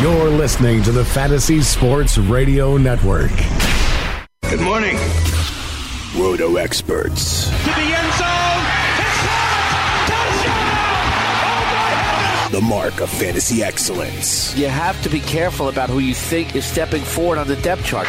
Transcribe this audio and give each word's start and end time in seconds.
You're 0.00 0.28
listening 0.28 0.82
to 0.82 0.92
the 0.92 1.04
Fantasy 1.06 1.62
Sports 1.62 2.18
Radio 2.18 2.76
Network. 2.76 3.30
Good 4.42 4.60
morning. 4.60 4.94
Roto 6.14 6.56
experts. 6.56 7.48
To 7.48 7.54
the 7.54 7.70
end 7.72 8.12
zone. 8.12 8.64
Touchdown! 10.06 12.52
The 12.52 12.60
mark 12.60 13.00
of 13.00 13.08
fantasy 13.08 13.62
excellence. 13.62 14.54
You 14.54 14.68
have 14.68 15.00
to 15.02 15.08
be 15.08 15.20
careful 15.20 15.70
about 15.70 15.88
who 15.88 16.00
you 16.00 16.14
think 16.14 16.54
is 16.54 16.66
stepping 16.66 17.02
forward 17.02 17.38
on 17.38 17.48
the 17.48 17.56
depth 17.56 17.86
chart. 17.86 18.06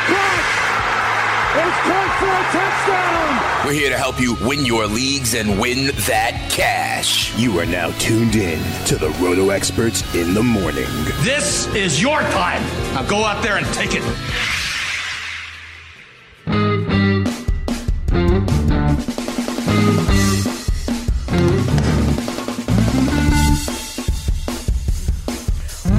It's 1.59 1.77
caught 1.87 2.19
for 2.19 2.27
a 2.27 2.43
touchdown! 2.53 3.65
We're 3.65 3.73
here 3.73 3.89
to 3.89 3.97
help 3.97 4.21
you 4.21 4.35
win 4.47 4.63
your 4.63 4.85
leagues 4.85 5.33
and 5.33 5.59
win 5.59 5.87
that 6.05 6.51
cash. 6.51 7.35
You 7.35 7.57
are 7.57 7.65
now 7.65 7.89
tuned 7.97 8.35
in 8.35 8.59
to 8.85 8.95
the 8.95 9.09
Roto 9.19 9.49
experts 9.49 10.03
in 10.13 10.35
the 10.35 10.43
morning. 10.43 10.85
This 11.23 11.65
is 11.73 11.99
your 11.99 12.21
time. 12.21 12.61
Now 12.93 13.01
go 13.09 13.25
out 13.25 13.41
there 13.41 13.57
and 13.57 13.65
take 13.73 13.95
it. 13.95 14.03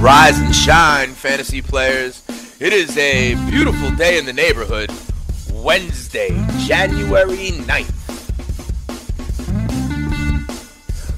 Rise 0.00 0.38
and 0.38 0.54
shine, 0.54 1.14
fantasy 1.14 1.60
players. 1.62 2.22
It 2.60 2.72
is 2.72 2.96
a 2.96 3.34
beautiful 3.50 3.90
day 3.96 4.18
in 4.18 4.24
the 4.24 4.32
neighborhood. 4.32 4.92
Wednesday, 5.68 6.30
January 6.60 7.50
9th. 7.50 7.92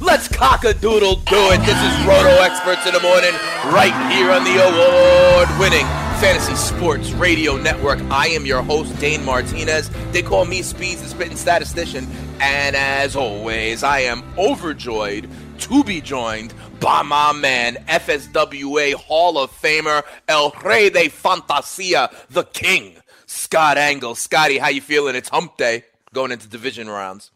Let's 0.00 0.26
cock 0.26 0.64
a 0.64 0.74
doodle 0.74 1.14
do 1.14 1.36
it. 1.52 1.60
This 1.60 1.80
is 1.80 2.04
Roto 2.04 2.42
Experts 2.42 2.84
in 2.84 2.92
the 2.92 2.98
Morning, 2.98 3.30
right 3.72 3.94
here 4.10 4.32
on 4.32 4.42
the 4.42 4.56
award 4.58 5.60
winning 5.60 5.86
Fantasy 6.18 6.56
Sports 6.56 7.12
Radio 7.12 7.58
Network. 7.58 8.00
I 8.10 8.26
am 8.30 8.44
your 8.44 8.60
host, 8.60 8.98
Dane 8.98 9.24
Martinez. 9.24 9.88
They 10.10 10.20
call 10.20 10.46
me 10.46 10.62
Speeds, 10.62 11.00
the 11.00 11.08
spitting 11.08 11.36
statistician. 11.36 12.08
And 12.40 12.74
as 12.74 13.14
always, 13.14 13.84
I 13.84 14.00
am 14.00 14.24
overjoyed 14.36 15.30
to 15.58 15.84
be 15.84 16.00
joined 16.00 16.54
by 16.80 17.02
my 17.02 17.32
man, 17.32 17.76
FSWA 17.86 18.94
Hall 18.94 19.38
of 19.38 19.52
Famer, 19.62 20.02
El 20.26 20.50
Rey 20.64 20.90
de 20.90 21.08
Fantasia, 21.08 22.10
the 22.30 22.42
King, 22.42 22.96
Scott 23.34 23.78
Engel. 23.78 24.16
Scotty, 24.16 24.58
how 24.58 24.68
you 24.70 24.80
feeling? 24.80 25.14
It's 25.14 25.28
hump 25.28 25.56
day 25.56 25.84
going 26.12 26.32
into 26.32 26.48
division 26.48 26.88
rounds. 26.90 27.30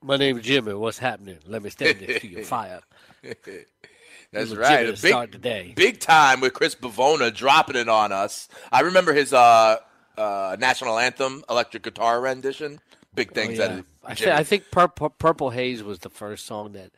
My 0.00 0.16
name's 0.16 0.42
Jimmy. 0.44 0.74
What's 0.74 0.98
happening? 0.98 1.38
Let 1.44 1.60
me 1.62 1.70
stand 1.70 2.00
next 2.00 2.20
to 2.20 2.28
your 2.28 2.44
fire. 2.44 2.80
That's 4.32 4.54
right. 4.54 4.96
start 4.96 5.32
big, 5.32 5.32
the 5.32 5.38
day. 5.48 5.72
big 5.74 5.98
time 5.98 6.40
with 6.40 6.52
Chris 6.54 6.76
Bavona 6.76 7.34
dropping 7.34 7.74
it 7.74 7.88
on 7.88 8.12
us. 8.12 8.46
I 8.70 8.82
remember 8.82 9.12
his 9.12 9.32
uh, 9.32 9.78
uh, 10.16 10.56
national 10.60 10.98
anthem 10.98 11.42
electric 11.50 11.82
guitar 11.82 12.20
rendition. 12.20 12.78
Big 13.14 13.30
Oh, 13.32 13.34
things 13.34 13.58
yeah. 13.58 13.64
out 13.64 13.70
of 13.72 13.84
I, 14.04 14.14
th- 14.14 14.30
I 14.30 14.44
think 14.44 14.70
Purple, 14.70 15.10
Purple 15.10 15.50
Haze 15.50 15.82
was 15.82 15.98
the 15.98 16.10
first 16.10 16.46
song 16.46 16.72
that 16.72 16.92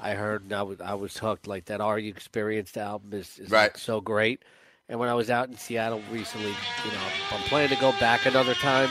I 0.00 0.12
heard, 0.14 0.44
and 0.44 0.52
I 0.54 0.62
was 0.62 0.80
I 0.80 0.94
was 0.94 1.18
hooked. 1.18 1.46
Like 1.46 1.66
that 1.66 1.82
Are 1.82 1.98
You 1.98 2.08
Experienced 2.08 2.78
album 2.78 3.12
is, 3.12 3.38
is 3.38 3.50
Right. 3.50 3.64
like, 3.64 3.76
so 3.78 4.00
great. 4.00 4.42
And 4.88 5.00
when 5.00 5.08
I 5.08 5.14
was 5.14 5.30
out 5.30 5.48
in 5.48 5.56
Seattle 5.56 6.00
recently, 6.12 6.50
you 6.50 6.92
know, 6.92 6.98
I'm 7.32 7.40
planning 7.48 7.70
to 7.70 7.80
go 7.80 7.90
back 7.98 8.24
another 8.24 8.54
time. 8.54 8.88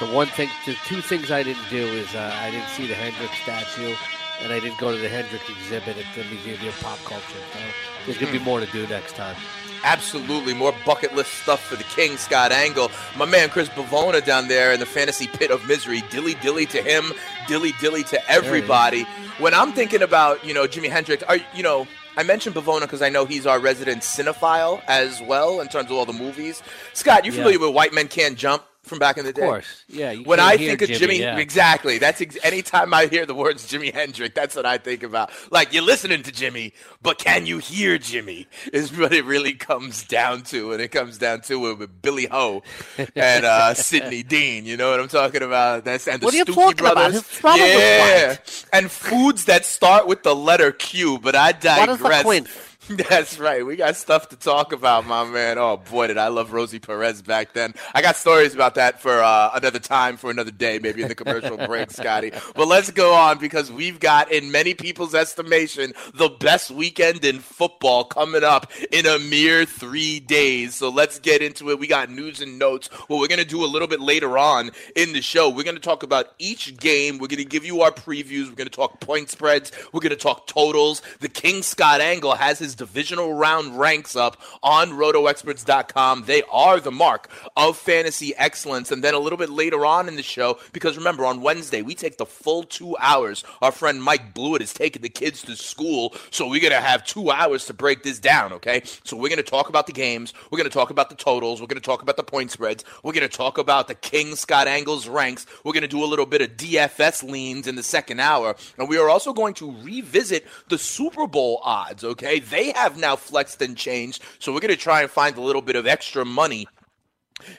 The 0.00 0.06
one 0.06 0.26
thing, 0.28 0.48
the 0.64 0.74
two 0.86 1.00
things 1.02 1.30
I 1.30 1.42
didn't 1.42 1.68
do 1.70 1.76
is 1.86 2.12
uh, 2.14 2.34
I 2.40 2.50
didn't 2.50 2.68
see 2.68 2.86
the 2.86 2.94
Hendrix 2.94 3.32
statue, 3.42 3.94
and 4.42 4.52
I 4.52 4.58
didn't 4.58 4.78
go 4.78 4.90
to 4.90 4.98
the 5.00 5.08
Hendrix 5.08 5.44
exhibit 5.48 5.98
at 5.98 6.04
the 6.16 6.24
Museum 6.34 6.66
of 6.66 6.80
Pop 6.80 6.98
Culture. 7.04 7.22
So 7.52 7.58
there's 8.06 8.18
gonna 8.18 8.32
be 8.32 8.38
Hmm. 8.38 8.44
more 8.44 8.60
to 8.60 8.66
do 8.66 8.86
next 8.86 9.16
time. 9.16 9.36
Absolutely. 9.84 10.54
More 10.54 10.74
bucket 10.86 11.14
list 11.14 11.30
stuff 11.42 11.62
for 11.62 11.76
the 11.76 11.84
King, 11.84 12.16
Scott 12.16 12.50
Engel. 12.50 12.90
My 13.14 13.26
man 13.26 13.50
Chris 13.50 13.68
Bavona 13.68 14.24
down 14.24 14.48
there 14.48 14.72
in 14.72 14.80
the 14.80 14.86
fantasy 14.86 15.26
pit 15.26 15.50
of 15.50 15.66
misery. 15.68 16.02
Dilly 16.10 16.34
dilly 16.36 16.64
to 16.66 16.80
him, 16.82 17.12
dilly 17.48 17.72
dilly 17.80 18.02
to 18.04 18.30
everybody. 18.30 19.02
When 19.38 19.52
I'm 19.52 19.72
thinking 19.74 20.00
about, 20.00 20.42
you 20.42 20.54
know, 20.54 20.66
Jimi 20.66 20.88
Hendrix, 20.90 21.22
are 21.24 21.36
you 21.54 21.62
know, 21.62 21.86
I 22.16 22.22
mentioned 22.22 22.54
Bavona 22.54 22.82
because 22.82 23.02
I 23.02 23.08
know 23.08 23.24
he's 23.24 23.46
our 23.46 23.58
resident 23.58 24.02
cinephile 24.02 24.80
as 24.86 25.20
well 25.22 25.60
in 25.60 25.68
terms 25.68 25.90
of 25.90 25.96
all 25.96 26.06
the 26.06 26.12
movies. 26.12 26.62
Scott, 26.92 27.24
you 27.24 27.32
Yeah. 27.32 27.38
familiar 27.38 27.58
with 27.58 27.74
White 27.74 27.92
Men 27.92 28.08
Can't 28.08 28.36
Jump 28.38 28.62
from 28.84 28.98
back 28.98 29.18
in 29.18 29.24
the 29.24 29.32
day. 29.32 29.42
Of 29.42 29.48
course, 29.48 29.84
yeah. 29.88 30.12
You 30.12 30.24
when 30.24 30.40
I 30.40 30.56
think 30.56 30.82
of 30.82 30.88
Jimmy, 30.88 31.18
yeah. 31.18 31.38
exactly. 31.38 31.98
That's 31.98 32.20
ex- 32.20 32.38
anytime 32.42 32.94
I 32.94 33.06
hear 33.06 33.26
the 33.26 33.34
words 33.34 33.70
Jimi 33.70 33.92
Hendrix, 33.92 34.34
that's 34.34 34.54
what 34.54 34.66
I 34.66 34.78
think 34.78 35.02
about. 35.02 35.30
Like 35.50 35.72
you're 35.72 35.82
listening 35.82 36.22
to 36.22 36.32
Jimmy, 36.32 36.74
but 37.02 37.18
can 37.18 37.46
you 37.46 37.58
hear 37.58 37.98
Jimmy? 37.98 38.46
Is 38.72 38.96
what 38.96 39.12
it 39.12 39.24
really 39.24 39.54
comes 39.54 40.04
down 40.04 40.42
to, 40.44 40.72
and 40.72 40.80
it 40.80 40.88
comes 40.88 41.18
down 41.18 41.40
to 41.42 41.70
it 41.70 41.78
with 41.78 42.02
Billy 42.02 42.26
Ho 42.26 42.62
and 43.16 43.44
uh, 43.44 43.74
Sidney 43.74 44.22
Dean. 44.22 44.66
You 44.66 44.76
know 44.76 44.90
what 44.90 45.00
I'm 45.00 45.08
talking 45.08 45.42
about? 45.42 45.84
That's 45.84 46.06
and 46.06 46.20
the 46.20 46.26
What 46.26 46.34
are 46.34 46.36
you 46.36 46.44
Stookie 46.44 46.54
talking 46.54 46.76
brothers. 46.76 47.42
Was 47.42 47.58
yeah, 47.58 48.36
and 48.72 48.90
foods 48.90 49.46
that 49.46 49.64
start 49.64 50.06
with 50.06 50.22
the 50.22 50.34
letter 50.34 50.72
Q. 50.72 51.18
But 51.18 51.34
I 51.34 51.52
What 51.52 51.88
is 51.88 51.98
the 51.98 52.04
digress. 52.04 52.64
That's 53.08 53.38
right. 53.38 53.64
We 53.64 53.76
got 53.76 53.96
stuff 53.96 54.28
to 54.28 54.36
talk 54.36 54.72
about, 54.72 55.06
my 55.06 55.24
man. 55.24 55.56
Oh 55.56 55.78
boy, 55.78 56.08
did 56.08 56.18
I 56.18 56.28
love 56.28 56.52
Rosie 56.52 56.78
Perez 56.78 57.22
back 57.22 57.54
then. 57.54 57.72
I 57.94 58.02
got 58.02 58.14
stories 58.14 58.54
about 58.54 58.74
that 58.74 59.00
for 59.00 59.22
uh, 59.22 59.50
another 59.54 59.78
time, 59.78 60.18
for 60.18 60.30
another 60.30 60.50
day, 60.50 60.78
maybe 60.78 61.00
in 61.00 61.08
the 61.08 61.14
commercial 61.14 61.56
break, 61.66 61.90
Scotty. 61.90 62.32
But 62.54 62.68
let's 62.68 62.90
go 62.90 63.14
on 63.14 63.38
because 63.38 63.72
we've 63.72 63.98
got, 63.98 64.30
in 64.30 64.50
many 64.50 64.74
people's 64.74 65.14
estimation, 65.14 65.94
the 66.12 66.28
best 66.28 66.70
weekend 66.70 67.24
in 67.24 67.38
football 67.38 68.04
coming 68.04 68.44
up 68.44 68.70
in 68.92 69.06
a 69.06 69.18
mere 69.18 69.64
three 69.64 70.20
days. 70.20 70.74
So 70.74 70.90
let's 70.90 71.18
get 71.18 71.40
into 71.40 71.70
it. 71.70 71.78
We 71.78 71.86
got 71.86 72.10
news 72.10 72.42
and 72.42 72.58
notes. 72.58 72.88
What 73.08 73.18
we're 73.18 73.28
gonna 73.28 73.46
do 73.46 73.64
a 73.64 73.66
little 73.66 73.88
bit 73.88 74.00
later 74.00 74.36
on 74.36 74.72
in 74.94 75.14
the 75.14 75.22
show, 75.22 75.48
we're 75.48 75.64
gonna 75.64 75.78
talk 75.78 76.02
about 76.02 76.34
each 76.38 76.76
game. 76.76 77.16
We're 77.16 77.28
gonna 77.28 77.44
give 77.44 77.64
you 77.64 77.80
our 77.80 77.92
previews. 77.92 78.50
We're 78.50 78.56
gonna 78.56 78.68
talk 78.68 79.00
point 79.00 79.30
spreads. 79.30 79.72
We're 79.94 80.00
gonna 80.00 80.16
talk 80.16 80.46
totals. 80.46 81.00
The 81.20 81.30
King 81.30 81.62
Scott 81.62 82.02
Engel 82.02 82.34
has 82.34 82.58
his 82.58 82.73
divisional 82.74 83.34
round 83.34 83.78
ranks 83.78 84.16
up 84.16 84.40
on 84.62 84.90
rotoexperts.com. 84.90 86.24
They 86.24 86.42
are 86.50 86.80
the 86.80 86.92
mark 86.92 87.30
of 87.56 87.76
fantasy 87.76 88.34
excellence. 88.36 88.90
And 88.90 89.02
then 89.02 89.14
a 89.14 89.18
little 89.18 89.38
bit 89.38 89.50
later 89.50 89.84
on 89.86 90.08
in 90.08 90.16
the 90.16 90.22
show, 90.22 90.58
because 90.72 90.96
remember, 90.96 91.24
on 91.24 91.40
Wednesday, 91.40 91.82
we 91.82 91.94
take 91.94 92.18
the 92.18 92.26
full 92.26 92.62
two 92.62 92.96
hours. 92.98 93.44
Our 93.62 93.72
friend 93.72 94.02
Mike 94.02 94.34
Blewett 94.34 94.62
is 94.62 94.72
taking 94.72 95.02
the 95.02 95.08
kids 95.08 95.42
to 95.42 95.56
school. 95.56 96.14
So 96.30 96.48
we're 96.48 96.60
going 96.60 96.72
to 96.72 96.80
have 96.80 97.04
two 97.04 97.30
hours 97.30 97.66
to 97.66 97.74
break 97.74 98.02
this 98.02 98.18
down, 98.18 98.52
okay? 98.54 98.82
So 99.04 99.16
we're 99.16 99.28
going 99.28 99.36
to 99.36 99.42
talk 99.42 99.68
about 99.68 99.86
the 99.86 99.92
games. 99.92 100.32
We're 100.50 100.58
going 100.58 100.70
to 100.70 100.74
talk 100.74 100.90
about 100.90 101.10
the 101.10 101.16
totals. 101.16 101.60
We're 101.60 101.66
going 101.66 101.80
to 101.80 101.86
talk 101.86 102.02
about 102.02 102.16
the 102.16 102.22
point 102.22 102.50
spreads. 102.50 102.84
We're 103.02 103.12
going 103.12 103.28
to 103.28 103.36
talk 103.36 103.58
about 103.58 103.88
the 103.88 103.94
King 103.94 104.34
Scott 104.36 104.66
Engel's 104.66 105.08
ranks. 105.08 105.46
We're 105.64 105.72
going 105.72 105.82
to 105.82 105.88
do 105.88 106.04
a 106.04 106.06
little 106.06 106.26
bit 106.26 106.42
of 106.42 106.56
DFS 106.56 107.22
leans 107.28 107.66
in 107.66 107.76
the 107.76 107.82
second 107.82 108.20
hour. 108.20 108.56
And 108.78 108.88
we 108.88 108.98
are 108.98 109.08
also 109.08 109.32
going 109.32 109.54
to 109.54 109.74
revisit 109.82 110.46
the 110.68 110.78
Super 110.78 111.26
Bowl 111.26 111.60
odds, 111.62 112.04
okay? 112.04 112.40
They 112.40 112.63
have 112.72 112.98
now 112.98 113.16
flexed 113.16 113.60
and 113.62 113.76
changed. 113.76 114.22
So 114.38 114.52
we're 114.52 114.60
going 114.60 114.74
to 114.74 114.80
try 114.80 115.02
and 115.02 115.10
find 115.10 115.36
a 115.36 115.40
little 115.40 115.62
bit 115.62 115.76
of 115.76 115.86
extra 115.86 116.24
money 116.24 116.66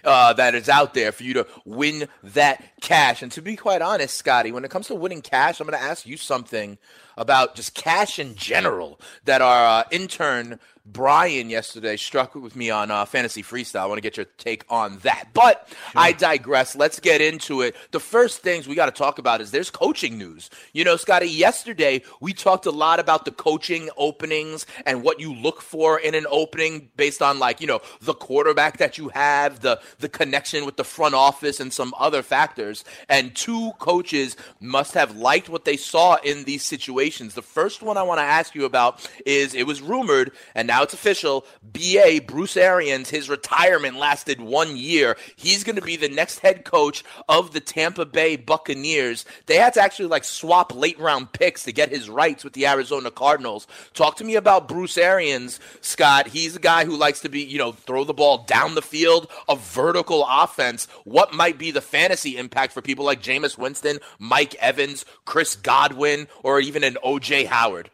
uh, 0.04 0.34
that 0.34 0.56
is 0.56 0.70
out 0.70 0.94
there 0.94 1.12
for 1.12 1.24
you 1.24 1.34
to 1.34 1.48
win 1.66 2.08
that 2.24 2.64
cash. 2.82 3.22
And 3.22 3.32
to 3.34 3.42
be 3.42 3.56
quite 3.56 3.82
honest, 3.82 4.18
Scotty, 4.18 4.52
when 4.52 4.66
it 4.66 4.72
comes 4.72 4.88
to 4.88 4.96
winning 4.96 5.22
cash, 5.22 5.60
I'm 5.60 5.68
going 5.68 5.78
to 5.78 5.86
ask 5.86 6.06
you 6.06 6.18
something 6.18 6.78
about 7.18 7.56
just 7.56 7.76
cash 7.76 8.20
in 8.20 8.36
general 8.36 9.00
that 9.26 9.42
our 9.42 9.82
uh, 9.82 9.84
intern 9.92 10.60
Brian 10.86 11.50
yesterday 11.50 11.98
struck 11.98 12.36
with 12.36 12.56
me 12.56 12.70
on 12.70 12.92
uh, 12.92 13.06
Fantasy 13.06 13.42
Freestyle. 13.42 13.80
I 13.80 13.86
want 13.88 13.98
to 13.98 14.02
get 14.02 14.18
your 14.18 14.28
take 14.38 14.66
on 14.70 15.00
that. 15.00 15.30
But 15.34 15.68
I 15.96 16.12
digress. 16.12 16.76
Let's 16.76 17.00
get 17.00 17.22
into 17.22 17.62
it. 17.62 17.76
The 17.90 18.00
first 18.00 18.42
things 18.42 18.68
we 18.68 18.76
got 18.76 18.86
to 18.86 18.92
talk 18.92 19.18
about 19.18 19.42
is 19.42 19.50
there's 19.50 19.72
coaching 19.72 20.20
news. 20.20 20.52
You 20.74 20.84
know, 20.84 20.96
Scotty, 20.96 21.28
yesterday 21.28 22.04
we 22.22 22.34
talked 22.34 22.68
a 22.68 22.72
lot 22.72 23.00
about 23.00 23.26
the 23.26 23.32
coaching 23.32 23.90
openings 23.98 24.68
and 24.86 25.02
what 25.02 25.20
you 25.20 25.34
look 25.34 25.60
for 25.62 26.00
in 26.00 26.14
an 26.14 26.28
opening 26.30 26.90
based 26.96 27.22
on 27.22 27.40
like, 27.40 27.62
you 27.62 27.68
know, 27.68 27.82
the 28.02 28.14
quarterback 28.14 28.78
that 28.78 29.00
you 29.00 29.10
have, 29.10 29.62
the 29.62 29.82
the 29.98 30.10
connection 30.10 30.66
with 30.66 30.78
the 30.78 30.84
front 30.84 31.16
office 31.16 31.60
and 31.60 31.74
some 31.74 31.96
other 31.98 32.22
factors. 32.22 32.86
And 33.10 33.36
two 33.36 33.72
coaches 33.80 34.38
must 34.60 34.94
have 34.94 35.18
liked 35.18 35.50
what 35.50 35.66
they 35.66 35.78
saw 35.78 36.18
in 36.24 36.44
these 36.44 36.64
situations. 36.64 37.34
The 37.34 37.42
first 37.42 37.82
one 37.82 37.98
I 37.98 38.04
want 38.04 38.20
to 38.20 38.24
ask 38.24 38.54
you 38.54 38.66
about 38.66 39.10
is 39.26 39.56
it 39.56 39.66
was 39.66 39.82
rumored 39.82 40.32
and 40.54 40.68
now 40.68 40.75
it's 40.84 40.94
official. 40.94 41.46
BA 41.62 42.22
Bruce 42.26 42.58
Arians, 42.58 43.10
his 43.10 43.30
retirement 43.30 43.98
lasted 43.98 44.40
one 44.42 44.78
year. 44.78 45.18
He's 45.36 45.64
going 45.64 45.76
to 45.76 45.82
be 45.82 45.96
the 45.96 46.10
next 46.10 46.40
head 46.40 46.66
coach 46.66 47.04
of 47.28 47.54
the 47.54 47.60
Tampa 47.60 48.06
Bay 48.06 48.36
Buccaneers. 48.36 49.26
They 49.46 49.58
had 49.58 49.74
to 49.76 49.82
actually 49.82 50.08
like 50.08 50.24
swap 50.24 50.74
late 50.74 51.00
round 51.00 51.32
picks 51.32 51.64
to 51.64 51.72
get 51.72 51.90
his 51.90 52.10
rights 52.10 52.44
with 52.44 52.54
the 52.54 52.68
Arizona 52.68 53.12
Cardinals. 53.12 53.68
Talk 53.94 54.18
to 54.18 54.24
me 54.24 54.36
about 54.36 54.68
Bruce 54.68 54.98
Arians, 54.98 55.60
Scott. 55.82 56.28
He's 56.28 56.56
a 56.56 56.60
guy 56.60 56.86
who 56.86 56.98
likes 56.98 57.22
to 57.22 57.30
be, 57.30 57.42
you 57.42 57.58
know, 57.58 57.72
throw 57.72 58.04
the 58.04 58.14
ball 58.14 58.40
down 58.40 58.76
the 58.76 58.82
field, 58.82 59.30
a 59.48 59.56
vertical 59.56 60.26
offense. 60.28 60.88
What 61.04 61.34
might 61.34 61.58
be 61.58 61.72
the 61.72 61.82
fantasy 61.82 62.38
impact 62.38 62.74
for 62.74 62.82
people 62.82 63.06
like 63.06 63.22
Jameis 63.22 63.58
Winston, 63.58 64.00
Mike 64.20 64.56
Evans, 64.56 65.06
Chris 65.26 65.56
Godwin, 65.56 66.28
or 66.44 66.60
even 66.60 66.84
an 66.84 66.98
OJ 67.04 67.46
Howard? 67.48 67.90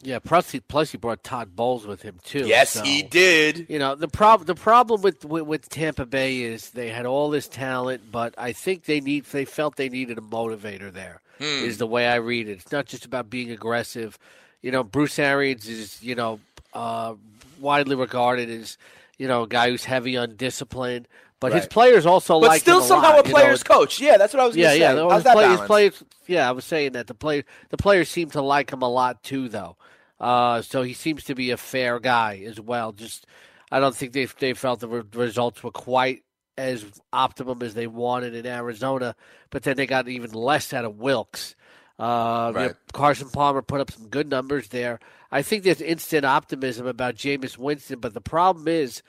Yeah, 0.00 0.20
plus 0.20 0.50
he, 0.52 0.60
plus 0.60 0.92
he 0.92 0.98
brought 0.98 1.24
Todd 1.24 1.56
Bowles 1.56 1.84
with 1.84 2.02
him 2.02 2.18
too. 2.22 2.46
Yes, 2.46 2.70
so, 2.70 2.82
he 2.84 3.02
did. 3.02 3.66
You 3.68 3.80
know 3.80 3.96
the 3.96 4.06
problem. 4.06 4.46
The 4.46 4.54
problem 4.54 5.02
with, 5.02 5.24
with 5.24 5.42
with 5.44 5.68
Tampa 5.68 6.06
Bay 6.06 6.42
is 6.42 6.70
they 6.70 6.88
had 6.88 7.04
all 7.04 7.30
this 7.30 7.48
talent, 7.48 8.02
but 8.12 8.32
I 8.38 8.52
think 8.52 8.84
they 8.84 9.00
need. 9.00 9.24
They 9.24 9.44
felt 9.44 9.74
they 9.76 9.88
needed 9.88 10.16
a 10.16 10.20
motivator. 10.20 10.92
There 10.92 11.20
is 11.40 11.74
Hmm. 11.74 11.78
the 11.78 11.86
way 11.88 12.06
I 12.06 12.16
read 12.16 12.48
it. 12.48 12.52
It's 12.60 12.70
not 12.72 12.86
just 12.86 13.04
about 13.04 13.28
being 13.28 13.50
aggressive. 13.50 14.18
You 14.62 14.70
know, 14.70 14.84
Bruce 14.84 15.18
Arians 15.18 15.66
is 15.68 16.00
you 16.00 16.14
know 16.14 16.38
uh, 16.74 17.14
widely 17.58 17.96
regarded 17.96 18.48
as 18.50 18.78
you 19.18 19.26
know 19.26 19.42
a 19.42 19.48
guy 19.48 19.68
who's 19.70 19.84
heavy 19.84 20.16
on 20.16 20.36
discipline, 20.36 21.08
but 21.40 21.52
his 21.52 21.66
players 21.66 22.06
also 22.06 22.38
But 22.40 22.48
like 22.50 22.60
still 22.60 22.82
somehow 22.82 23.16
lot, 23.16 23.24
a 23.24 23.28
you 23.28 23.34
know. 23.34 23.40
player's 23.40 23.64
coach. 23.64 24.00
Yeah, 24.00 24.16
that's 24.16 24.32
what 24.32 24.44
I 24.44 24.46
was 24.46 24.54
Yeah, 24.54 24.76
going 24.76 24.78
to 24.78 24.80
yeah. 25.02 25.08
say. 25.10 25.14
His, 25.16 25.24
that 25.24 25.34
play- 25.34 25.50
his 25.50 25.60
players, 25.62 26.04
yeah, 26.28 26.48
I 26.48 26.52
was 26.52 26.64
saying 26.64 26.92
that 26.92 27.08
the 27.08 27.14
play 27.14 27.42
the 27.70 27.76
players 27.76 28.08
seem 28.08 28.30
to 28.30 28.42
like 28.42 28.72
him 28.72 28.82
a 28.82 28.88
lot 28.88 29.24
too, 29.24 29.48
though. 29.48 29.76
Uh, 30.20 30.62
so 30.62 30.82
he 30.82 30.94
seems 30.94 31.24
to 31.24 31.34
be 31.34 31.50
a 31.50 31.56
fair 31.56 32.00
guy 32.00 32.42
as 32.46 32.60
well. 32.60 32.92
Just 32.92 33.26
I 33.70 33.80
don't 33.80 33.94
think 33.94 34.12
they 34.12 34.24
they 34.24 34.54
felt 34.54 34.80
the 34.80 34.88
re- 34.88 35.02
results 35.14 35.62
were 35.62 35.70
quite 35.70 36.22
as 36.56 36.84
optimum 37.12 37.62
as 37.62 37.74
they 37.74 37.86
wanted 37.86 38.34
in 38.34 38.44
Arizona, 38.44 39.14
but 39.50 39.62
then 39.62 39.76
they 39.76 39.86
got 39.86 40.08
even 40.08 40.32
less 40.32 40.72
out 40.72 40.84
of 40.84 40.98
Wilks. 40.98 41.54
Uh, 41.98 42.52
you 42.54 42.60
know, 42.60 42.74
Carson 42.92 43.28
Palmer 43.28 43.62
put 43.62 43.80
up 43.80 43.90
some 43.90 44.08
good 44.08 44.28
numbers 44.28 44.68
there. 44.68 45.00
I 45.30 45.42
think 45.42 45.64
there's 45.64 45.80
instant 45.80 46.24
optimism 46.24 46.86
about 46.86 47.16
Jameis 47.16 47.58
Winston, 47.58 48.00
but 48.00 48.14
the 48.14 48.20
problem 48.20 48.68
is 48.68 49.02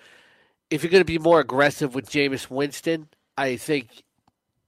if 0.70 0.84
you're 0.84 0.92
going 0.92 1.02
to 1.02 1.06
be 1.06 1.20
more 1.20 1.40
aggressive 1.40 1.96
with 1.96 2.10
Jameis 2.10 2.50
Winston, 2.50 3.08
I 3.38 3.58
think 3.58 4.04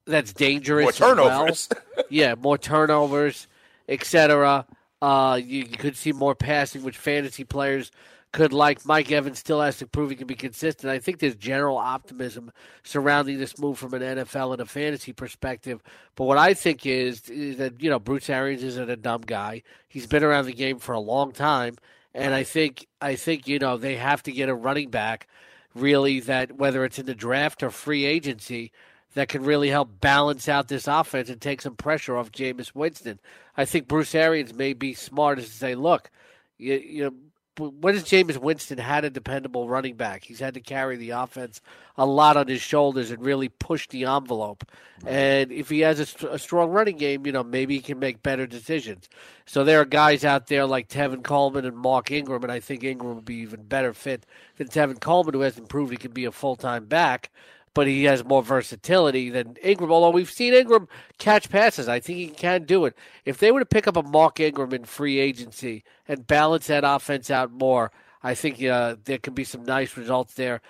that's 0.05 0.33
dangerous. 0.33 0.83
More 0.83 0.89
as 0.89 0.99
well. 0.99 1.15
turnovers. 1.15 1.69
yeah, 2.09 2.35
more 2.35 2.57
turnovers, 2.57 3.47
etc. 3.87 4.65
Uh, 5.01 5.39
you, 5.43 5.59
you 5.59 5.77
could 5.77 5.97
see 5.97 6.11
more 6.11 6.35
passing, 6.35 6.83
which 6.83 6.97
fantasy 6.97 7.43
players 7.43 7.91
could 8.31 8.53
like. 8.53 8.85
Mike 8.85 9.11
Evans 9.11 9.39
still 9.39 9.61
has 9.61 9.77
to 9.77 9.87
prove 9.87 10.09
he 10.09 10.15
can 10.15 10.27
be 10.27 10.35
consistent. 10.35 10.91
I 10.91 10.99
think 10.99 11.19
there's 11.19 11.35
general 11.35 11.77
optimism 11.77 12.51
surrounding 12.83 13.39
this 13.39 13.57
move 13.59 13.77
from 13.77 13.93
an 13.93 14.01
NFL 14.01 14.53
and 14.53 14.61
a 14.61 14.65
fantasy 14.65 15.11
perspective. 15.11 15.81
But 16.15 16.25
what 16.25 16.37
I 16.37 16.53
think 16.53 16.85
is, 16.85 17.29
is 17.29 17.57
that 17.57 17.81
you 17.81 17.89
know 17.89 17.99
Bruce 17.99 18.29
Arians 18.29 18.63
isn't 18.63 18.89
a 18.89 18.95
dumb 18.95 19.21
guy. 19.21 19.63
He's 19.87 20.07
been 20.07 20.23
around 20.23 20.45
the 20.45 20.53
game 20.53 20.79
for 20.79 20.93
a 20.93 20.99
long 20.99 21.31
time, 21.31 21.75
and 22.13 22.33
I 22.33 22.43
think 22.43 22.87
I 23.01 23.15
think 23.15 23.47
you 23.47 23.59
know 23.59 23.77
they 23.77 23.95
have 23.95 24.23
to 24.23 24.31
get 24.31 24.49
a 24.49 24.55
running 24.55 24.89
back 24.89 25.27
really 25.73 26.19
that 26.19 26.53
whether 26.57 26.83
it's 26.83 26.99
in 26.99 27.05
the 27.05 27.15
draft 27.15 27.63
or 27.63 27.71
free 27.71 28.05
agency 28.05 28.71
that 29.13 29.29
can 29.29 29.43
really 29.43 29.69
help 29.69 29.99
balance 29.99 30.47
out 30.47 30.67
this 30.67 30.87
offense 30.87 31.29
and 31.29 31.41
take 31.41 31.61
some 31.61 31.75
pressure 31.75 32.17
off 32.17 32.31
Jameis 32.31 32.73
Winston. 32.73 33.19
I 33.57 33.65
think 33.65 33.87
Bruce 33.87 34.15
Arians 34.15 34.53
may 34.53 34.73
be 34.73 34.93
smart 34.93 35.39
as 35.39 35.45
to 35.45 35.51
say, 35.51 35.75
look, 35.75 36.09
you, 36.57 36.75
you 36.75 37.03
know, 37.03 37.13
when 37.57 37.93
has 37.93 38.05
Jameis 38.05 38.37
Winston 38.37 38.77
had 38.77 39.03
a 39.03 39.09
dependable 39.09 39.67
running 39.67 39.95
back? 39.95 40.23
He's 40.23 40.39
had 40.39 40.53
to 40.53 40.61
carry 40.61 40.95
the 40.95 41.09
offense 41.11 41.61
a 41.97 42.05
lot 42.05 42.37
on 42.37 42.47
his 42.47 42.61
shoulders 42.61 43.11
and 43.11 43.23
really 43.23 43.49
push 43.49 43.87
the 43.89 44.05
envelope. 44.05 44.63
And 45.05 45.51
if 45.51 45.69
he 45.69 45.81
has 45.81 45.99
a, 45.99 46.27
a 46.29 46.39
strong 46.39 46.69
running 46.71 46.97
game, 46.97 47.25
you 47.25 47.33
know, 47.33 47.43
maybe 47.43 47.75
he 47.75 47.81
can 47.81 47.99
make 47.99 48.23
better 48.23 48.47
decisions. 48.47 49.09
So 49.45 49.63
there 49.65 49.81
are 49.81 49.85
guys 49.85 50.23
out 50.23 50.47
there 50.47 50.65
like 50.65 50.87
Tevin 50.87 51.23
Coleman 51.23 51.65
and 51.65 51.77
Mark 51.77 52.09
Ingram, 52.09 52.43
and 52.43 52.51
I 52.51 52.61
think 52.61 52.83
Ingram 52.83 53.15
would 53.15 53.25
be 53.25 53.37
even 53.37 53.63
better 53.63 53.93
fit 53.93 54.25
than 54.57 54.67
Tevin 54.67 55.01
Coleman, 55.01 55.33
who 55.33 55.41
hasn't 55.41 55.69
proved 55.69 55.91
he 55.91 55.97
can 55.97 56.13
be 56.13 56.25
a 56.25 56.31
full 56.31 56.55
time 56.55 56.85
back 56.85 57.31
but 57.73 57.87
he 57.87 58.03
has 58.05 58.23
more 58.25 58.43
versatility 58.43 59.29
than 59.29 59.57
Ingram. 59.63 59.91
Although 59.91 60.11
we've 60.11 60.31
seen 60.31 60.53
Ingram 60.53 60.87
catch 61.17 61.49
passes, 61.49 61.87
I 61.87 61.99
think 61.99 62.17
he 62.19 62.27
can 62.27 62.65
do 62.65 62.85
it. 62.85 62.95
If 63.25 63.37
they 63.37 63.51
were 63.51 63.59
to 63.59 63.65
pick 63.65 63.87
up 63.87 63.97
a 63.97 64.03
Mark 64.03 64.39
Ingram 64.39 64.73
in 64.73 64.85
free 64.85 65.19
agency 65.19 65.83
and 66.07 66.27
balance 66.27 66.67
that 66.67 66.83
offense 66.83 67.29
out 67.29 67.51
more, 67.51 67.91
I 68.23 68.35
think 68.35 68.63
uh, 68.63 68.97
there 69.05 69.17
could 69.17 69.35
be 69.35 69.43
some 69.43 69.63
nice 69.63 69.95
results 69.97 70.33
there 70.33 70.61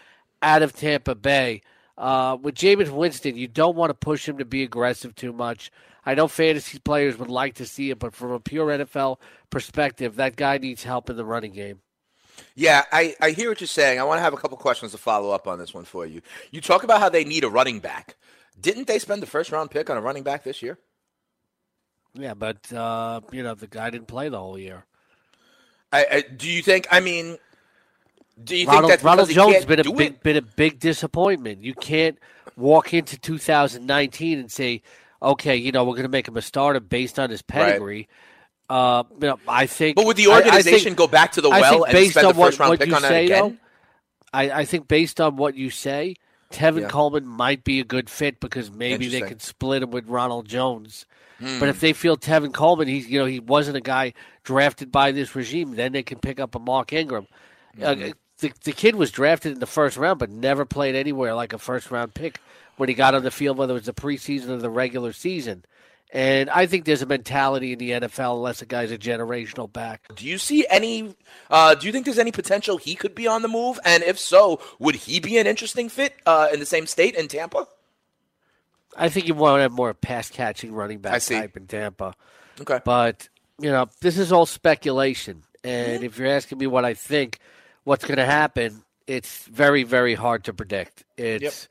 out 0.41 0.61
of 0.61 0.73
Tampa 0.73 1.15
Bay. 1.15 1.61
Uh, 1.97 2.37
with 2.41 2.55
Jameis 2.55 2.89
Winston, 2.89 3.35
you 3.35 3.47
don't 3.47 3.75
want 3.75 3.89
to 3.89 3.93
push 3.93 4.27
him 4.27 4.37
to 4.37 4.45
be 4.45 4.63
aggressive 4.63 5.13
too 5.15 5.33
much. 5.33 5.71
I 6.05 6.15
know 6.15 6.27
fantasy 6.27 6.79
players 6.79 7.17
would 7.17 7.29
like 7.29 7.55
to 7.55 7.65
see 7.65 7.91
it, 7.91 7.99
but 7.99 8.15
from 8.15 8.31
a 8.31 8.39
pure 8.39 8.67
NFL 8.67 9.17
perspective, 9.49 10.15
that 10.15 10.35
guy 10.35 10.57
needs 10.57 10.83
help 10.83 11.09
in 11.09 11.15
the 11.15 11.25
running 11.25 11.51
game. 11.51 11.81
Yeah, 12.55 12.83
I, 12.91 13.15
I 13.21 13.31
hear 13.31 13.49
what 13.49 13.61
you're 13.61 13.67
saying. 13.67 13.99
I 13.99 14.03
want 14.03 14.19
to 14.19 14.23
have 14.23 14.33
a 14.33 14.37
couple 14.37 14.57
questions 14.57 14.91
to 14.91 14.97
follow 14.97 15.31
up 15.31 15.47
on 15.47 15.57
this 15.57 15.73
one 15.73 15.85
for 15.85 16.05
you. 16.05 16.21
You 16.51 16.61
talk 16.61 16.83
about 16.83 16.99
how 16.99 17.09
they 17.09 17.23
need 17.23 17.43
a 17.43 17.49
running 17.49 17.79
back. 17.79 18.17
Didn't 18.59 18.87
they 18.87 18.99
spend 18.99 19.21
the 19.21 19.27
first 19.27 19.51
round 19.51 19.71
pick 19.71 19.89
on 19.89 19.97
a 19.97 20.01
running 20.01 20.23
back 20.23 20.43
this 20.43 20.61
year? 20.61 20.77
Yeah, 22.13 22.33
but 22.33 22.71
uh, 22.73 23.21
you 23.31 23.41
know 23.41 23.55
the 23.55 23.67
guy 23.67 23.89
didn't 23.89 24.07
play 24.07 24.27
the 24.29 24.37
whole 24.37 24.57
year. 24.57 24.85
I, 25.93 26.05
I, 26.11 26.21
do 26.21 26.49
you 26.49 26.61
think? 26.61 26.87
I 26.91 26.99
mean, 26.99 27.37
do 28.43 28.55
you 28.55 28.67
Ronald, 28.67 28.91
think 28.91 29.03
Ronald 29.03 29.29
Jones 29.29 29.65
been 29.65 29.79
a 29.79 29.83
big 29.83 30.01
it? 30.01 30.23
been 30.23 30.37
a 30.37 30.41
big 30.41 30.79
disappointment. 30.79 31.63
You 31.63 31.73
can't 31.73 32.19
walk 32.57 32.93
into 32.93 33.17
2019 33.17 34.39
and 34.39 34.51
say, 34.51 34.81
okay, 35.21 35.55
you 35.55 35.71
know, 35.71 35.83
we're 35.83 35.93
going 35.93 36.03
to 36.03 36.09
make 36.09 36.27
him 36.27 36.37
a 36.37 36.41
starter 36.41 36.79
based 36.79 37.19
on 37.19 37.29
his 37.29 37.41
pedigree. 37.41 38.07
Uh, 38.71 39.03
you 39.19 39.27
know, 39.27 39.39
I 39.47 39.65
think. 39.67 39.95
But 39.97 40.05
would 40.05 40.17
the 40.17 40.27
I- 40.27 40.31
I 40.31 40.35
organization 40.37 40.79
think- 40.85 40.97
go 40.97 41.07
back 41.07 41.33
to 41.33 41.41
the 41.41 41.49
well 41.49 41.83
and 41.83 42.07
spend 42.09 42.25
the 42.29 42.33
what, 42.33 42.47
first 42.47 42.59
round 42.59 42.69
what 42.69 42.79
pick 42.79 42.93
on 42.93 43.01
that 43.01 43.07
say, 43.09 43.25
again? 43.25 43.41
though, 43.49 43.57
I, 44.33 44.51
I 44.61 44.65
think 44.65 44.87
based 44.87 45.19
on 45.19 45.35
what 45.35 45.55
you 45.55 45.69
say, 45.69 46.15
Tevin 46.51 46.81
Yeah. 46.81 46.87
Coleman 46.87 47.25
might 47.27 47.63
be 47.63 47.79
a 47.79 47.83
good 47.83 48.09
fit 48.09 48.39
because 48.39 48.71
maybe 48.71 49.07
they 49.09 49.21
could 49.21 49.41
split 49.41 49.83
him 49.83 49.91
with 49.91 50.07
Ronald 50.07 50.47
Jones. 50.47 51.05
Hmm. 51.39 51.59
But 51.59 51.69
if 51.69 51.79
they 51.79 51.93
feel 51.93 52.17
Tevin 52.17 52.53
Coleman, 52.53 52.87
he's 52.87 53.07
you 53.09 53.19
know 53.19 53.25
he 53.25 53.39
wasn't 53.39 53.77
a 53.77 53.81
guy 53.81 54.13
drafted 54.43 54.91
by 54.91 55.11
this 55.11 55.35
regime, 55.35 55.75
then 55.75 55.91
they 55.91 56.03
can 56.03 56.19
pick 56.19 56.39
up 56.39 56.55
a 56.55 56.59
Mark 56.59 56.93
Ingram. 56.93 57.27
Uh, 57.81 57.95
Mm-hmm. 57.95 58.11
the, 58.39 58.51
the 58.63 58.71
kid 58.73 58.95
was 58.95 59.11
drafted 59.11 59.53
in 59.53 59.59
the 59.59 59.65
first 59.65 59.97
round, 59.97 60.19
but 60.19 60.29
never 60.29 60.65
played 60.65 60.95
anywhere 60.95 61.33
like 61.33 61.53
a 61.53 61.57
first 61.57 61.89
round 61.91 62.13
pick 62.13 62.39
when 62.77 62.89
he 62.89 62.95
got 62.95 63.15
on 63.15 63.23
the 63.23 63.31
field, 63.31 63.57
whether 63.57 63.71
it 63.73 63.83
was 63.83 63.85
the 63.85 63.93
preseason 63.93 64.49
or 64.49 64.57
the 64.57 64.69
regular 64.69 65.13
season. 65.13 65.63
And 66.13 66.49
I 66.49 66.65
think 66.65 66.83
there's 66.83 67.01
a 67.01 67.05
mentality 67.05 67.71
in 67.71 67.79
the 67.79 67.91
NFL, 67.91 68.35
unless 68.35 68.61
a 68.61 68.65
guy's 68.65 68.91
a 68.91 68.97
generational 68.97 69.71
back. 69.71 70.13
Do 70.13 70.27
you 70.27 70.37
see 70.37 70.65
any? 70.69 71.15
Uh, 71.49 71.73
do 71.75 71.87
you 71.87 71.93
think 71.93 72.03
there's 72.03 72.19
any 72.19 72.33
potential 72.33 72.75
he 72.77 72.95
could 72.95 73.15
be 73.15 73.27
on 73.27 73.41
the 73.41 73.47
move? 73.47 73.79
And 73.85 74.03
if 74.03 74.19
so, 74.19 74.59
would 74.77 74.95
he 74.95 75.21
be 75.21 75.37
an 75.37 75.47
interesting 75.47 75.87
fit 75.87 76.13
uh, 76.25 76.49
in 76.53 76.59
the 76.59 76.65
same 76.65 76.85
state 76.85 77.15
in 77.15 77.29
Tampa? 77.29 77.67
I 78.97 79.07
think 79.07 79.27
you 79.27 79.33
want 79.33 79.59
to 79.59 79.61
have 79.61 79.71
more 79.71 79.93
pass 79.93 80.29
catching 80.29 80.73
running 80.73 80.99
back 80.99 81.21
type 81.21 81.55
in 81.55 81.67
Tampa. 81.67 82.13
Okay. 82.59 82.81
But, 82.83 83.29
you 83.57 83.71
know, 83.71 83.87
this 84.01 84.17
is 84.17 84.33
all 84.33 84.45
speculation. 84.45 85.43
And 85.63 86.03
if 86.03 86.17
you're 86.17 86.27
asking 86.27 86.57
me 86.57 86.67
what 86.67 86.83
I 86.83 86.93
think, 86.93 87.39
what's 87.85 88.03
going 88.03 88.17
to 88.17 88.25
happen, 88.25 88.83
it's 89.07 89.45
very, 89.45 89.83
very 89.83 90.15
hard 90.15 90.43
to 90.45 90.53
predict. 90.53 91.05
It's, 91.15 91.69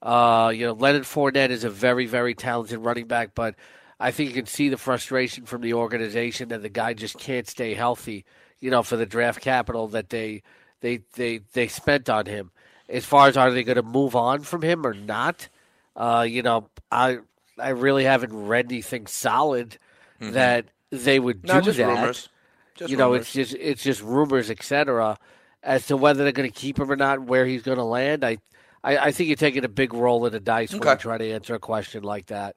uh, 0.00 0.50
you 0.54 0.66
know, 0.66 0.72
Leonard 0.72 1.02
Fournette 1.02 1.50
is 1.50 1.64
a 1.64 1.70
very, 1.70 2.06
very 2.06 2.34
talented 2.34 2.78
running 2.78 3.06
back, 3.06 3.34
but 3.34 3.54
I 4.02 4.10
think 4.10 4.30
you 4.30 4.36
can 4.36 4.46
see 4.46 4.68
the 4.68 4.78
frustration 4.78 5.46
from 5.46 5.62
the 5.62 5.74
organization 5.74 6.48
that 6.50 6.62
the 6.62 6.68
guy 6.68 6.94
just 6.94 7.18
can't 7.18 7.48
stay 7.48 7.74
healthy, 7.74 8.24
you 8.60 8.70
know, 8.70 8.82
for 8.82 8.96
the 8.96 9.06
draft 9.06 9.40
capital 9.40 9.88
that 9.88 10.10
they 10.10 10.42
they 10.80 11.00
they, 11.14 11.40
they 11.54 11.68
spent 11.68 12.10
on 12.10 12.26
him. 12.26 12.50
As 12.88 13.04
far 13.06 13.28
as 13.28 13.36
are 13.36 13.52
they 13.52 13.64
going 13.64 13.76
to 13.76 13.82
move 13.82 14.16
on 14.16 14.42
from 14.42 14.62
him 14.62 14.86
or 14.86 14.94
not, 14.94 15.48
uh, 15.96 16.26
you 16.28 16.42
know, 16.42 16.68
I 16.90 17.20
I 17.58 17.70
really 17.70 18.04
haven't 18.04 18.34
read 18.34 18.66
anything 18.66 19.06
solid 19.06 19.78
that 20.26 20.66
they 20.90 21.20
would 21.20 21.44
No, 21.44 21.54
do 21.54 21.60
just 21.60 21.78
that. 21.78 21.86
rumors. 21.86 22.28
Just 22.74 22.92
you 22.92 22.96
know, 22.96 23.08
rumors. 23.08 23.26
it's 23.26 23.32
just 23.32 23.54
it's 23.54 23.82
just 23.82 24.02
rumors, 24.02 24.50
etc. 24.50 25.18
As 25.62 25.86
to 25.88 25.96
whether 25.96 26.24
they're 26.24 26.32
going 26.32 26.50
to 26.50 26.54
keep 26.60 26.78
him 26.78 26.90
or 26.90 26.96
not, 26.96 27.22
where 27.22 27.46
he's 27.46 27.62
going 27.62 27.78
to 27.78 27.84
land, 27.84 28.24
I, 28.24 28.38
I, 28.82 28.98
I 28.98 29.12
think 29.12 29.28
you're 29.28 29.36
taking 29.36 29.64
a 29.64 29.68
big 29.68 29.94
roll 29.94 30.26
of 30.26 30.32
the 30.32 30.40
dice 30.40 30.78
when 30.78 30.88
Okay. 30.88 30.90
you 30.90 30.96
try 30.96 31.18
to 31.18 31.30
answer 31.32 31.54
a 31.54 31.60
question 31.60 32.02
like 32.02 32.26
that. 32.26 32.56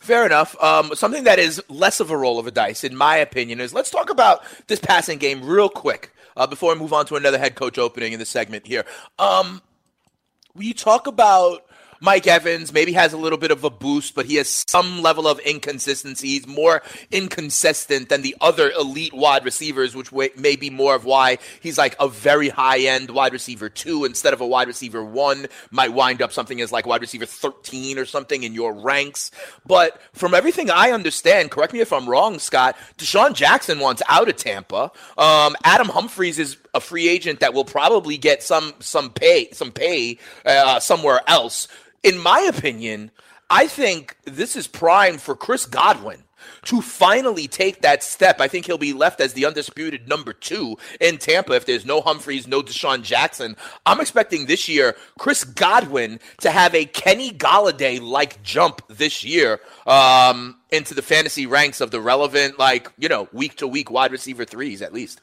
Fair 0.00 0.24
enough. 0.24 0.60
Um, 0.62 0.94
something 0.94 1.24
that 1.24 1.38
is 1.38 1.62
less 1.68 2.00
of 2.00 2.10
a 2.10 2.16
roll 2.16 2.38
of 2.38 2.46
a 2.46 2.50
dice, 2.50 2.84
in 2.84 2.96
my 2.96 3.16
opinion, 3.16 3.60
is 3.60 3.74
let's 3.74 3.90
talk 3.90 4.10
about 4.10 4.42
this 4.68 4.78
passing 4.78 5.18
game 5.18 5.44
real 5.44 5.68
quick 5.68 6.14
uh, 6.36 6.46
before 6.46 6.72
I 6.72 6.76
move 6.76 6.92
on 6.92 7.04
to 7.06 7.16
another 7.16 7.38
head 7.38 7.56
coach 7.56 7.78
opening 7.78 8.12
in 8.12 8.18
the 8.18 8.24
segment 8.24 8.66
here. 8.66 8.84
Um, 9.18 9.60
you 10.56 10.72
talk 10.72 11.06
about 11.06 11.64
Mike 12.00 12.26
Evans, 12.26 12.72
maybe 12.72 12.92
has 12.92 13.12
a 13.12 13.16
little 13.16 13.38
bit 13.38 13.50
of 13.50 13.64
a 13.64 13.70
boost, 13.70 14.14
but 14.14 14.26
he 14.26 14.36
has 14.36 14.64
some 14.68 15.02
level 15.02 15.26
of 15.26 15.38
inconsistency. 15.40 16.28
He's 16.28 16.46
more 16.46 16.82
inconsistent 17.10 18.08
than 18.08 18.22
the 18.22 18.36
other 18.40 18.70
elite 18.70 19.12
wide 19.12 19.44
receivers, 19.44 19.94
which 19.94 20.12
may 20.36 20.56
be 20.56 20.70
more 20.70 20.94
of 20.94 21.04
why 21.04 21.38
he's 21.60 21.78
like 21.78 21.96
a 21.98 22.08
very 22.08 22.48
high 22.48 22.80
end 22.80 23.10
wide 23.10 23.32
receiver 23.32 23.68
two 23.68 24.04
instead 24.04 24.32
of 24.32 24.40
a 24.40 24.46
wide 24.46 24.68
receiver 24.68 25.04
one. 25.04 25.46
Might 25.70 25.92
wind 25.92 26.22
up 26.22 26.32
something 26.32 26.60
as 26.60 26.70
like 26.70 26.86
wide 26.86 27.00
receiver 27.00 27.26
13 27.26 27.98
or 27.98 28.04
something 28.04 28.42
in 28.42 28.54
your 28.54 28.72
ranks. 28.72 29.30
But 29.66 30.00
from 30.12 30.34
everything 30.34 30.70
I 30.70 30.92
understand, 30.92 31.50
correct 31.50 31.72
me 31.72 31.80
if 31.80 31.92
I'm 31.92 32.08
wrong, 32.08 32.38
Scott, 32.38 32.76
DeSean 32.98 33.34
Jackson 33.34 33.80
wants 33.80 34.02
out 34.08 34.28
of 34.28 34.36
Tampa. 34.36 34.92
Um, 35.16 35.56
Adam 35.64 35.88
Humphries 35.88 36.38
is 36.38 36.56
a 36.74 36.80
free 36.80 37.08
agent 37.08 37.40
that 37.40 37.54
will 37.54 37.64
probably 37.64 38.16
get 38.18 38.42
some 38.42 38.74
some 38.78 39.10
pay 39.10 39.50
some 39.52 39.72
pay 39.72 40.18
uh, 40.44 40.78
somewhere 40.80 41.20
else. 41.26 41.66
In 42.08 42.16
my 42.16 42.40
opinion, 42.40 43.10
I 43.50 43.66
think 43.66 44.16
this 44.24 44.56
is 44.56 44.66
prime 44.66 45.18
for 45.18 45.36
Chris 45.36 45.66
Godwin 45.66 46.24
to 46.64 46.80
finally 46.80 47.46
take 47.46 47.82
that 47.82 48.02
step. 48.02 48.40
I 48.40 48.48
think 48.48 48.64
he'll 48.64 48.78
be 48.78 48.94
left 48.94 49.20
as 49.20 49.34
the 49.34 49.44
undisputed 49.44 50.08
number 50.08 50.32
two 50.32 50.78
in 51.02 51.18
Tampa 51.18 51.52
if 51.52 51.66
there's 51.66 51.84
no 51.84 52.00
Humphries, 52.00 52.46
no 52.46 52.62
DeSean 52.62 53.02
Jackson. 53.02 53.58
I'm 53.84 54.00
expecting 54.00 54.46
this 54.46 54.70
year 54.70 54.96
Chris 55.18 55.44
Godwin 55.44 56.18
to 56.40 56.50
have 56.50 56.74
a 56.74 56.86
Kenny 56.86 57.30
Golladay 57.30 58.00
like 58.00 58.42
jump 58.42 58.80
this 58.88 59.22
year 59.22 59.60
um, 59.86 60.56
into 60.70 60.94
the 60.94 61.02
fantasy 61.02 61.44
ranks 61.44 61.82
of 61.82 61.90
the 61.90 62.00
relevant, 62.00 62.58
like, 62.58 62.90
you 62.96 63.10
know, 63.10 63.28
week 63.34 63.56
to 63.56 63.68
week 63.68 63.90
wide 63.90 64.12
receiver 64.12 64.46
threes 64.46 64.80
at 64.80 64.94
least. 64.94 65.20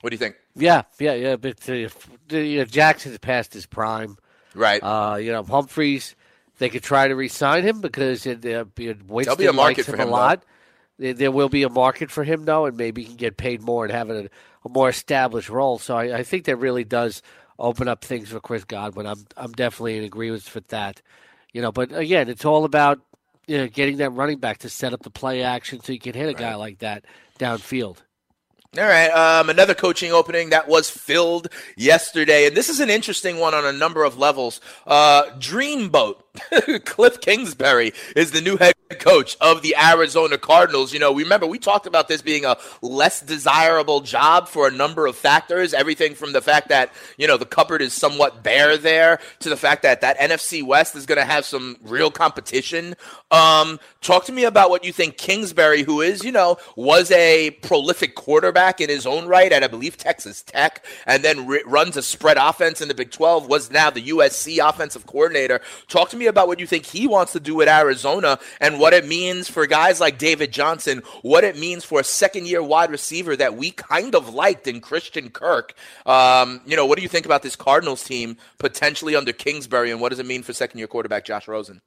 What 0.00 0.08
do 0.08 0.14
you 0.14 0.18
think? 0.18 0.36
Yeah, 0.56 0.84
yeah, 0.98 1.12
yeah. 1.12 1.36
But 1.36 1.68
uh, 1.68 2.64
Jackson's 2.64 3.18
past 3.18 3.52
his 3.52 3.66
prime. 3.66 4.16
Right. 4.54 4.82
Uh, 4.82 5.16
you 5.16 5.32
know, 5.32 5.42
Humphries, 5.42 6.14
they 6.58 6.68
could 6.68 6.82
try 6.82 7.08
to 7.08 7.14
re-sign 7.14 7.64
him 7.64 7.80
because 7.80 8.26
it, 8.26 8.44
uh, 8.46 8.64
Winston 9.06 9.36
be 9.36 9.46
a 9.46 9.52
market 9.52 9.78
likes 9.78 9.88
for 9.88 9.96
him 9.96 10.02
him, 10.02 10.08
a 10.08 10.12
lot. 10.12 10.44
There, 10.98 11.14
there 11.14 11.30
will 11.30 11.48
be 11.48 11.64
a 11.64 11.68
market 11.68 12.10
for 12.10 12.24
him 12.24 12.44
though, 12.44 12.66
and 12.66 12.76
maybe 12.76 13.02
he 13.02 13.08
can 13.08 13.16
get 13.16 13.36
paid 13.36 13.62
more 13.62 13.84
and 13.84 13.92
have 13.92 14.10
a, 14.10 14.28
a 14.64 14.68
more 14.68 14.88
established 14.88 15.48
role. 15.48 15.78
So 15.78 15.96
I, 15.96 16.18
I 16.18 16.22
think 16.22 16.44
that 16.44 16.56
really 16.56 16.84
does 16.84 17.22
open 17.58 17.88
up 17.88 18.04
things 18.04 18.30
for 18.30 18.40
Chris 18.40 18.64
Godwin. 18.64 19.06
I'm 19.06 19.24
I'm 19.36 19.52
definitely 19.52 19.98
in 19.98 20.04
agreement 20.04 20.52
with 20.54 20.68
that. 20.68 21.02
You 21.52 21.62
know, 21.62 21.72
but 21.72 21.92
again, 21.92 22.28
it's 22.28 22.44
all 22.44 22.64
about 22.64 23.00
you 23.46 23.58
know, 23.58 23.66
getting 23.68 23.98
that 23.98 24.10
running 24.10 24.38
back 24.38 24.58
to 24.58 24.68
set 24.68 24.92
up 24.92 25.02
the 25.02 25.10
play 25.10 25.42
action 25.42 25.80
so 25.80 25.92
you 25.92 25.98
can 25.98 26.14
hit 26.14 26.28
a 26.28 26.34
guy 26.34 26.54
like 26.54 26.78
that 26.78 27.04
downfield. 27.38 27.98
All 28.76 28.84
right. 28.84 29.08
Um, 29.10 29.50
another 29.50 29.74
coaching 29.74 30.10
opening 30.10 30.50
that 30.50 30.66
was 30.66 30.90
filled 30.90 31.48
yesterday. 31.76 32.46
And 32.46 32.56
this 32.56 32.68
is 32.68 32.80
an 32.80 32.90
interesting 32.90 33.38
one 33.38 33.54
on 33.54 33.64
a 33.64 33.72
number 33.72 34.02
of 34.02 34.18
levels. 34.18 34.60
Uh, 34.86 35.26
Dreamboat. 35.38 36.23
Cliff 36.84 37.20
Kingsbury 37.20 37.92
is 38.16 38.32
the 38.32 38.40
new 38.40 38.56
head 38.56 38.74
coach 38.98 39.36
of 39.40 39.62
the 39.62 39.76
Arizona 39.76 40.38
Cardinals. 40.38 40.92
You 40.92 40.98
know, 40.98 41.12
we 41.12 41.22
remember 41.22 41.46
we 41.46 41.58
talked 41.58 41.86
about 41.86 42.08
this 42.08 42.22
being 42.22 42.44
a 42.44 42.56
less 42.82 43.20
desirable 43.20 44.00
job 44.00 44.48
for 44.48 44.66
a 44.66 44.70
number 44.70 45.06
of 45.06 45.16
factors. 45.16 45.72
Everything 45.72 46.14
from 46.14 46.32
the 46.32 46.40
fact 46.40 46.68
that, 46.68 46.92
you 47.16 47.26
know, 47.26 47.36
the 47.36 47.46
cupboard 47.46 47.82
is 47.82 47.92
somewhat 47.92 48.42
bare 48.42 48.76
there 48.76 49.20
to 49.40 49.48
the 49.48 49.56
fact 49.56 49.82
that 49.82 50.00
that 50.00 50.18
NFC 50.18 50.62
West 50.64 50.96
is 50.96 51.06
going 51.06 51.18
to 51.18 51.24
have 51.24 51.44
some 51.44 51.76
real 51.82 52.10
competition. 52.10 52.94
Um, 53.30 53.80
talk 54.00 54.24
to 54.26 54.32
me 54.32 54.44
about 54.44 54.70
what 54.70 54.84
you 54.84 54.92
think 54.92 55.16
Kingsbury, 55.16 55.82
who 55.82 56.00
is, 56.00 56.24
you 56.24 56.32
know, 56.32 56.56
was 56.76 57.10
a 57.10 57.50
prolific 57.62 58.14
quarterback 58.14 58.80
in 58.80 58.88
his 58.88 59.06
own 59.06 59.26
right 59.26 59.52
at, 59.52 59.62
I 59.62 59.68
believe, 59.68 59.96
Texas 59.96 60.42
Tech, 60.42 60.84
and 61.06 61.22
then 61.22 61.46
ri 61.46 61.62
runs 61.66 61.96
a 61.96 62.02
spread 62.02 62.36
offense 62.36 62.80
in 62.80 62.88
the 62.88 62.94
Big 62.94 63.10
12, 63.10 63.48
was 63.48 63.70
now 63.70 63.90
the 63.90 64.08
USC 64.08 64.66
offensive 64.66 65.06
coordinator. 65.06 65.60
Talk 65.88 66.10
to 66.10 66.16
me 66.16 66.23
about 66.26 66.48
what 66.48 66.60
you 66.60 66.66
think 66.66 66.86
he 66.86 67.06
wants 67.06 67.32
to 67.32 67.40
do 67.40 67.60
at 67.62 67.68
Arizona 67.68 68.38
and 68.60 68.78
what 68.80 68.92
it 68.92 69.06
means 69.06 69.48
for 69.48 69.66
guys 69.66 70.00
like 70.00 70.18
David 70.18 70.52
Johnson, 70.52 71.02
what 71.22 71.44
it 71.44 71.58
means 71.58 71.84
for 71.84 72.00
a 72.00 72.04
second 72.04 72.46
year 72.46 72.62
wide 72.62 72.90
receiver 72.90 73.36
that 73.36 73.56
we 73.56 73.70
kind 73.70 74.14
of 74.14 74.32
liked 74.34 74.66
in 74.66 74.80
Christian 74.80 75.30
Kirk. 75.30 75.74
Um, 76.06 76.60
you 76.66 76.76
know, 76.76 76.86
what 76.86 76.96
do 76.96 77.02
you 77.02 77.08
think 77.08 77.26
about 77.26 77.42
this 77.42 77.56
Cardinals 77.56 78.04
team 78.04 78.36
potentially 78.58 79.16
under 79.16 79.32
Kingsbury, 79.32 79.90
and 79.90 80.00
what 80.00 80.10
does 80.10 80.18
it 80.18 80.26
mean 80.26 80.42
for 80.42 80.52
second 80.52 80.78
year 80.78 80.86
quarterback 80.86 81.24
Josh 81.24 81.48
Rosen? 81.48 81.80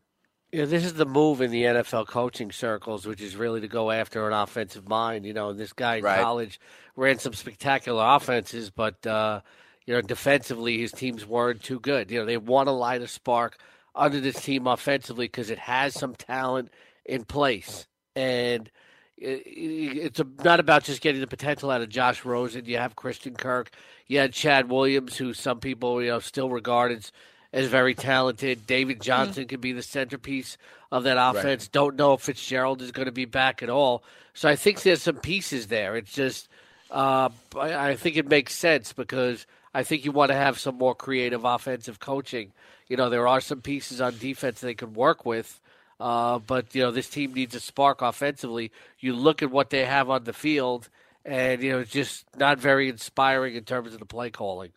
Yeah, 0.52 0.64
this 0.64 0.86
is 0.86 0.94
the 0.94 1.06
move 1.06 1.42
in 1.42 1.52
the 1.52 1.64
NFL 1.64 2.08
coaching 2.08 2.54
circles, 2.54 3.06
which 3.06 3.22
is 3.22 3.36
really 3.36 3.60
to 3.62 3.68
go 3.68 3.92
after 3.92 4.26
an 4.28 4.34
offensive 4.34 4.88
mind. 4.88 5.26
You 5.26 5.34
know, 5.34 5.52
this 5.52 5.74
guy 5.74 5.98
in 5.98 6.06
Right. 6.06 6.22
college 6.22 6.60
ran 6.96 7.20
some 7.20 7.34
spectacular 7.34 8.02
offenses, 8.16 8.70
but 8.70 9.06
uh, 9.06 9.42
you 9.86 9.94
know, 9.94 10.02
defensively 10.02 10.78
his 10.80 10.94
teams 10.94 11.26
weren't 11.26 11.64
too 11.64 11.82
good. 11.82 12.10
You 12.12 12.20
know, 12.20 12.26
they 12.26 12.38
want 12.38 12.68
to 12.68 12.72
light 12.72 13.02
a 13.02 13.08
spark 13.10 13.58
under 13.98 14.20
this 14.20 14.42
team 14.42 14.68
offensively 14.68 15.26
because 15.26 15.50
it 15.50 15.60
has 15.60 15.94
some 15.94 16.16
talent 16.16 16.72
in 17.06 17.26
place, 17.26 17.88
and 18.16 18.70
it, 19.18 19.44
it's 19.46 20.22
not 20.44 20.60
about 20.60 20.84
just 20.84 21.02
getting 21.02 21.22
the 21.22 21.28
potential 21.28 21.72
out 21.72 21.82
of 21.82 21.90
Josh 21.90 22.24
Rosen. 22.24 22.66
You 22.66 22.78
have 22.78 22.96
Christian 22.96 23.36
Kirk, 23.36 23.72
you 24.08 24.20
had 24.20 24.34
Chad 24.34 24.70
Williams, 24.70 25.18
who 25.18 25.34
some 25.34 25.60
people 25.60 26.02
you 26.02 26.10
know 26.10 26.20
still 26.20 26.50
regard 26.50 26.92
as 26.92 27.12
as 27.54 27.68
very 27.68 27.96
talented. 27.96 28.68
David 28.68 29.02
Johnson 29.02 29.48
could 29.48 29.62
be 29.62 29.72
the 29.72 29.82
centerpiece 29.82 30.58
of 30.92 31.04
that 31.04 31.18
offense. 31.20 31.68
Don't 31.68 31.96
know 31.96 32.14
if 32.14 32.22
Fitzgerald 32.22 32.82
is 32.82 32.92
going 32.92 33.08
to 33.08 33.12
be 33.12 33.26
back 33.26 33.64
at 33.64 33.70
all. 33.70 34.04
So 34.34 34.48
I 34.48 34.56
think 34.56 34.82
there's 34.82 35.02
some 35.02 35.18
pieces 35.18 35.68
there. 35.68 35.96
It's 35.96 36.12
just 36.12 36.50
uh, 36.92 37.30
I, 37.56 37.90
I 37.90 37.96
think 37.96 38.18
it 38.18 38.28
makes 38.28 38.54
sense 38.54 38.94
because 38.94 39.46
I 39.78 39.84
think 39.84 40.06
you 40.06 40.12
want 40.12 40.32
to 40.32 40.36
have 40.36 40.58
some 40.58 40.76
more 40.76 40.96
creative 40.96 41.46
offensive 41.46 42.00
coaching. 42.00 42.52
You 42.88 42.98
know, 42.98 43.12
there 43.12 43.28
are 43.28 43.40
some 43.40 43.62
pieces 43.62 44.02
on 44.02 44.18
defense 44.18 44.60
they 44.60 44.74
can 44.74 44.96
work 44.96 45.24
with. 45.24 45.62
Uh, 46.00 46.40
but 46.40 46.74
you 46.74 46.82
know 46.82 46.90
this 46.90 47.08
team 47.08 47.34
needs 47.34 47.54
a 47.54 47.60
spark 47.60 48.02
offensively. 48.02 48.72
You 49.00 49.14
look 49.14 49.44
at 49.44 49.52
what 49.52 49.70
they 49.70 49.86
have 49.86 50.10
on 50.10 50.24
the 50.24 50.34
field, 50.34 50.90
and 51.24 51.62
you 51.62 51.72
know 51.72 51.80
it's 51.80 51.92
just 51.92 52.26
not 52.36 52.58
very 52.58 52.90
inspiring 52.90 53.54
in 53.54 53.66
terms 53.66 53.94
of 53.94 54.00
the 54.00 54.06
play 54.06 54.32
calling. 54.32 54.72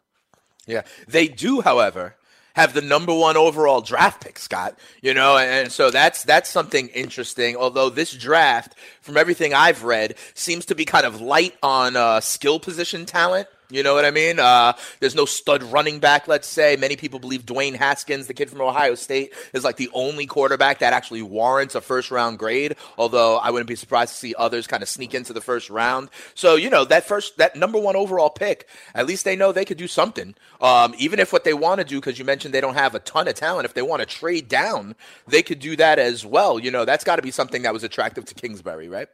Yeah. 0.66 0.82
They 1.08 1.28
do, 1.28 1.62
however, 1.62 2.16
have 2.54 2.74
the 2.74 2.82
number 2.82 3.14
one 3.14 3.38
overall 3.38 3.80
draft 3.80 4.22
pick, 4.22 4.38
Scott. 4.38 4.78
You 5.00 5.14
know, 5.14 5.38
and 5.38 5.72
so 5.72 5.90
that's 5.90 6.24
that's 6.24 6.50
something 6.50 6.88
interesting. 6.88 7.56
Although 7.56 7.88
this 7.88 8.12
draft, 8.12 8.74
from 9.00 9.16
everything 9.16 9.54
I've 9.54 9.82
read, 9.82 10.16
seems 10.34 10.66
to 10.66 10.74
be 10.74 10.84
kind 10.84 11.06
of 11.06 11.22
light 11.22 11.56
on 11.62 11.96
uh, 11.96 12.20
skill 12.20 12.60
position 12.60 13.06
talent. 13.06 13.48
You 13.70 13.82
know 13.82 13.94
what 13.94 14.04
I 14.04 14.10
mean? 14.10 14.38
Uh, 14.38 14.72
there's 15.00 15.14
no 15.14 15.24
stud 15.24 15.62
running 15.62 16.00
back, 16.00 16.28
let's 16.28 16.48
say. 16.48 16.76
Many 16.76 16.96
people 16.96 17.18
believe 17.18 17.46
Dwayne 17.46 17.74
Haskins, 17.74 18.26
the 18.26 18.34
kid 18.34 18.50
from 18.50 18.60
Ohio 18.60 18.94
State, 18.94 19.32
is 19.52 19.64
like 19.64 19.76
the 19.76 19.90
only 19.92 20.26
quarterback 20.26 20.80
that 20.80 20.92
actually 20.92 21.22
warrants 21.22 21.74
a 21.74 21.80
first 21.80 22.10
round 22.10 22.38
grade. 22.38 22.76
Although 22.98 23.36
I 23.36 23.50
wouldn't 23.50 23.68
be 23.68 23.76
surprised 23.76 24.12
to 24.12 24.18
see 24.18 24.34
others 24.36 24.66
kind 24.66 24.82
of 24.82 24.88
sneak 24.88 25.14
into 25.14 25.32
the 25.32 25.40
first 25.40 25.70
round. 25.70 26.10
So, 26.34 26.56
you 26.56 26.70
know, 26.70 26.84
that 26.84 27.04
first, 27.04 27.38
that 27.38 27.56
number 27.56 27.78
one 27.78 27.96
overall 27.96 28.30
pick, 28.30 28.68
at 28.94 29.06
least 29.06 29.24
they 29.24 29.36
know 29.36 29.52
they 29.52 29.64
could 29.64 29.78
do 29.78 29.88
something. 29.88 30.34
Um, 30.60 30.94
even 30.98 31.18
if 31.18 31.32
what 31.32 31.44
they 31.44 31.54
want 31.54 31.78
to 31.78 31.84
do, 31.84 32.00
because 32.00 32.18
you 32.18 32.24
mentioned 32.24 32.52
they 32.52 32.60
don't 32.60 32.74
have 32.74 32.94
a 32.94 33.00
ton 33.00 33.28
of 33.28 33.34
talent, 33.34 33.64
if 33.64 33.74
they 33.74 33.82
want 33.82 34.00
to 34.00 34.06
trade 34.06 34.48
down, 34.48 34.94
they 35.26 35.42
could 35.42 35.60
do 35.60 35.76
that 35.76 35.98
as 35.98 36.26
well. 36.26 36.58
You 36.58 36.70
know, 36.70 36.84
that's 36.84 37.04
got 37.04 37.16
to 37.16 37.22
be 37.22 37.30
something 37.30 37.62
that 37.62 37.72
was 37.72 37.84
attractive 37.84 38.24
to 38.26 38.34
Kingsbury, 38.34 38.88
right? 38.88 39.08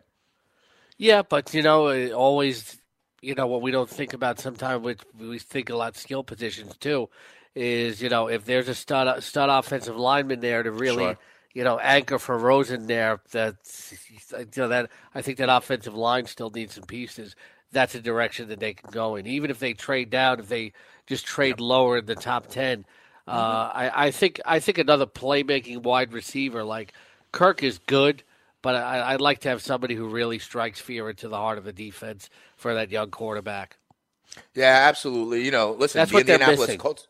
Yeah, 0.99 1.23
but 1.23 1.53
you 1.53 1.63
know, 1.63 2.11
always, 2.13 2.79
you 3.27 3.35
know, 3.35 3.49
what 3.49 3.61
we 3.61 3.73
don't 3.73 3.91
think 3.91 4.13
about 4.15 4.39
sometimes, 4.39 4.85
which 4.85 5.01
we 5.19 5.41
think 5.41 5.69
a 5.69 5.77
lot 5.77 5.97
skill 5.97 6.23
positions 6.23 6.77
too, 6.77 7.09
is 7.57 8.01
you 8.01 8.09
know 8.09 8.29
if 8.29 8.45
there's 8.45 8.69
a 8.69 8.75
stud 8.75 9.21
stud 9.23 9.51
offensive 9.51 9.97
lineman 9.97 10.39
there 10.39 10.63
to 10.63 10.71
really, 10.71 11.05
Sure. 11.05 11.19
you 11.53 11.65
know, 11.65 11.79
anchor 11.81 12.21
for 12.21 12.39
Rosen 12.39 12.87
there. 12.87 13.21
That 13.33 13.57
you 14.31 14.47
know 14.57 14.69
that 14.69 14.91
I 15.13 15.23
think 15.23 15.39
that 15.39 15.49
offensive 15.49 15.97
line 15.97 16.27
still 16.27 16.51
needs 16.51 16.75
some 16.75 16.85
pieces. 16.85 17.35
That's 17.73 17.97
a 17.97 18.01
direction 18.01 18.49
that 18.51 18.61
they 18.61 18.75
can 18.75 18.91
go 18.93 19.17
in. 19.17 19.27
Even 19.27 19.51
if 19.51 19.59
they 19.59 19.73
trade 19.73 20.09
down, 20.09 20.39
if 20.39 20.49
they 20.49 20.73
just 21.09 21.27
trade 21.27 21.59
lower 21.59 21.99
in 21.99 22.07
the 22.07 22.15
top 22.15 22.47
ten, 22.47 22.85
uh, 23.27 23.71
I, 23.75 24.07
I 24.07 24.11
think 24.13 24.41
I 24.47 24.61
think 24.61 24.79
another 24.79 25.07
playmaking 25.07 25.83
wide 25.83 26.13
receiver 26.13 26.63
like 26.63 26.93
Kirk 27.33 27.65
is 27.65 27.79
good. 27.79 28.23
But 28.63 28.77
I, 28.77 29.13
I'd 29.13 29.21
like 29.21 29.41
to 29.41 29.49
have 29.49 29.63
somebody 29.63 29.95
who 29.95 30.09
really 30.09 30.39
strikes 30.41 30.81
fear 30.81 31.09
into 31.09 31.29
the 31.29 31.37
heart 31.37 31.59
of 31.59 31.65
the 31.65 31.73
defense 31.73 32.31
for 32.57 32.75
that 32.75 32.91
young 32.91 33.11
quarterback. 33.11 33.77
Yeah, 34.55 34.87
absolutely. 34.89 35.45
You 35.45 35.51
know, 35.51 35.73
listen, 35.73 35.99
That's 36.01 36.11
the 36.11 36.17
what 36.17 36.27
they're 36.27 36.35
Indianapolis 36.35 36.69
missing. 36.69 36.79
Colts. 36.79 37.07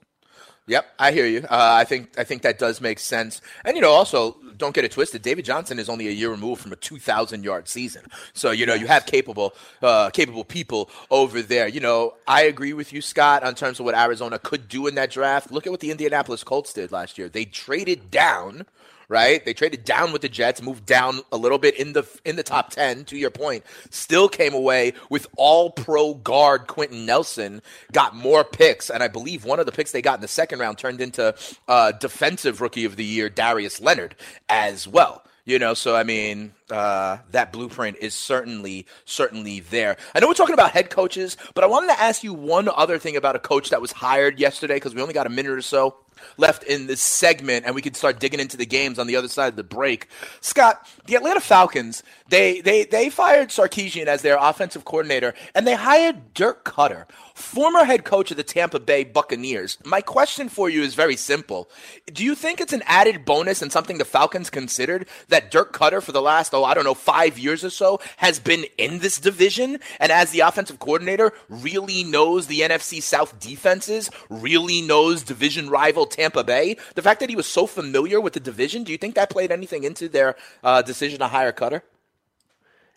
Yep, 0.69 0.85
I 0.99 1.12
hear 1.12 1.26
you. 1.26 1.41
Uh, 1.43 1.47
I 1.50 1.85
think 1.85 2.19
I 2.19 2.25
think 2.25 2.43
that 2.43 2.59
does 2.59 2.81
make 2.81 2.99
sense. 2.99 3.41
And 3.65 3.76
you 3.76 3.83
know, 3.83 3.91
also 3.91 4.37
don't 4.57 4.75
get 4.75 4.85
it 4.85 4.91
twisted. 4.91 5.23
David 5.23 5.45
Johnson 5.45 5.79
is 5.79 5.88
only 5.88 6.09
a 6.09 6.11
year 6.11 6.29
removed 6.29 6.61
from 6.61 6.73
a 6.73 6.76
2,000 6.76 7.45
yard 7.45 7.69
season, 7.69 8.03
so 8.33 8.50
you 8.50 8.67
know 8.67 8.75
you 8.75 8.88
have 8.88 9.07
capable 9.07 9.55
uh, 9.81 10.11
capable 10.11 10.43
people 10.43 10.91
over 11.09 11.41
there. 11.41 11.69
You 11.69 11.79
know, 11.79 12.15
I 12.26 12.43
agree 12.43 12.73
with 12.73 12.93
you, 12.93 13.00
Scott, 13.00 13.45
on 13.45 13.55
terms 13.55 13.79
of 13.79 13.85
what 13.85 13.95
Arizona 13.95 14.41
could 14.41 14.67
do 14.67 14.88
in 14.88 14.97
that 14.97 15.12
draft. 15.12 15.53
Look 15.53 15.69
at 15.69 15.71
what 15.71 15.79
the 15.79 15.93
Indianapolis 15.93 16.43
Colts 16.43 16.73
did 16.73 16.91
last 16.91 17.17
year. 17.17 17.29
They 17.29 17.45
traded 17.45 18.11
down 18.11 18.67
right? 19.09 19.45
They 19.45 19.55
traded 19.55 19.85
down 19.85 20.13
with 20.13 20.23
the 20.23 20.29
Jets, 20.29 20.63
moved 20.63 20.87
down 20.87 21.21
a 21.33 21.37
little 21.37 21.59
bit 21.59 21.79
in 21.79 21.93
the 21.93 22.07
in 22.25 22.37
the 22.37 22.43
top 22.43 22.71
ten. 22.71 23.05
To 23.07 23.17
your 23.17 23.31
point, 23.31 23.65
still 23.91 24.29
came 24.29 24.55
away 24.55 24.93
with 25.11 25.27
All 25.37 25.71
Pro 25.71 26.15
guard 26.15 26.67
Quenton 26.67 27.07
Nelson. 27.07 27.63
Got 27.93 28.15
more 28.15 28.45
picks, 28.45 28.91
and 28.91 29.03
I 29.03 29.09
believe 29.09 29.45
one 29.45 29.61
of 29.61 29.67
the 29.67 29.73
picks 29.73 29.93
they 29.93 30.03
got 30.03 30.19
in 30.19 30.23
the 30.23 30.29
second 30.29 30.59
round 30.59 30.79
turned 30.79 31.01
into 31.01 31.35
uh, 31.69 31.93
Defensive 31.93 32.61
Rookie 32.61 32.85
of 32.85 32.97
the 32.97 33.05
Year 33.05 33.29
Darius 33.29 33.81
Leonard 33.81 34.17
as 34.49 34.87
well. 34.89 35.23
You 35.45 35.61
know, 35.61 35.75
so 35.75 35.95
I 35.95 36.03
mean, 36.03 36.55
uh, 36.73 37.19
that 37.31 37.53
blueprint 37.53 37.99
is 38.01 38.15
certainly 38.15 38.85
certainly 39.05 39.61
there. 39.61 39.97
I 40.13 40.19
know 40.19 40.27
we're 40.27 40.35
talking 40.35 40.55
about 40.55 40.73
head 40.73 40.91
coaches, 40.91 41.37
but 41.55 41.63
I 41.63 41.69
wanted 41.69 41.95
to 41.95 42.01
ask 42.01 42.25
you 42.25 42.35
one 42.35 42.69
other 42.69 42.99
thing 42.99 43.17
about 43.17 43.37
a 43.37 43.39
coach 43.39 43.71
that 43.71 43.81
was 43.81 43.93
hired 43.93 44.41
yesterday 44.41 44.75
because 44.75 44.93
we 44.93 45.03
only 45.03 45.15
got 45.15 45.27
a 45.29 45.31
minute 45.31 45.53
or 45.53 45.63
so 45.63 45.99
left 46.37 46.63
in 46.65 46.87
this 46.87 47.01
segment, 47.01 47.67
and 47.67 47.75
we 47.75 47.83
could 47.83 47.97
start 47.97 48.21
digging 48.21 48.41
into 48.41 48.57
the 48.57 48.67
games 48.67 48.99
on 48.99 49.07
the 49.07 49.17
other 49.17 49.29
side 49.29 49.49
of 49.49 49.57
the 49.57 49.65
break. 49.65 50.09
Scott, 50.41 50.87
the 51.07 51.15
Atlanta 51.15 51.41
Falcons, 51.41 52.03
they 52.29 52.61
they 52.61 52.85
they 52.85 53.11
fired 53.11 53.49
Sarkisian 53.49 54.07
as 54.07 54.23
their 54.23 54.39
offensive 54.41 54.85
coordinator, 54.85 55.35
and 55.55 55.67
they 55.67 55.75
hired 55.75 56.35
Dirk 56.35 56.65
Koetter, 56.65 57.07
former 57.37 57.85
head 57.85 58.05
coach 58.05 58.31
of 58.31 58.37
the 58.37 58.43
Tampa 58.43 58.81
Bay 58.81 59.05
Buccaneers. 59.05 59.76
My 59.85 60.00
question 60.00 60.49
for 60.49 60.71
you 60.71 60.83
is 60.83 60.95
very 60.95 61.16
simple: 61.16 61.69
Do 62.12 62.25
you 62.25 62.35
think 62.35 62.61
it's 62.61 62.73
an 62.73 62.83
added 62.87 63.25
bonus 63.25 63.61
and 63.62 63.71
something 63.71 63.99
the 63.99 64.05
Falcons 64.05 64.50
considered 64.50 65.07
that 65.28 65.50
Dirk 65.50 65.73
Koetter 65.73 66.02
for 66.02 66.12
the 66.12 66.23
last 66.23 66.55
oh 66.55 66.64
I 66.64 66.75
don't 66.75 66.85
know 66.85 66.95
five 66.95 67.38
years 67.38 67.62
or 67.62 67.71
so, 67.71 68.00
has 68.16 68.40
been 68.40 68.64
in 68.78 69.00
this 69.00 69.21
division, 69.21 69.78
and 70.00 70.11
as 70.11 70.31
the 70.31 70.40
offensive 70.40 70.78
coordinator, 70.78 71.33
really 71.49 72.02
knows 72.02 72.47
the 72.47 72.61
NFC 72.61 73.02
South 73.02 73.38
defenses, 73.38 74.11
really 74.31 74.81
knows 74.81 75.23
division 75.23 75.69
rival 75.69 76.07
Tampa 76.07 76.43
Bay. 76.43 76.76
The 76.95 77.02
fact 77.02 77.21
that 77.21 77.31
he 77.31 77.37
was 77.37 77.47
so 77.47 77.66
familiar 77.66 78.21
with 78.21 78.33
the 78.33 78.40
division, 78.40 78.83
do 78.83 78.93
you 78.93 78.99
think 78.99 79.14
that 79.14 79.31
played 79.31 79.52
anything 79.52 79.85
into 79.85 80.09
their 80.09 80.37
uh, 80.64 80.83
decision 80.83 81.19
to 81.19 81.28
hire 81.28 81.52
Koetter? 81.52 81.83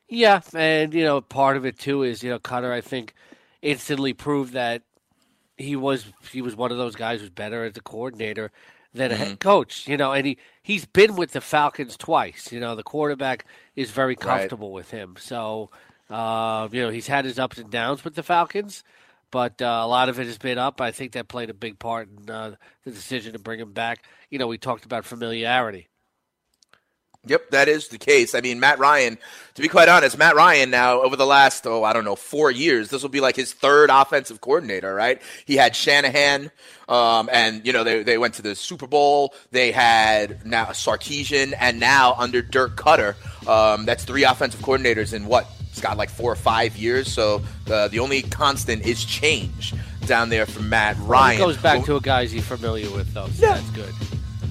Yeah, 0.07 0.41
and 0.55 0.93
you 0.93 1.03
know, 1.03 1.21
part 1.21 1.55
of 1.55 1.65
it 1.65 1.77
too 1.77 2.03
is 2.03 2.23
you 2.23 2.31
know 2.31 2.39
Koetter. 2.39 2.71
I 2.71 2.81
think 2.81 3.13
instantly 3.61 4.13
proved 4.13 4.53
that 4.53 4.83
he 5.57 5.75
was 5.75 6.05
he 6.31 6.41
was 6.41 6.55
one 6.55 6.71
of 6.71 6.77
those 6.77 6.95
guys 6.95 7.19
who's 7.19 7.29
better 7.29 7.65
as 7.65 7.77
a 7.77 7.81
coordinator 7.81 8.51
than 8.93 9.11
a 9.11 9.13
mm-hmm. 9.13 9.23
head 9.23 9.39
coach. 9.39 9.87
You 9.87 9.97
know, 9.97 10.13
and 10.13 10.25
he 10.25 10.37
he's 10.63 10.85
been 10.85 11.15
with 11.15 11.31
the 11.31 11.41
Falcons 11.41 11.97
twice. 11.97 12.51
You 12.51 12.59
know, 12.59 12.75
the 12.75 12.83
quarterback 12.83 13.45
is 13.75 13.91
very 13.91 14.15
comfortable 14.15 14.69
right. 14.69 14.75
with 14.75 14.91
him. 14.91 15.15
So, 15.19 15.69
uh, 16.09 16.69
you 16.71 16.81
know, 16.81 16.89
he's 16.89 17.07
had 17.07 17.25
his 17.25 17.37
ups 17.37 17.57
and 17.57 17.69
downs 17.69 18.03
with 18.03 18.15
the 18.15 18.23
Falcons, 18.23 18.83
but 19.31 19.61
uh, 19.61 19.81
a 19.83 19.87
lot 19.87 20.09
of 20.09 20.19
it 20.19 20.27
has 20.27 20.37
been 20.37 20.57
up. 20.57 20.79
I 20.81 20.91
think 20.91 21.11
that 21.11 21.27
played 21.27 21.49
a 21.49 21.53
big 21.53 21.77
part 21.77 22.07
in 22.09 22.29
uh, 22.29 22.55
the 22.85 22.91
decision 22.91 23.33
to 23.33 23.39
bring 23.39 23.59
him 23.59 23.73
back. 23.73 24.05
You 24.29 24.39
know, 24.39 24.47
we 24.47 24.57
talked 24.57 24.85
about 24.85 25.05
familiarity. 25.05 25.88
Yep, 27.25 27.49
that 27.51 27.67
is 27.67 27.89
the 27.89 27.97
case. 27.97 28.33
I 28.33 28.39
mean, 28.39 28.61
Matt 28.61 28.79
Ryan, 28.79 29.17
to 29.55 29.61
be 29.61 29.67
quite 29.67 29.89
honest, 29.89 30.17
Matt 30.17 30.35
Ryan 30.35 30.69
now, 30.69 31.01
over 31.01 31.17
the 31.17 31.25
last, 31.25 31.67
oh, 31.67 31.83
I 31.83 31.91
don't 31.91 32.05
know, 32.05 32.15
four 32.15 32.49
years, 32.49 32.89
this 32.89 33.01
will 33.01 33.09
be 33.09 33.19
like 33.19 33.35
his 33.35 33.51
third 33.51 33.89
offensive 33.89 34.39
coordinator, 34.39 34.95
right? 34.95 35.21
He 35.45 35.57
had 35.57 35.75
Shanahan, 35.75 36.49
um, 36.87 37.29
and, 37.31 37.67
you 37.67 37.73
know, 37.73 37.83
they, 37.83 38.03
they 38.03 38.17
went 38.17 38.35
to 38.35 38.41
the 38.41 38.55
Super 38.55 38.87
Bowl. 38.87 39.33
They 39.51 39.73
had 39.73 40.45
now 40.45 40.67
Sarkisian, 40.67 41.53
and 41.59 41.77
now 41.77 42.15
under 42.17 42.41
Dirk 42.41 42.77
Koetter. 42.77 43.15
um, 43.47 43.85
that's 43.85 44.05
three 44.05 44.23
offensive 44.23 44.61
coordinators 44.61 45.13
in 45.13 45.25
what? 45.25 45.45
It's 45.71 45.81
got 45.81 45.97
like 45.97 46.09
four 46.09 46.31
or 46.31 46.37
five 46.37 46.77
years. 46.77 47.11
So 47.11 47.43
uh, 47.69 47.89
the 47.89 47.99
only 47.99 48.21
constant 48.21 48.85
is 48.85 49.03
change 49.03 49.73
down 50.05 50.29
there 50.29 50.45
for 50.45 50.61
Matt 50.61 50.95
Ryan. 50.99 51.39
Well, 51.39 51.49
it 51.49 51.53
goes 51.53 51.61
back 51.61 51.85
to 51.85 51.97
a 51.97 52.01
guy 52.01 52.25
he's 52.25 52.45
familiar 52.45 52.89
with, 52.89 53.13
though, 53.13 53.27
so 53.27 53.45
yeah. 53.45 53.55
that's 53.55 53.69
good. 53.71 53.93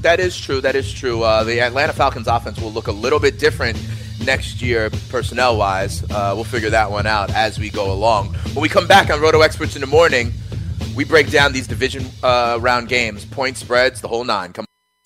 That 0.02 0.20
is 0.20 0.38
true. 0.38 0.60
That 0.60 0.76
is 0.76 0.92
true. 0.92 1.22
Uh, 1.22 1.44
the 1.44 1.60
Atlanta 1.60 1.92
Falcons 1.92 2.28
offense 2.28 2.60
will 2.60 2.72
look 2.72 2.86
a 2.86 2.92
little 2.92 3.18
bit 3.18 3.38
different 3.38 3.76
next 4.24 4.62
year, 4.62 4.90
personnel 5.08 5.56
wise. 5.56 6.04
Uh, 6.04 6.32
we'll 6.34 6.44
figure 6.44 6.70
that 6.70 6.90
one 6.90 7.06
out 7.06 7.30
as 7.30 7.58
we 7.58 7.68
go 7.68 7.92
along. 7.92 8.34
When 8.52 8.62
we 8.62 8.68
come 8.68 8.86
back 8.86 9.10
on 9.10 9.20
Roto 9.20 9.40
Experts 9.40 9.74
in 9.74 9.80
the 9.80 9.86
morning, 9.86 10.32
we 10.94 11.04
break 11.04 11.30
down 11.30 11.52
these 11.52 11.66
division 11.66 12.06
uh, 12.22 12.58
round 12.60 12.88
games, 12.88 13.24
point 13.24 13.56
spreads, 13.56 14.00
the 14.00 14.08
whole 14.08 14.24
nine. 14.24 14.52
Come 14.52 14.67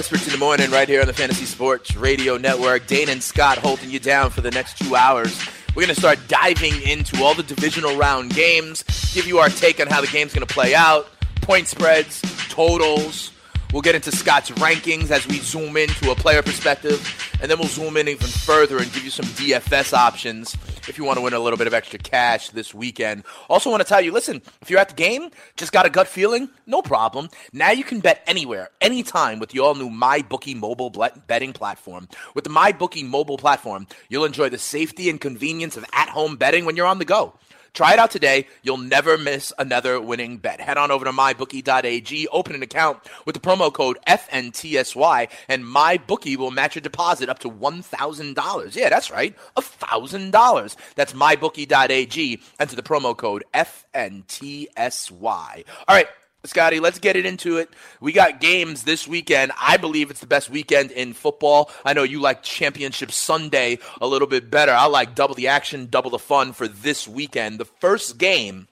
Experts 0.00 0.24
in 0.24 0.32
the 0.32 0.38
morning, 0.38 0.70
right 0.70 0.88
here 0.88 1.02
on 1.02 1.06
the 1.06 1.12
Fantasy 1.12 1.44
Sports 1.44 1.94
Radio 1.94 2.38
Network. 2.38 2.86
Dane 2.86 3.10
and 3.10 3.22
Scott 3.22 3.58
holding 3.58 3.90
you 3.90 3.98
down 3.98 4.30
for 4.30 4.40
the 4.40 4.50
next 4.50 4.78
two 4.78 4.96
hours. 4.96 5.38
We're 5.76 5.82
going 5.82 5.94
to 5.94 6.00
start 6.00 6.18
diving 6.26 6.80
into 6.80 7.22
all 7.22 7.34
the 7.34 7.42
divisional 7.42 7.94
round 7.98 8.34
games, 8.34 8.82
give 9.12 9.26
you 9.26 9.40
our 9.40 9.50
take 9.50 9.78
on 9.78 9.88
how 9.88 10.00
the 10.00 10.06
game's 10.06 10.32
going 10.32 10.46
to 10.46 10.52
play 10.52 10.74
out, 10.74 11.06
point 11.42 11.68
spreads, 11.68 12.22
totals. 12.48 13.29
We'll 13.72 13.82
get 13.82 13.94
into 13.94 14.10
Scott's 14.10 14.50
rankings 14.50 15.12
as 15.12 15.28
we 15.28 15.38
zoom 15.38 15.76
into 15.76 16.10
a 16.10 16.16
player 16.16 16.42
perspective, 16.42 17.00
and 17.40 17.48
then 17.48 17.56
we'll 17.56 17.68
zoom 17.68 17.96
in 17.96 18.08
even 18.08 18.26
further 18.26 18.78
and 18.78 18.92
give 18.92 19.04
you 19.04 19.10
some 19.10 19.26
DFS 19.26 19.92
options 19.92 20.56
if 20.88 20.98
you 20.98 21.04
want 21.04 21.18
to 21.18 21.22
win 21.22 21.34
a 21.34 21.38
little 21.38 21.56
bit 21.56 21.68
of 21.68 21.74
extra 21.74 21.98
cash 22.00 22.50
this 22.50 22.74
weekend. 22.74 23.22
Also, 23.48 23.70
want 23.70 23.80
to 23.80 23.88
tell 23.88 24.00
you 24.00 24.10
listen, 24.10 24.42
if 24.60 24.70
you're 24.70 24.80
at 24.80 24.88
the 24.88 24.94
game, 24.96 25.30
just 25.56 25.70
got 25.70 25.86
a 25.86 25.90
gut 25.90 26.08
feeling, 26.08 26.48
no 26.66 26.82
problem. 26.82 27.28
Now 27.52 27.70
you 27.70 27.84
can 27.84 28.00
bet 28.00 28.24
anywhere, 28.26 28.70
anytime 28.80 29.38
with 29.38 29.50
the 29.50 29.60
all 29.60 29.76
new 29.76 29.88
MyBookie 29.88 30.56
mobile 30.56 30.90
betting 31.28 31.52
platform. 31.52 32.08
With 32.34 32.42
the 32.42 32.50
MyBookie 32.50 33.06
mobile 33.06 33.38
platform, 33.38 33.86
you'll 34.08 34.24
enjoy 34.24 34.48
the 34.48 34.58
safety 34.58 35.08
and 35.08 35.20
convenience 35.20 35.76
of 35.76 35.84
at 35.92 36.08
home 36.08 36.36
betting 36.36 36.64
when 36.64 36.74
you're 36.74 36.86
on 36.86 36.98
the 36.98 37.04
go. 37.04 37.34
Try 37.72 37.92
it 37.92 37.98
out 37.98 38.10
today. 38.10 38.46
You'll 38.62 38.78
never 38.78 39.16
miss 39.16 39.52
another 39.58 40.00
winning 40.00 40.38
bet. 40.38 40.60
Head 40.60 40.76
on 40.76 40.90
over 40.90 41.04
to 41.04 41.12
mybookie.ag, 41.12 42.28
open 42.28 42.54
an 42.54 42.62
account 42.62 42.98
with 43.24 43.34
the 43.34 43.40
promo 43.40 43.72
code 43.72 43.98
FNTSY, 44.06 45.30
and 45.48 45.64
MyBookie 45.64 46.36
will 46.36 46.50
match 46.50 46.74
your 46.74 46.82
deposit 46.82 47.28
up 47.28 47.38
to 47.40 47.50
$1,000. 47.50 48.76
Yeah, 48.76 48.88
that's 48.88 49.10
right, 49.10 49.36
$1,000. 49.56 50.76
That's 50.94 51.12
mybookie.ag. 51.12 52.40
Enter 52.58 52.76
the 52.76 52.82
promo 52.82 53.16
code 53.16 53.44
FNTSY. 53.54 55.64
All 55.88 55.96
right. 55.96 56.08
Scotty, 56.44 56.80
let's 56.80 56.98
get 56.98 57.16
it 57.16 57.26
into 57.26 57.58
it. 57.58 57.68
We 58.00 58.12
got 58.12 58.40
games 58.40 58.84
this 58.84 59.06
weekend. 59.06 59.52
I 59.60 59.76
believe 59.76 60.10
it's 60.10 60.20
the 60.20 60.26
best 60.26 60.48
weekend 60.48 60.90
in 60.90 61.12
football. 61.12 61.70
I 61.84 61.92
know 61.92 62.02
you 62.02 62.18
like 62.18 62.42
Championship 62.42 63.12
Sunday 63.12 63.78
a 64.00 64.06
little 64.06 64.26
bit 64.26 64.50
better. 64.50 64.72
I 64.72 64.86
like 64.86 65.14
double 65.14 65.34
the 65.34 65.48
action, 65.48 65.88
double 65.90 66.10
the 66.10 66.18
fun 66.18 66.54
for 66.54 66.66
this 66.66 67.06
weekend. 67.06 67.60
The 67.60 67.66
first 67.66 68.16
game 68.16 68.68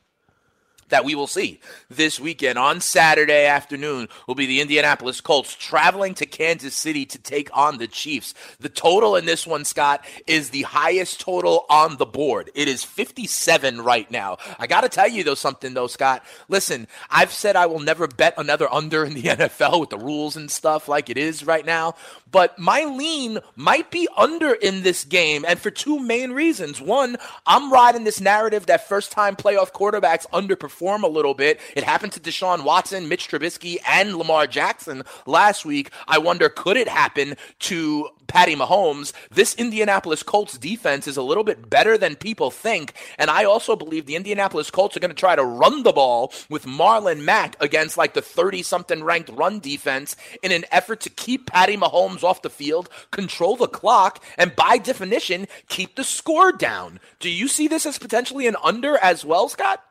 that 0.89 1.05
we 1.05 1.15
will 1.15 1.27
see 1.27 1.61
this 1.89 2.19
weekend 2.19 2.59
on 2.59 2.81
Saturday 2.81 3.47
afternoon 3.47 4.09
will 4.27 4.35
be 4.35 4.47
the 4.47 4.61
Indianapolis 4.61 5.21
Colts 5.21 5.55
traveling 5.55 6.15
to 6.15 6.27
Kansas 6.27 6.75
City 6.75 7.05
to 7.07 7.19
take 7.19 7.55
on 7.57 7.79
the 7.79 7.87
Chiefs. 7.87 8.35
The 8.61 8.69
total 8.69 9.17
in 9.17 9.27
this 9.27 9.47
one, 9.47 9.65
Scott, 9.65 10.05
is 10.27 10.51
the 10.51 10.63
highest 10.63 11.21
total 11.21 11.67
on 11.69 11.97
the 11.97 12.07
board. 12.07 12.51
It 12.55 12.69
is 12.69 12.85
57 12.85 13.81
right 13.81 14.11
now. 14.11 14.39
I 14.59 14.67
got 14.67 14.83
to 14.83 14.89
tell 14.89 15.09
you, 15.09 15.25
though, 15.25 15.35
something, 15.35 15.75
though, 15.75 15.87
Scott. 15.87 16.25
Listen, 16.49 16.89
I've 17.11 17.33
said 17.33 17.57
I 17.57 17.67
will 17.67 17.81
never 17.81 18.07
bet 18.07 18.35
another 18.37 18.73
under 18.73 19.05
in 19.05 19.15
the 19.15 19.23
NFL 19.25 19.81
with 19.81 19.91
the 19.91 19.99
rules 19.99 20.37
and 20.37 20.51
stuff 20.51 20.89
like 20.89 21.11
it 21.11 21.19
is 21.19 21.45
right 21.45 21.65
now, 21.65 21.95
but 22.31 22.59
my 22.59 22.85
lean 22.85 23.39
might 23.57 23.91
be 23.91 24.09
under 24.17 24.53
in 24.53 24.83
this 24.83 25.05
game, 25.05 25.45
and 25.47 25.59
for 25.59 25.71
two 25.71 25.99
main 25.99 26.33
reasons. 26.33 26.81
One, 26.81 27.17
I'm 27.47 27.73
riding 27.73 28.05
this 28.05 28.21
narrative 28.21 28.67
that 28.67 28.89
first 28.89 29.13
time 29.13 29.37
playoff 29.37 29.73
quarterbacks 29.73 30.27
underperform 30.33 30.78
underperform 30.79 31.03
a 31.03 31.09
little 31.09 31.35
bit. 31.35 31.61
It 31.77 31.85
happened 31.85 32.13
to 32.13 32.21
Deshaun 32.21 32.65
Watson, 32.65 33.09
Mitch 33.09 33.29
Trubisky, 33.29 33.79
and 33.87 34.17
Lamar 34.17 34.47
Jackson 34.47 35.03
last 35.27 35.65
week. 35.65 35.91
I 36.07 36.19
wonder, 36.19 36.49
could 36.49 36.77
it 36.77 36.89
happen 36.89 37.37
to 37.61 38.09
Patty 38.27 38.55
Mahomes? 38.55 39.13
This 39.31 39.55
Indianapolis 39.55 40.23
Colts 40.23 40.59
defense 40.59 41.07
is 41.07 41.17
a 41.17 41.23
little 41.23 41.45
bit 41.45 41.69
better 41.69 41.97
than 41.97 42.17
people 42.17 42.51
think. 42.51 42.93
And 43.19 43.31
I 43.31 43.45
also 43.45 43.77
believe 43.77 44.07
the 44.07 44.17
Indianapolis 44.17 44.71
Colts 44.71 44.97
are 44.97 45.01
going 45.01 45.11
to 45.11 45.15
try 45.15 45.37
to 45.37 45.45
run 45.45 45.83
the 45.83 45.93
ball 45.93 46.33
with 46.49 46.67
Marlon 46.67 47.23
Mack 47.23 47.57
against 47.61 47.97
like 47.97 48.15
the 48.15 48.23
30 48.23 48.63
something 48.63 49.03
ranked 49.03 49.31
run 49.31 49.61
defense 49.61 50.17
in 50.43 50.53
an 50.53 50.65
effort 50.71 51.01
to 51.01 51.11
keep 51.11 51.47
Patty 51.47 51.77
Mahomes 51.77 52.23
off 52.23 52.43
the 52.43 52.51
field, 52.51 52.89
control 53.11 53.57
the 53.57 53.69
clock, 53.69 54.23
and 54.37 54.55
by 54.55 54.79
definition, 54.79 55.47
keep 55.69 55.97
the 55.97 56.05
score 56.05 56.53
down. 56.53 57.01
Do 57.21 57.31
you 57.31 57.49
see 57.49 57.69
this 57.69 57.87
as 57.87 57.99
potentially 57.99 58.47
an 58.47 58.57
under 58.63 58.97
as 58.99 59.25
well, 59.25 59.49
Scott? 59.49 59.83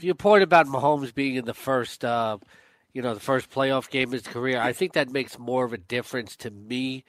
Your 0.00 0.14
point 0.14 0.42
about 0.42 0.66
Mahomes 0.66 1.14
being 1.14 1.36
in 1.36 1.44
the 1.44 1.54
first, 1.54 2.04
uh, 2.04 2.38
you 2.92 3.02
know, 3.02 3.14
the 3.14 3.20
first 3.20 3.50
playoff 3.50 3.88
game 3.90 4.08
of 4.08 4.12
his 4.12 4.22
career, 4.26 4.60
I 4.60 4.72
think 4.72 4.94
that 4.94 5.10
makes 5.10 5.38
more 5.38 5.64
of 5.64 5.72
a 5.72 5.78
difference 5.78 6.36
to 6.36 6.50
me 6.50 7.04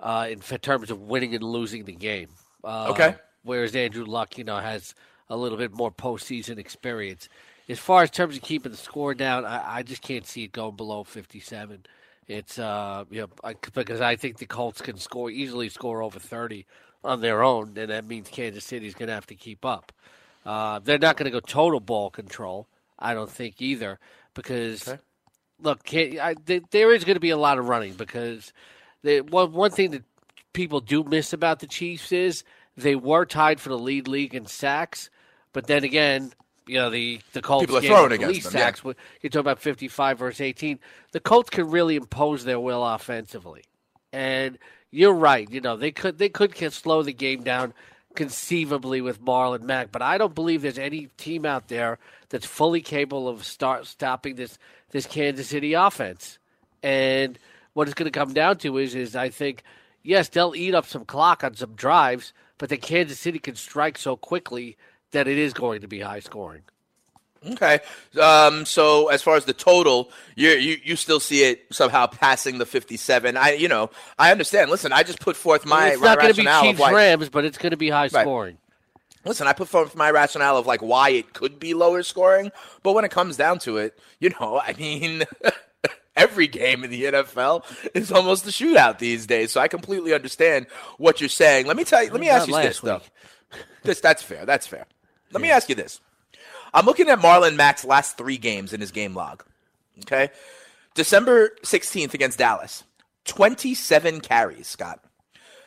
uh, 0.00 0.28
in 0.30 0.40
terms 0.40 0.90
of 0.90 1.00
winning 1.02 1.34
and 1.34 1.42
losing 1.42 1.84
the 1.84 1.94
game. 1.94 2.28
Uh, 2.62 2.88
okay. 2.90 3.14
Whereas 3.42 3.74
Andrew 3.74 4.04
Luck, 4.04 4.38
you 4.38 4.44
know, 4.44 4.58
has 4.58 4.94
a 5.28 5.36
little 5.36 5.58
bit 5.58 5.72
more 5.72 5.90
postseason 5.90 6.58
experience. 6.58 7.28
As 7.68 7.78
far 7.78 8.02
as 8.02 8.10
terms 8.10 8.36
of 8.36 8.42
keeping 8.42 8.72
the 8.72 8.78
score 8.78 9.14
down, 9.14 9.44
I, 9.44 9.78
I 9.78 9.82
just 9.82 10.02
can't 10.02 10.26
see 10.26 10.44
it 10.44 10.52
going 10.52 10.76
below 10.76 11.04
57. 11.04 11.86
It's 12.28 12.58
uh, 12.58 13.04
you 13.10 13.22
know, 13.22 13.28
I, 13.44 13.54
because 13.72 14.00
I 14.00 14.16
think 14.16 14.38
the 14.38 14.46
Colts 14.46 14.80
can 14.80 14.98
score 14.98 15.30
easily 15.30 15.68
score 15.68 16.02
over 16.02 16.18
30 16.18 16.66
on 17.04 17.20
their 17.20 17.42
own, 17.42 17.76
and 17.76 17.90
that 17.90 18.06
means 18.06 18.28
Kansas 18.28 18.64
City's 18.64 18.94
going 18.94 19.08
to 19.08 19.14
have 19.14 19.26
to 19.26 19.36
keep 19.36 19.64
up. 19.64 19.92
Uh, 20.46 20.78
they're 20.78 20.98
not 20.98 21.16
going 21.16 21.24
to 21.24 21.30
go 21.30 21.40
total 21.40 21.80
ball 21.80 22.08
control, 22.08 22.68
I 22.98 23.14
don't 23.14 23.30
think 23.30 23.60
either, 23.60 23.98
because 24.32 24.86
okay. 24.86 25.00
look, 25.60 25.80
I, 25.92 26.36
there 26.70 26.94
is 26.94 27.02
going 27.02 27.16
to 27.16 27.20
be 27.20 27.30
a 27.30 27.36
lot 27.36 27.58
of 27.58 27.68
running 27.68 27.94
because 27.94 28.52
they, 29.02 29.20
one 29.20 29.52
one 29.52 29.72
thing 29.72 29.90
that 29.90 30.04
people 30.52 30.80
do 30.80 31.02
miss 31.02 31.32
about 31.32 31.58
the 31.58 31.66
Chiefs 31.66 32.12
is 32.12 32.44
they 32.76 32.94
were 32.94 33.26
tied 33.26 33.60
for 33.60 33.70
the 33.70 33.78
lead 33.78 34.06
league 34.06 34.36
in 34.36 34.46
sacks, 34.46 35.10
but 35.52 35.66
then 35.66 35.82
again, 35.82 36.32
you 36.66 36.76
know 36.76 36.90
the 36.90 37.20
the 37.32 37.42
Colts 37.42 37.62
people 37.62 37.78
are 37.78 37.80
throwing 37.80 38.12
against 38.12 38.44
them. 38.44 38.52
Sacks. 38.52 38.82
Yeah. 38.84 38.92
You 39.22 39.30
talk 39.30 39.40
about 39.40 39.60
55 39.60 40.18
versus 40.18 40.40
18. 40.40 40.78
The 41.10 41.20
Colts 41.20 41.50
can 41.50 41.70
really 41.70 41.96
impose 41.96 42.44
their 42.44 42.60
will 42.60 42.86
offensively, 42.86 43.64
and 44.12 44.58
you're 44.92 45.12
right. 45.12 45.50
You 45.50 45.60
know 45.60 45.76
they 45.76 45.90
could 45.90 46.18
they 46.18 46.28
could 46.28 46.54
slow 46.72 47.02
the 47.02 47.12
game 47.12 47.42
down 47.42 47.74
conceivably 48.16 49.00
with 49.00 49.24
Marlon 49.24 49.62
Mack, 49.62 49.92
but 49.92 50.02
I 50.02 50.18
don't 50.18 50.34
believe 50.34 50.62
there's 50.62 50.78
any 50.78 51.08
team 51.16 51.46
out 51.46 51.68
there 51.68 51.98
that's 52.28 52.46
fully 52.46 52.80
capable 52.80 53.28
of 53.28 53.44
start 53.44 53.86
stopping 53.86 54.36
this 54.36 54.58
this 54.90 55.06
Kansas 55.06 55.48
City 55.48 55.74
offense. 55.74 56.38
And 56.82 57.38
what 57.74 57.88
it's 57.88 57.94
going 57.94 58.10
to 58.10 58.18
come 58.18 58.32
down 58.32 58.58
to 58.58 58.78
is 58.78 58.94
is 58.94 59.14
I 59.14 59.28
think 59.28 59.62
yes 60.02 60.28
they'll 60.28 60.54
eat 60.56 60.74
up 60.74 60.86
some 60.86 61.04
clock 61.04 61.44
on 61.44 61.54
some 61.54 61.74
drives, 61.74 62.32
but 62.58 62.68
the 62.68 62.76
Kansas 62.76 63.20
City 63.20 63.38
can 63.38 63.54
strike 63.54 63.98
so 63.98 64.16
quickly 64.16 64.76
that 65.12 65.28
it 65.28 65.38
is 65.38 65.52
going 65.52 65.82
to 65.82 65.88
be 65.88 66.00
high 66.00 66.20
scoring. 66.20 66.62
Okay. 67.44 67.80
Um, 68.20 68.64
so 68.64 69.08
as 69.08 69.22
far 69.22 69.36
as 69.36 69.44
the 69.44 69.52
total, 69.52 70.10
you 70.34 70.50
you 70.50 70.78
you 70.82 70.96
still 70.96 71.20
see 71.20 71.42
it 71.44 71.66
somehow 71.70 72.06
passing 72.06 72.58
the 72.58 72.66
57. 72.66 73.36
I 73.36 73.52
you 73.52 73.68
know, 73.68 73.90
I 74.18 74.32
understand. 74.32 74.70
Listen, 74.70 74.92
I 74.92 75.02
just 75.02 75.20
put 75.20 75.36
forth 75.36 75.66
my 75.66 75.90
It's 75.90 76.02
not 76.02 76.18
going 76.18 76.34
to 76.34 76.42
be 76.42 76.48
Chiefs 76.62 76.80
Rams, 76.80 77.28
but 77.28 77.44
it's 77.44 77.58
going 77.58 77.70
to 77.70 77.76
be 77.76 77.90
high 77.90 78.08
scoring. 78.08 78.58
Listen, 79.24 79.48
I 79.48 79.52
put 79.52 79.68
forth 79.68 79.96
my 79.96 80.10
rationale 80.10 80.56
of 80.56 80.66
like 80.66 80.82
why 80.82 81.10
it 81.10 81.32
could 81.32 81.58
be 81.58 81.74
lower 81.74 82.02
scoring, 82.04 82.52
but 82.82 82.92
when 82.92 83.04
it 83.04 83.10
comes 83.10 83.36
down 83.36 83.58
to 83.60 83.76
it, 83.78 83.98
you 84.20 84.30
know, 84.40 84.60
I 84.64 84.72
mean 84.74 85.24
every 86.16 86.46
game 86.46 86.84
in 86.84 86.90
the 86.90 87.04
NFL 87.04 87.64
is 87.94 88.10
almost 88.10 88.46
a 88.46 88.50
shootout 88.50 88.98
these 88.98 89.26
days. 89.26 89.52
So 89.52 89.60
I 89.60 89.68
completely 89.68 90.14
understand 90.14 90.66
what 90.96 91.20
you're 91.20 91.28
saying. 91.28 91.66
Let 91.66 91.76
me 91.76 91.84
tell 91.84 92.02
you, 92.02 92.10
let 92.10 92.20
me 92.20 92.28
ask 92.28 92.48
you 92.48 92.54
this 92.54 92.80
though. 92.80 93.02
This 93.82 94.00
that's 94.00 94.22
fair. 94.22 94.46
That's 94.46 94.66
fair. 94.66 94.86
Let 95.32 95.40
yeah. 95.40 95.48
me 95.48 95.50
ask 95.50 95.68
you 95.68 95.74
this. 95.74 96.00
I'm 96.76 96.84
looking 96.84 97.08
at 97.08 97.20
Marlon 97.20 97.56
Mack's 97.56 97.86
last 97.86 98.18
three 98.18 98.36
games 98.36 98.74
in 98.74 98.82
his 98.82 98.90
game 98.90 99.14
log. 99.14 99.42
Okay. 100.00 100.28
December 100.94 101.52
16th 101.62 102.12
against 102.12 102.38
Dallas, 102.38 102.84
27 103.24 104.20
carries, 104.20 104.66
Scott. 104.66 105.02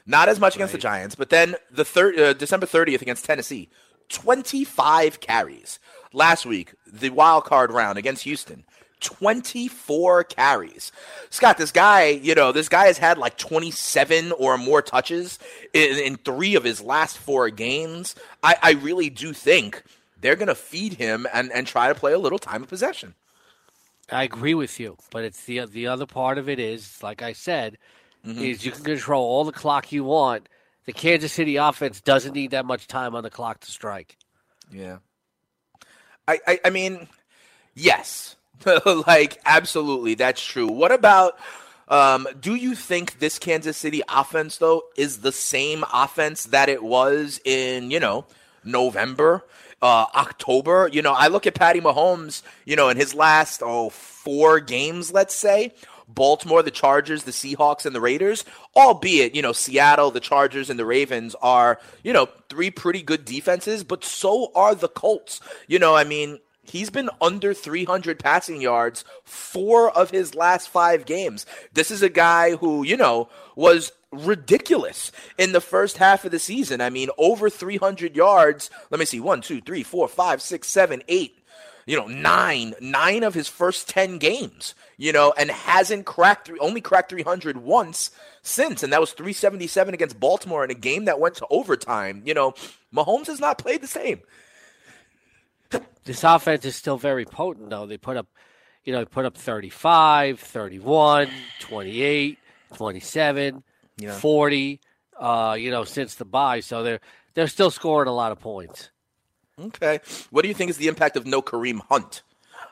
Not 0.06 0.30
as 0.30 0.40
much 0.40 0.56
against 0.56 0.74
right. 0.74 0.80
the 0.80 0.84
Giants, 0.84 1.16
but 1.16 1.32
then 1.32 1.56
the 1.72 1.84
third, 1.84 2.20
uh, 2.20 2.34
December 2.34 2.68
30th 2.68 3.02
against 3.02 3.26
Tennessee, 3.26 3.70
25 4.10 5.20
carries. 5.20 5.80
Last 6.14 6.46
week, 6.46 6.76
the 6.86 7.10
wild 7.10 7.44
card 7.44 7.72
round 7.72 7.98
against 7.98 8.24
Houston, 8.24 8.64
24 9.02 10.26
carries. 10.26 10.92
Scott, 11.32 11.58
this 11.58 11.72
guy, 11.72 12.06
you 12.10 12.36
know, 12.36 12.52
this 12.52 12.70
guy 12.70 12.86
has 12.86 13.00
had 13.00 13.18
like 13.18 13.38
27 13.38 14.32
or 14.34 14.60
more 14.60 14.84
touches 14.84 15.40
in, 15.74 15.98
in 15.98 16.16
three 16.18 16.54
of 16.54 16.64
his 16.64 16.82
last 16.82 17.18
four 17.18 17.50
games. 17.50 18.14
I, 18.44 18.56
I 18.62 18.72
really 18.74 19.10
do 19.10 19.34
think 19.34 19.84
they're 20.22 20.36
going 20.36 20.48
to 20.48 20.56
feed 20.56 20.94
him 20.94 21.28
and, 21.34 21.52
and 21.52 21.68
try 21.68 21.88
to 21.88 21.96
play 21.96 22.14
a 22.14 22.20
little 22.20 22.40
time 22.40 22.64
of 22.64 22.70
possession. 22.70 23.16
I 24.12 24.24
agree 24.24 24.54
with 24.54 24.80
you, 24.80 24.98
but 25.12 25.24
it's 25.24 25.44
the 25.44 25.66
the 25.66 25.88
other 25.88 26.06
part 26.06 26.38
of 26.38 26.50
it 26.50 26.60
is, 26.60 27.02
like 27.04 27.22
I 27.22 27.34
said, 27.34 27.78
mm-hmm. 28.26 28.42
is 28.42 28.66
you 28.66 28.72
can 28.72 28.84
control 28.84 29.24
all 29.24 29.44
the 29.44 29.52
clock 29.52 29.92
you 29.92 30.04
want. 30.04 30.50
The 30.86 30.94
Kansas 30.94 31.32
City 31.32 31.58
offense 31.58 32.02
doesn't 32.02 32.34
need 32.34 32.52
that 32.52 32.66
much 32.66 32.88
time 32.88 33.16
on 33.16 33.24
the 33.24 33.30
clock 33.30 33.60
to 33.62 33.72
strike. 33.72 34.18
Yeah, 34.72 34.98
I 36.28 36.40
I, 36.48 36.60
I 36.66 36.70
mean, 36.72 37.08
yes, 37.76 38.36
like 39.08 39.40
absolutely, 39.46 40.16
that's 40.16 40.44
true. 40.44 40.68
What 40.68 40.92
about? 40.92 41.38
Um, 41.88 42.28
do 42.40 42.54
you 42.54 42.76
think 42.76 43.18
this 43.18 43.40
Kansas 43.40 43.76
City 43.76 44.04
offense 44.08 44.58
though 44.58 44.84
is 44.96 45.20
the 45.20 45.32
same 45.32 45.84
offense 45.92 46.46
that 46.46 46.70
it 46.70 46.84
was 46.84 47.40
in 47.46 47.92
you 47.92 48.00
know 48.00 48.26
November? 48.64 49.44
Uh, 49.82 50.06
October. 50.16 50.90
You 50.92 51.02
know, 51.02 51.14
I 51.14 51.28
look 51.28 51.48
at 51.48 51.56
Patty 51.56 51.82
Mahomes, 51.82 52.42
you 52.66 52.76
know, 52.76 52.90
in 52.90 52.98
his 52.98 53.14
last, 53.14 53.62
oh, 53.64 53.90
four 53.90 54.60
games, 54.60 55.12
let's 55.12 55.36
say. 55.36 55.74
Baltimore, 56.08 56.64
the 56.64 56.72
Chargers, 56.72 57.24
the 57.24 57.32
Seahawks, 57.32 57.86
and 57.86 57.96
the 57.96 58.02
Raiders, 58.02 58.44
albeit, 58.76 59.36
you 59.36 59.44
know, 59.44 59.52
Seattle, 59.52 60.10
the 60.10 60.20
Chargers, 60.20 60.70
and 60.72 60.80
the 60.80 60.86
Ravens 60.86 61.36
are, 61.36 61.80
you 62.04 62.14
know, 62.14 62.28
three 62.50 62.72
pretty 62.72 63.04
good 63.04 63.26
defenses, 63.26 63.84
but 63.84 64.04
so 64.04 64.52
are 64.56 64.74
the 64.74 64.88
Colts. 64.88 65.40
You 65.68 65.78
know, 65.78 65.96
I 65.96 66.04
mean, 66.04 66.40
He's 66.70 66.90
been 66.90 67.10
under 67.22 67.54
300 67.54 68.20
passing 68.20 68.62
yards 68.62 69.04
four 69.24 69.92
of 69.98 70.12
his 70.12 70.36
last 70.36 70.70
five 70.70 71.06
games. 71.06 71.46
This 71.74 71.92
is 71.92 72.02
a 72.02 72.10
guy 72.10 72.56
who, 72.56 72.84
you 72.84 72.98
know, 72.98 73.30
was 73.56 73.92
ridiculous 74.12 75.12
in 75.38 75.52
the 75.52 75.62
first 75.62 75.98
half 75.98 76.26
of 76.26 76.32
the 76.32 76.40
season. 76.40 76.82
I 76.82 76.90
mean, 76.90 77.10
over 77.18 77.50
300 77.50 78.16
yards. 78.16 78.70
Let 78.90 79.00
me 79.00 79.06
see. 79.06 79.20
One, 79.20 79.42
two, 79.42 79.62
three, 79.62 79.84
four, 79.84 80.08
five, 80.08 80.42
six, 80.42 80.68
seven, 80.68 81.04
eight. 81.08 81.36
You 81.86 81.98
know, 81.98 82.06
nine, 82.06 82.76
nine 82.80 83.24
of 83.24 83.34
his 83.34 83.48
first 83.48 83.90
10 83.90 84.20
games, 84.20 84.76
you 84.98 85.12
know, 85.12 85.34
and 85.36 85.50
hasn't 85.50 86.06
cracked, 86.06 86.52
only 86.60 86.82
cracked 86.82 87.10
300 87.10 87.58
once 87.58 88.12
since. 88.44 88.84
And 88.84 88.94
that 88.94 89.02
was 89.02 89.14
377 89.14 89.96
against 89.96 90.20
Baltimore 90.20 90.64
in 90.64 90.70
a 90.70 90.76
game 90.76 91.06
that 91.06 91.20
went 91.20 91.34
to 91.36 91.48
overtime. 91.50 92.22
You 92.26 92.36
know, 92.36 92.54
Mahomes 92.94 93.26
has 93.26 93.40
not 93.40 93.58
played 93.58 93.82
the 93.82 93.88
same. 93.88 94.22
This 96.06 96.24
offense 96.24 96.66
is 96.66 96.76
still 96.76 96.98
very 96.98 97.26
potent, 97.26 97.70
though. 97.70 97.86
They 97.86 97.98
put 97.98 98.18
up, 98.18 98.28
you 98.84 98.94
know, 98.94 99.00
they 99.00 99.06
put 99.06 99.26
up 99.26 99.38
35, 99.38 100.40
31, 100.40 101.30
28, 101.60 102.40
27 102.76 103.64
yeah. 104.00 104.14
40, 104.14 104.80
uh, 105.20 105.58
you 105.60 105.72
know, 105.72 105.84
since 105.84 106.16
the 106.16 106.26
bye. 106.26 106.62
So 106.62 106.84
they're 106.84 107.00
they're 107.34 107.48
still 107.48 107.72
scoring 107.72 108.08
a 108.08 108.14
lot 108.14 108.32
of 108.32 108.40
points. 108.40 108.90
Okay. 109.60 110.00
What 110.30 110.42
do 110.42 110.48
you 110.48 110.54
think 110.54 110.70
is 110.70 110.78
the 110.78 110.88
impact 110.88 111.18
of 111.18 111.26
no 111.26 111.42
Kareem 111.42 111.82
Hunt? 111.90 112.24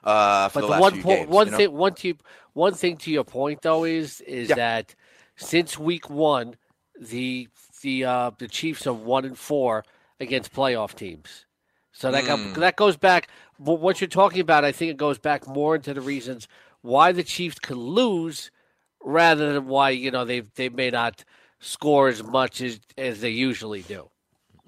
Uh, 0.03 0.49
for 0.49 0.61
but 0.61 0.67
the, 0.67 0.73
the 0.73 0.79
one 0.79 1.01
point, 1.01 1.29
one 1.29 1.47
you 1.47 1.51
know? 1.51 1.57
thing, 1.57 1.73
one 1.73 1.93
to, 1.95 2.13
one 2.53 2.73
thing 2.73 2.97
to 2.97 3.11
your 3.11 3.23
point 3.23 3.61
though 3.61 3.83
is 3.83 4.21
is 4.21 4.49
yeah. 4.49 4.55
that 4.55 4.95
since 5.35 5.77
week 5.77 6.09
one, 6.09 6.55
the 6.99 7.49
the 7.81 8.05
uh, 8.05 8.31
the 8.37 8.47
Chiefs 8.47 8.87
are 8.87 8.93
one 8.93 9.25
and 9.25 9.37
four 9.37 9.83
against 10.19 10.53
playoff 10.53 10.95
teams. 10.95 11.45
So 11.97 12.11
that 12.11 12.25
mm. 12.25 12.53
that 12.55 12.75
goes 12.75 12.95
back. 12.95 13.27
What 13.57 13.99
you're 13.99 14.07
talking 14.07 14.39
about, 14.39 14.63
I 14.63 14.71
think 14.71 14.91
it 14.91 14.97
goes 14.97 15.17
back 15.17 15.47
more 15.47 15.75
into 15.75 15.95
the 15.95 16.01
reasons 16.01 16.47
why 16.81 17.11
the 17.11 17.23
Chiefs 17.23 17.57
could 17.57 17.77
lose 17.77 18.51
rather 19.03 19.53
than 19.53 19.65
why 19.65 19.89
you 19.89 20.11
know 20.11 20.23
they 20.23 20.41
they 20.41 20.69
may 20.69 20.91
not 20.91 21.25
score 21.59 22.07
as 22.07 22.21
much 22.23 22.61
as 22.61 22.79
as 22.99 23.21
they 23.21 23.31
usually 23.31 23.81
do. 23.81 24.09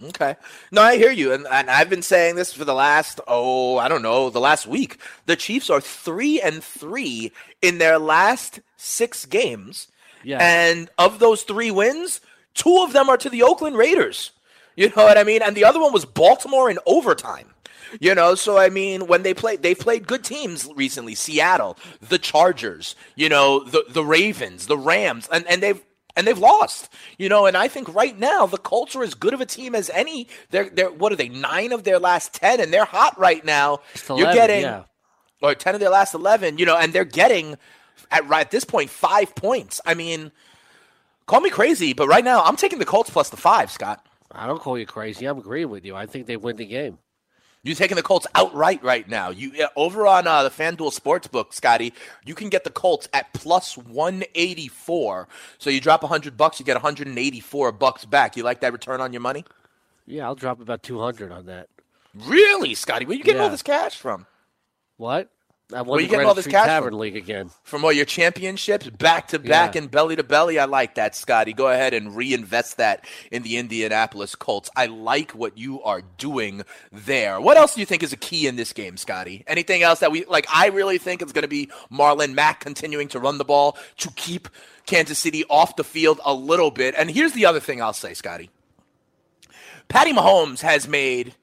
Okay. 0.03 0.37
No, 0.71 0.81
I 0.81 0.97
hear 0.97 1.11
you. 1.11 1.31
And, 1.33 1.45
and 1.51 1.69
I've 1.69 1.89
been 1.89 2.01
saying 2.01 2.35
this 2.35 2.53
for 2.53 2.63
the 2.63 2.73
last, 2.73 3.19
oh, 3.27 3.77
I 3.77 3.89
don't 3.89 4.01
know, 4.01 4.29
the 4.29 4.39
last 4.39 4.65
week. 4.65 4.97
The 5.25 5.35
Chiefs 5.35 5.69
are 5.69 5.81
three 5.81 6.39
and 6.39 6.63
three 6.63 7.33
in 7.61 7.79
their 7.79 7.99
last 7.99 8.61
six 8.77 9.25
games. 9.25 9.89
Yeah. 10.23 10.37
And 10.39 10.89
of 10.97 11.19
those 11.19 11.43
three 11.43 11.69
wins, 11.69 12.21
two 12.53 12.81
of 12.81 12.93
them 12.93 13.09
are 13.09 13.17
to 13.17 13.29
the 13.29 13.43
Oakland 13.43 13.75
Raiders. 13.75 14.31
You 14.75 14.89
know 14.89 15.03
what 15.03 15.17
I 15.17 15.23
mean? 15.23 15.41
And 15.41 15.55
the 15.55 15.65
other 15.65 15.79
one 15.79 15.93
was 15.93 16.05
Baltimore 16.05 16.69
in 16.69 16.79
overtime. 16.85 17.53
You 17.99 18.13
know, 18.13 18.35
so 18.35 18.57
I 18.57 18.69
mean, 18.69 19.07
when 19.07 19.23
they 19.23 19.33
play, 19.33 19.55
they've 19.55 19.77
played 19.77 20.07
good 20.07 20.23
teams 20.23 20.69
recently. 20.75 21.15
Seattle, 21.15 21.75
the 22.07 22.19
Chargers, 22.19 22.95
you 23.15 23.29
know, 23.29 23.63
the 23.63 23.83
the 23.89 24.05
Ravens, 24.05 24.67
the 24.67 24.77
Rams, 24.77 25.27
and 25.31 25.47
and 25.47 25.63
they've 25.63 25.81
and 26.15 26.27
they've 26.27 26.37
lost. 26.37 26.89
You 27.17 27.29
know, 27.29 27.45
and 27.45 27.57
I 27.57 27.67
think 27.67 27.93
right 27.95 28.17
now 28.17 28.45
the 28.45 28.57
Colts 28.57 28.95
are 28.95 29.03
as 29.03 29.15
good 29.15 29.33
of 29.33 29.41
a 29.41 29.45
team 29.45 29.73
as 29.73 29.89
any. 29.89 30.27
They're 30.51 30.69
they're 30.69 30.91
what 30.91 31.11
are 31.11 31.15
they? 31.15 31.29
Nine 31.29 31.71
of 31.71 31.83
their 31.83 31.97
last 31.97 32.33
ten, 32.33 32.59
and 32.59 32.71
they're 32.71 32.85
hot 32.85 33.17
right 33.17 33.43
now. 33.43 33.79
11, 34.07 34.17
You're 34.17 34.33
getting 34.33 34.61
yeah. 34.61 34.83
or 35.41 35.55
ten 35.55 35.73
of 35.73 35.79
their 35.81 35.89
last 35.89 36.13
eleven. 36.13 36.57
You 36.59 36.65
know, 36.65 36.77
and 36.77 36.93
they're 36.93 37.05
getting 37.05 37.57
at 38.11 38.27
right 38.27 38.41
at 38.41 38.51
this 38.51 38.65
point 38.65 38.89
five 38.89 39.33
points. 39.35 39.81
I 39.85 39.93
mean, 39.93 40.31
call 41.25 41.41
me 41.41 41.49
crazy, 41.49 41.93
but 41.93 42.07
right 42.07 42.23
now 42.23 42.43
I'm 42.43 42.55
taking 42.55 42.79
the 42.79 42.85
Colts 42.85 43.09
plus 43.09 43.29
the 43.29 43.37
five, 43.37 43.71
Scott. 43.71 44.05
I 44.31 44.47
don't 44.47 44.61
call 44.61 44.77
you 44.77 44.85
crazy. 44.85 45.25
I'm 45.25 45.37
agreeing 45.37 45.69
with 45.69 45.85
you. 45.85 45.95
I 45.95 46.05
think 46.05 46.27
they 46.27 46.37
win 46.37 46.57
the 46.57 46.65
game. 46.65 46.99
You're 47.61 47.75
taking 47.75 47.97
the 47.97 48.03
Colts 48.03 48.25
outright 48.35 48.81
right 48.83 49.07
now. 49.07 49.31
You 49.31 49.51
uh, 49.63 49.67
over 49.75 50.07
on 50.07 50.27
uh, 50.27 50.43
the 50.43 50.49
FanDuel 50.49 50.97
Sportsbook, 50.97 51.53
Scotty. 51.53 51.93
You 52.25 52.33
can 52.33 52.47
get 52.47 52.63
the 52.63 52.69
Colts 52.69 53.09
at 53.11 53.33
plus 53.33 53.77
184. 53.77 55.27
So 55.57 55.69
you 55.69 55.81
drop 55.81 56.01
100 56.01 56.37
bucks, 56.37 56.59
you 56.59 56.65
get 56.65 56.75
184 56.75 57.71
bucks 57.73 58.05
back. 58.05 58.37
You 58.37 58.43
like 58.43 58.61
that 58.61 58.71
return 58.71 59.01
on 59.01 59.11
your 59.11 59.21
money? 59.21 59.43
Yeah, 60.05 60.25
I'll 60.25 60.35
drop 60.35 60.61
about 60.61 60.83
200 60.83 61.31
on 61.33 61.47
that. 61.47 61.67
Really, 62.15 62.75
Scotty? 62.75 63.05
Where 63.05 63.17
you 63.17 63.23
getting 63.23 63.41
all 63.41 63.49
this 63.49 63.61
cash 63.61 63.97
from? 63.97 64.25
What? 64.95 65.29
I 65.71 65.83
won 65.83 65.99
you 65.99 66.07
the 66.07 66.11
getting 66.11 66.25
all 66.27 66.33
this 66.33 66.47
cash 66.47 66.65
Tavern 66.65 66.91
from? 66.93 66.99
League 66.99 67.15
again. 67.15 67.51
From 67.63 67.85
all 67.85 67.91
your 67.91 68.05
championships, 68.05 68.89
back 68.89 69.27
to 69.27 69.37
back 69.39 69.75
Yeah. 69.75 69.81
and 69.81 69.91
belly 69.91 70.15
to 70.15 70.23
belly. 70.23 70.57
I 70.57 70.65
like 70.65 70.95
that, 70.95 71.15
Scotty. 71.15 71.53
Go 71.53 71.67
ahead 71.67 71.93
and 71.93 72.15
reinvest 72.15 72.77
that 72.77 73.05
in 73.31 73.43
the 73.43 73.57
Indianapolis 73.57 74.33
Colts. 74.33 74.71
I 74.75 74.87
like 74.87 75.31
what 75.33 75.59
you 75.59 75.81
are 75.83 76.01
doing 76.17 76.63
there. 76.91 77.39
What 77.39 77.55
else 77.57 77.75
do 77.75 77.81
you 77.81 77.85
think 77.85 78.01
is 78.01 78.11
a 78.13 78.17
key 78.17 78.47
in 78.47 78.55
this 78.55 78.73
game, 78.73 78.97
Scotty? 78.97 79.43
Anything 79.45 79.83
else 79.83 79.99
that 79.99 80.11
we 80.11 80.25
like? 80.25 80.47
I 80.51 80.67
really 80.69 80.97
think 80.97 81.21
it's 81.21 81.33
going 81.33 81.43
to 81.43 81.47
be 81.47 81.69
Marlon 81.91 82.33
Mack 82.33 82.61
continuing 82.61 83.07
to 83.09 83.19
run 83.19 83.37
the 83.37 83.45
ball 83.45 83.77
to 83.97 84.09
keep 84.15 84.49
Kansas 84.87 85.19
City 85.19 85.43
off 85.51 85.75
the 85.75 85.83
field 85.83 86.19
a 86.25 86.33
little 86.33 86.71
bit. 86.71 86.95
And 86.97 87.11
here's 87.11 87.33
the 87.33 87.45
other 87.45 87.59
thing 87.59 87.79
I'll 87.79 87.93
say, 87.93 88.15
Scotty. 88.15 88.49
Patty 89.87 90.13
Mahomes 90.13 90.61
has 90.61 90.87
made, 90.87 91.35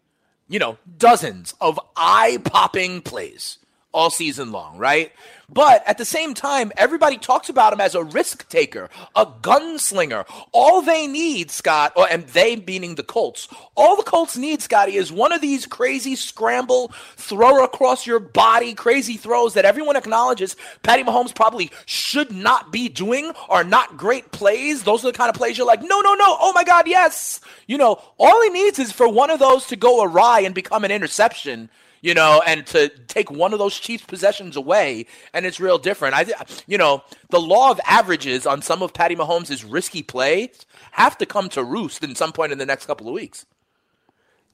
you 0.48 0.58
know, 0.58 0.78
dozens 0.98 1.54
of 1.60 1.78
eye 1.96 2.38
popping 2.44 3.02
plays 3.02 3.58
all 3.96 4.10
season 4.10 4.52
long, 4.52 4.76
right? 4.76 5.10
But 5.48 5.82
at 5.86 5.96
the 5.96 6.04
same 6.04 6.34
time, 6.34 6.70
everybody 6.76 7.16
talks 7.16 7.48
about 7.48 7.72
him 7.72 7.80
as 7.80 7.94
a 7.94 8.04
risk 8.04 8.46
taker, 8.50 8.90
a 9.14 9.24
gunslinger. 9.24 10.26
All 10.52 10.82
they 10.82 11.06
need, 11.06 11.50
Scott, 11.50 11.94
or, 11.96 12.06
and 12.06 12.26
they 12.28 12.56
meaning 12.56 12.96
the 12.96 13.02
Colts, 13.02 13.48
all 13.74 13.96
the 13.96 14.02
Colts 14.02 14.36
need, 14.36 14.60
Scotty, 14.60 14.96
is 14.96 15.10
one 15.10 15.32
of 15.32 15.40
these 15.40 15.64
crazy 15.64 16.14
scramble, 16.14 16.92
throw 17.16 17.64
across 17.64 18.06
your 18.06 18.18
body, 18.18 18.74
crazy 18.74 19.16
throws 19.16 19.54
that 19.54 19.64
everyone 19.64 19.96
acknowledges 19.96 20.56
Patty 20.82 21.02
Mahomes 21.02 21.34
probably 21.34 21.70
should 21.86 22.32
not 22.32 22.70
be 22.70 22.90
doing 22.90 23.32
are 23.48 23.64
not 23.64 23.96
great 23.96 24.30
plays. 24.32 24.82
Those 24.82 25.04
are 25.04 25.12
the 25.12 25.16
kind 25.16 25.30
of 25.30 25.36
plays 25.36 25.56
you're 25.56 25.66
like, 25.66 25.80
no, 25.80 26.02
no, 26.02 26.12
no, 26.14 26.36
oh 26.38 26.52
my 26.54 26.64
God, 26.64 26.86
yes. 26.86 27.40
You 27.66 27.78
know, 27.78 28.02
all 28.18 28.42
he 28.42 28.50
needs 28.50 28.78
is 28.78 28.92
for 28.92 29.08
one 29.08 29.30
of 29.30 29.38
those 29.38 29.66
to 29.68 29.76
go 29.76 30.02
awry 30.02 30.40
and 30.40 30.54
become 30.54 30.84
an 30.84 30.90
interception 30.90 31.70
you 32.06 32.14
know, 32.14 32.40
and 32.46 32.64
to 32.68 32.88
take 33.08 33.32
one 33.32 33.52
of 33.52 33.58
those 33.58 33.76
Chiefs 33.80 34.04
possessions 34.04 34.54
away, 34.54 35.06
and 35.34 35.44
it's 35.44 35.58
real 35.58 35.76
different. 35.76 36.14
I, 36.14 36.24
you 36.68 36.78
know, 36.78 37.02
the 37.30 37.40
law 37.40 37.72
of 37.72 37.80
averages 37.84 38.46
on 38.46 38.62
some 38.62 38.80
of 38.80 38.94
Patty 38.94 39.16
Mahomes' 39.16 39.66
risky 39.68 40.04
plays 40.04 40.64
have 40.92 41.18
to 41.18 41.26
come 41.26 41.48
to 41.48 41.64
roost 41.64 42.04
in 42.04 42.14
some 42.14 42.32
point 42.32 42.52
in 42.52 42.58
the 42.58 42.64
next 42.64 42.86
couple 42.86 43.08
of 43.08 43.12
weeks. 43.12 43.44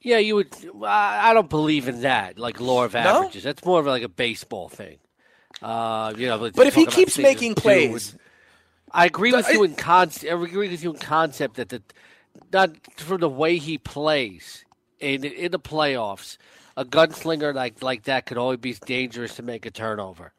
Yeah, 0.01 0.17
you 0.17 0.37
would. 0.37 0.49
I 0.83 1.35
don't 1.35 1.51
believe 1.51 1.88
in 1.88 2.01
that, 2.01 2.38
like 2.38 2.59
law 2.59 2.85
of 2.87 2.95
averages. 2.95 3.43
That's 3.43 3.62
more 3.67 3.81
of 3.81 3.87
like 3.87 4.03
a 4.03 4.09
baseball 4.09 4.71
thing. 4.71 4.97
Uh, 5.61 6.15
you 6.17 6.29
know, 6.29 6.51
But 6.51 6.67
if 6.67 6.75
he 6.75 6.87
keeps 6.87 7.19
making 7.19 7.55
plays- 7.55 8.17
I 8.91 9.05
agree 9.05 9.33
with 9.33 9.47
I- 9.47 9.53
you 9.53 9.62
in 9.62 9.75
concept. 9.75 10.25
I 10.25 10.35
agree 10.35 10.71
with 10.71 10.83
you 10.83 10.95
in 10.95 10.99
concept 10.99 11.57
that 11.57 11.69
the 11.69 11.83
not 12.51 12.71
from 12.97 13.21
the 13.21 13.29
way 13.29 13.59
he 13.59 13.77
plays 13.77 14.65
in 15.01 15.23
in 15.25 15.53
the 15.53 15.61
playoffs, 15.61 16.38
a 16.77 16.85
gunslinger 16.85 17.55
like 17.55 17.83
like 17.83 18.05
that 18.05 18.27
could 18.27 18.39
always 18.39 18.59
be 18.59 18.75
dangerous 18.87 19.37
to 19.37 19.43
make 19.43 19.67
a 19.67 19.73
turnover. 19.73 20.33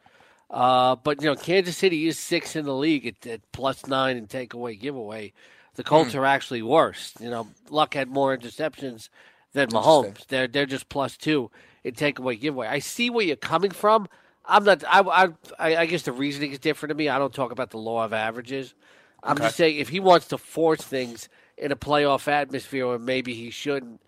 Uh, 0.52 0.96
but 0.98 1.22
you 1.22 1.28
know, 1.30 1.38
Kansas 1.38 1.78
City 1.78 2.08
is 2.08 2.20
six 2.20 2.56
in 2.56 2.66
the 2.66 2.76
league 2.76 3.08
at, 3.08 3.28
at 3.28 3.42
plus 3.54 3.88
nine 3.88 4.18
and 4.18 4.30
takeaway 4.30 4.80
giveaway. 4.80 5.34
The 5.76 5.84
Colts 5.84 6.14
Hmm. 6.14 6.16
are 6.16 6.26
actually 6.26 6.64
worse. 6.64 7.16
You 7.20 7.32
know, 7.32 7.56
Luck 7.70 7.96
had 7.96 8.10
more 8.10 8.38
interceptions 8.38 9.10
than 9.54 9.72
Mahomes. 9.72 10.28
They're 10.28 10.48
they're 10.48 10.68
just 10.68 10.90
plus 10.90 11.18
two 11.18 11.52
in 11.84 11.96
takeaway 11.96 12.40
giveaway. 12.40 12.68
I 12.68 12.80
see 12.80 13.10
where 13.12 13.26
you're 13.26 13.38
coming 13.38 13.72
from. 13.72 14.10
I'm 14.46 14.66
not. 14.66 14.84
I, 14.88 15.02
I 15.02 15.30
I 15.60 15.78
I 15.78 15.88
guess 15.88 16.04
the 16.04 16.14
reasoning 16.14 16.54
is 16.54 16.60
different 16.60 16.92
to 16.92 16.96
me. 16.96 17.10
I 17.10 17.20
don't 17.20 17.34
talk 17.36 17.52
about 17.54 17.72
the 17.72 17.80
law 17.80 18.06
of 18.06 18.14
averages. 18.14 18.76
I'm 19.24 19.42
Okay. 19.42 19.42
just 19.42 19.58
saying 19.58 19.78
if 19.80 19.90
he 19.90 20.02
wants 20.02 20.28
to 20.30 20.40
force 20.40 20.84
things 20.84 21.30
in 21.58 21.72
a 21.74 21.78
playoff 21.78 22.28
atmosphere, 22.30 22.88
or 22.88 23.00
maybe 23.00 23.36
he 23.36 23.52
shouldn't. 23.52 24.02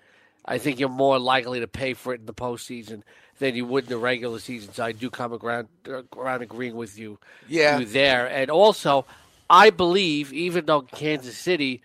I 0.46 0.58
think 0.60 0.80
you're 0.80 0.90
more 0.90 1.18
likely 1.20 1.60
to 1.60 1.68
pay 1.68 1.94
for 1.94 2.14
it 2.14 2.20
in 2.20 2.26
the 2.26 2.34
postseason 2.34 3.02
than 3.40 3.56
you 3.56 3.66
would 3.66 3.86
in 3.86 3.90
the 3.90 3.98
regular 3.98 4.40
season. 4.40 4.74
So 4.74 4.86
I 4.86 4.92
do 4.92 5.10
come 5.10 5.34
around, 5.34 5.68
uh, 5.90 6.04
around 6.16 6.44
agreeing 6.44 6.76
with 6.76 6.98
you, 6.98 7.20
Yeah. 7.48 7.80
you 7.80 7.86
there. 7.86 8.28
And 8.28 8.50
also, 8.50 9.06
I 9.50 9.70
believe, 9.72 10.32
even 10.32 10.66
though 10.66 10.82
Kansas 10.82 11.38
City 11.38 11.82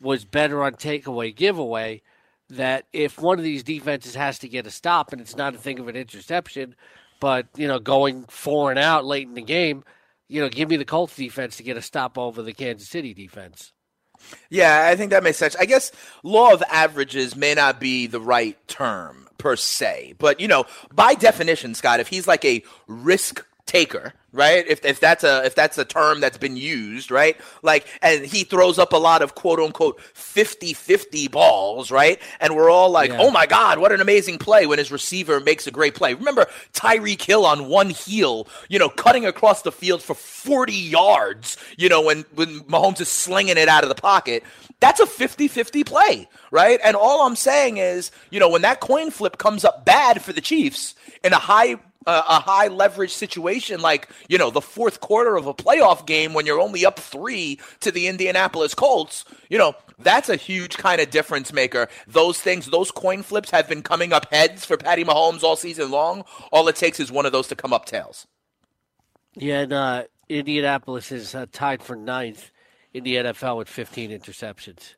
was 0.00 0.24
better 0.24 0.62
on 0.62 0.74
takeaway 0.74 1.34
giveaway, 1.34 2.02
that 2.50 2.86
if 2.92 3.18
one 3.18 3.38
of 3.38 3.44
these 3.44 3.62
defenses 3.62 4.14
has 4.14 4.38
to 4.40 4.48
get 4.48 4.66
a 4.66 4.70
stop, 4.70 5.12
and 5.12 5.20
it's 5.20 5.36
not 5.36 5.54
a 5.54 5.58
thing 5.58 5.78
of 5.78 5.88
an 5.88 5.96
interception, 5.96 6.76
but 7.20 7.46
you 7.56 7.66
know, 7.66 7.78
going 7.78 8.24
four 8.24 8.70
and 8.70 8.78
out 8.78 9.04
late 9.04 9.26
in 9.26 9.34
the 9.34 9.42
game, 9.42 9.84
you 10.28 10.40
know, 10.40 10.48
give 10.48 10.68
me 10.68 10.76
the 10.76 10.84
Colts 10.84 11.16
defense 11.16 11.56
to 11.56 11.62
get 11.62 11.76
a 11.76 11.82
stop 11.82 12.18
over 12.18 12.42
the 12.42 12.52
Kansas 12.52 12.88
City 12.88 13.14
defense. 13.14 13.72
Yeah, 14.50 14.86
I 14.86 14.96
think 14.96 15.10
that 15.10 15.22
makes 15.22 15.38
sense. 15.38 15.56
I 15.56 15.64
guess 15.64 15.92
law 16.22 16.52
of 16.52 16.62
averages 16.70 17.36
may 17.36 17.54
not 17.54 17.80
be 17.80 18.06
the 18.06 18.20
right 18.20 18.56
term 18.68 19.28
per 19.38 19.56
se, 19.56 20.14
but 20.18 20.40
you 20.40 20.48
know, 20.48 20.64
by 20.92 21.14
definition, 21.14 21.74
Scott, 21.74 22.00
if 22.00 22.08
he's 22.08 22.26
like 22.26 22.44
a 22.44 22.62
risk 22.86 23.44
taker, 23.66 24.12
right? 24.32 24.66
If, 24.68 24.84
if 24.84 25.00
that's 25.00 25.24
a 25.24 25.44
if 25.44 25.54
that's 25.54 25.78
a 25.78 25.84
term 25.84 26.20
that's 26.20 26.36
been 26.38 26.56
used, 26.56 27.10
right? 27.10 27.36
Like 27.62 27.86
and 28.02 28.24
he 28.24 28.44
throws 28.44 28.78
up 28.78 28.92
a 28.92 28.96
lot 28.96 29.22
of 29.22 29.34
quote 29.34 29.58
unquote 29.58 29.98
50-50 30.14 31.30
balls, 31.30 31.90
right? 31.90 32.20
And 32.40 32.54
we're 32.54 32.70
all 32.70 32.90
like, 32.90 33.10
Yeah. 33.10 33.18
"Oh 33.20 33.30
my 33.30 33.46
god, 33.46 33.78
what 33.78 33.92
an 33.92 34.00
amazing 34.00 34.38
play 34.38 34.66
when 34.66 34.78
his 34.78 34.92
receiver 34.92 35.40
makes 35.40 35.66
a 35.66 35.70
great 35.70 35.94
play." 35.94 36.14
Remember 36.14 36.46
Tyreek 36.72 37.22
Hill 37.22 37.46
on 37.46 37.68
one 37.68 37.90
heel, 37.90 38.46
you 38.68 38.78
know, 38.78 38.88
cutting 38.88 39.24
across 39.24 39.62
the 39.62 39.72
field 39.72 40.02
for 40.02 40.14
40 40.14 40.72
yards, 40.72 41.56
you 41.78 41.88
know, 41.88 42.02
when 42.02 42.24
when 42.34 42.60
Mahomes 42.60 43.00
is 43.00 43.08
slinging 43.08 43.56
it 43.56 43.68
out 43.68 43.82
of 43.82 43.88
the 43.88 43.94
pocket. 43.94 44.42
That's 44.80 45.00
a 45.00 45.06
50-50 45.06 45.86
play, 45.86 46.28
right? 46.50 46.78
And 46.84 46.94
all 46.94 47.26
I'm 47.26 47.36
saying 47.36 47.78
is, 47.78 48.10
you 48.30 48.38
know, 48.38 48.50
when 48.50 48.62
that 48.62 48.80
coin 48.80 49.10
flip 49.10 49.38
comes 49.38 49.64
up 49.64 49.86
bad 49.86 50.20
for 50.20 50.34
the 50.34 50.42
Chiefs 50.42 50.94
in 51.22 51.32
a 51.32 51.38
high 51.38 51.76
uh, 52.06 52.22
a 52.28 52.40
high 52.40 52.68
leverage 52.68 53.12
situation 53.12 53.80
like 53.80 54.08
you 54.28 54.38
know 54.38 54.50
the 54.50 54.60
fourth 54.60 55.00
quarter 55.00 55.36
of 55.36 55.46
a 55.46 55.54
playoff 55.54 56.06
game 56.06 56.34
when 56.34 56.46
you're 56.46 56.60
only 56.60 56.84
up 56.84 56.98
three 56.98 57.58
to 57.80 57.90
the 57.90 58.06
Indianapolis 58.06 58.74
Colts, 58.74 59.24
you 59.48 59.58
know 59.58 59.74
that's 59.98 60.28
a 60.28 60.36
huge 60.36 60.76
kind 60.76 61.00
of 61.00 61.10
difference 61.10 61.52
maker. 61.52 61.88
Those 62.06 62.40
things, 62.40 62.66
those 62.66 62.90
coin 62.90 63.22
flips 63.22 63.50
have 63.50 63.68
been 63.68 63.82
coming 63.82 64.12
up 64.12 64.30
heads 64.32 64.64
for 64.64 64.76
Patty 64.76 65.04
Mahomes 65.04 65.42
all 65.42 65.56
season 65.56 65.90
long. 65.90 66.24
All 66.52 66.66
it 66.68 66.76
takes 66.76 67.00
is 67.00 67.12
one 67.12 67.26
of 67.26 67.32
those 67.32 67.48
to 67.48 67.56
come 67.56 67.72
up 67.72 67.84
tails. 67.84 68.26
Yeah, 69.36 69.60
and 69.60 69.72
uh, 69.72 70.02
Indianapolis 70.28 71.12
is 71.12 71.34
uh, 71.34 71.46
tied 71.52 71.82
for 71.82 71.96
ninth 71.96 72.50
in 72.92 73.04
the 73.04 73.16
NFL 73.16 73.58
with 73.58 73.68
15 73.68 74.10
interceptions. 74.10 74.94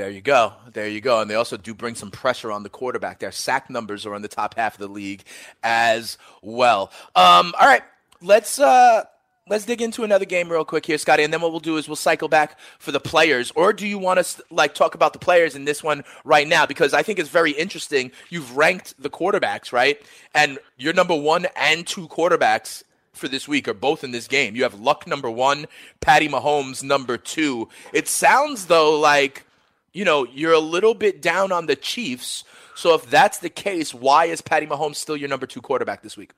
There 0.00 0.08
you 0.08 0.22
go. 0.22 0.54
There 0.72 0.88
you 0.88 1.02
go. 1.02 1.20
And 1.20 1.30
they 1.30 1.34
also 1.34 1.58
do 1.58 1.74
bring 1.74 1.94
some 1.94 2.10
pressure 2.10 2.50
on 2.50 2.62
the 2.62 2.70
quarterback. 2.70 3.18
Their 3.18 3.32
sack 3.32 3.68
numbers 3.68 4.06
are 4.06 4.14
in 4.14 4.22
the 4.22 4.28
top 4.28 4.54
half 4.54 4.72
of 4.72 4.80
the 4.80 4.88
league 4.88 5.24
as 5.62 6.16
well. 6.40 6.90
Um, 7.14 7.52
all 7.60 7.66
right, 7.66 7.82
let's 8.22 8.58
uh, 8.58 9.04
let's 9.46 9.66
dig 9.66 9.82
into 9.82 10.02
another 10.02 10.24
game 10.24 10.50
real 10.50 10.64
quick 10.64 10.86
here, 10.86 10.96
Scotty. 10.96 11.22
And 11.22 11.30
then 11.30 11.42
what 11.42 11.50
we'll 11.50 11.60
do 11.60 11.76
is 11.76 11.86
we'll 11.86 11.96
cycle 11.96 12.28
back 12.28 12.58
for 12.78 12.92
the 12.92 12.98
players. 12.98 13.52
Or 13.54 13.74
do 13.74 13.86
you 13.86 13.98
want 13.98 14.18
us 14.18 14.40
like 14.50 14.74
talk 14.74 14.94
about 14.94 15.12
the 15.12 15.18
players 15.18 15.54
in 15.54 15.66
this 15.66 15.82
one 15.84 16.02
right 16.24 16.48
now? 16.48 16.64
Because 16.64 16.94
I 16.94 17.02
think 17.02 17.18
it's 17.18 17.28
very 17.28 17.50
interesting. 17.50 18.10
You've 18.30 18.56
ranked 18.56 18.94
the 18.98 19.10
quarterbacks, 19.10 19.70
right? 19.70 20.00
And 20.34 20.58
your 20.78 20.94
number 20.94 21.14
one 21.14 21.46
and 21.54 21.86
two 21.86 22.08
quarterbacks 22.08 22.84
for 23.12 23.28
this 23.28 23.46
week 23.46 23.68
are 23.68 23.74
both 23.74 24.02
in 24.02 24.12
this 24.12 24.28
game. 24.28 24.56
You 24.56 24.62
have 24.62 24.80
Luck 24.80 25.06
number 25.06 25.30
one, 25.30 25.66
Patty 26.00 26.26
Mahomes 26.26 26.82
number 26.82 27.18
two. 27.18 27.68
It 27.92 28.08
sounds 28.08 28.64
though 28.64 28.98
like 28.98 29.44
you 29.92 30.04
know, 30.04 30.26
you're 30.26 30.52
a 30.52 30.60
little 30.60 30.94
bit 30.94 31.20
down 31.20 31.52
on 31.52 31.66
the 31.66 31.76
Chiefs. 31.76 32.44
So 32.74 32.94
if 32.94 33.08
that's 33.08 33.38
the 33.38 33.50
case, 33.50 33.92
why 33.92 34.26
is 34.26 34.40
Patty 34.40 34.66
Mahomes 34.66 34.96
still 34.96 35.16
your 35.16 35.28
number 35.28 35.46
two 35.46 35.60
quarterback 35.60 36.02
this 36.02 36.16
week? 36.16 36.32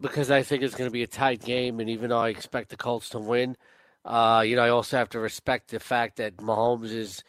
because 0.00 0.30
I 0.30 0.42
think 0.42 0.62
it's 0.62 0.74
going 0.74 0.88
to 0.88 0.92
be 0.92 1.02
a 1.02 1.08
tight 1.08 1.42
game, 1.42 1.80
and 1.80 1.88
even 1.88 2.10
though 2.10 2.18
I 2.18 2.28
expect 2.28 2.70
the 2.70 2.76
Colts 2.76 3.10
to 3.10 3.18
win, 3.18 3.56
uh, 4.04 4.44
you 4.46 4.56
know, 4.56 4.62
I 4.62 4.70
also 4.70 4.96
have 4.96 5.10
to 5.10 5.18
respect 5.18 5.70
the 5.70 5.80
fact 5.80 6.16
that 6.16 6.36
Mahomes 6.36 6.92
is 6.92 7.22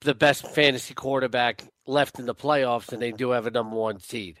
the 0.00 0.14
best 0.14 0.46
fantasy 0.48 0.94
quarterback 0.94 1.62
left 1.86 2.18
in 2.18 2.26
the 2.26 2.34
playoffs, 2.34 2.92
and 2.92 3.00
they 3.00 3.12
do 3.12 3.30
have 3.30 3.46
a 3.46 3.50
number 3.50 3.76
one 3.76 4.00
seed. 4.00 4.40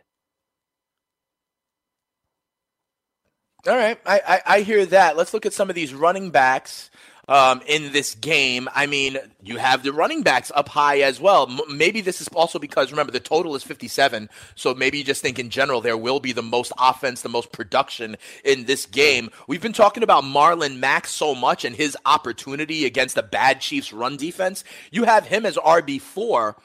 All 3.66 3.76
right, 3.76 4.00
I, 4.04 4.20
I, 4.26 4.42
I 4.56 4.60
hear 4.62 4.84
that. 4.86 5.16
Let's 5.16 5.32
look 5.32 5.46
at 5.46 5.52
some 5.52 5.68
of 5.68 5.76
these 5.76 5.94
running 5.94 6.30
backs 6.30 6.90
um, 7.28 7.62
in 7.66 7.92
this 7.92 8.14
game. 8.14 8.68
I 8.74 8.86
mean, 8.86 9.18
you 9.42 9.56
have 9.58 9.82
the 9.82 9.92
running 9.92 10.22
backs 10.22 10.50
up 10.54 10.68
high 10.68 11.00
as 11.00 11.20
well. 11.20 11.48
M- 11.48 11.76
maybe 11.76 12.00
this 12.00 12.20
is 12.20 12.28
also 12.28 12.58
because 12.58 12.90
remember 12.90 13.12
the 13.12 13.20
total 13.20 13.54
is 13.54 13.62
57, 13.62 14.28
so 14.54 14.74
maybe 14.74 14.98
you 14.98 15.04
just 15.04 15.22
think 15.22 15.38
in 15.38 15.50
general 15.50 15.80
there 15.80 15.96
will 15.96 16.20
be 16.20 16.32
the 16.32 16.42
most 16.42 16.72
offense, 16.78 17.22
the 17.22 17.28
most 17.28 17.52
production 17.52 18.16
in 18.44 18.64
this 18.64 18.86
game. 18.86 19.30
We've 19.46 19.62
been 19.62 19.72
talking 19.72 20.02
about 20.02 20.24
Marlon 20.24 20.78
Mack 20.78 21.06
so 21.06 21.34
much 21.34 21.64
and 21.64 21.76
his 21.76 21.96
opportunity 22.04 22.84
against 22.84 23.14
the 23.14 23.22
bad 23.22 23.60
Chiefs 23.60 23.92
run 23.92 24.16
defense. 24.16 24.64
You 24.90 25.04
have 25.04 25.26
him 25.26 25.46
as 25.46 25.56
RB 25.56 26.00
four. 26.00 26.56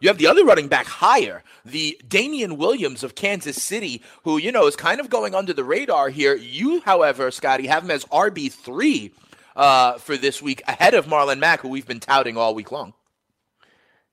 You 0.00 0.08
have 0.08 0.18
the 0.18 0.28
other 0.28 0.44
running 0.44 0.68
back 0.68 0.86
higher, 0.86 1.42
the 1.64 2.00
Damien 2.08 2.56
Williams 2.56 3.02
of 3.02 3.16
Kansas 3.16 3.60
City, 3.60 4.00
who, 4.22 4.38
you 4.38 4.52
know, 4.52 4.68
is 4.68 4.76
kind 4.76 5.00
of 5.00 5.10
going 5.10 5.34
under 5.34 5.52
the 5.52 5.64
radar 5.64 6.08
here. 6.08 6.36
You, 6.36 6.80
however, 6.82 7.32
Scotty, 7.32 7.66
have 7.66 7.82
him 7.82 7.90
as 7.90 8.04
RB3 8.04 9.10
uh, 9.58 9.98
for 9.98 10.16
this 10.16 10.40
week 10.40 10.62
ahead 10.66 10.94
of 10.94 11.06
Marlon 11.06 11.40
Mack, 11.40 11.60
who 11.60 11.68
we've 11.68 11.86
been 11.86 12.00
touting 12.00 12.36
all 12.36 12.54
week 12.54 12.72
long. 12.72 12.94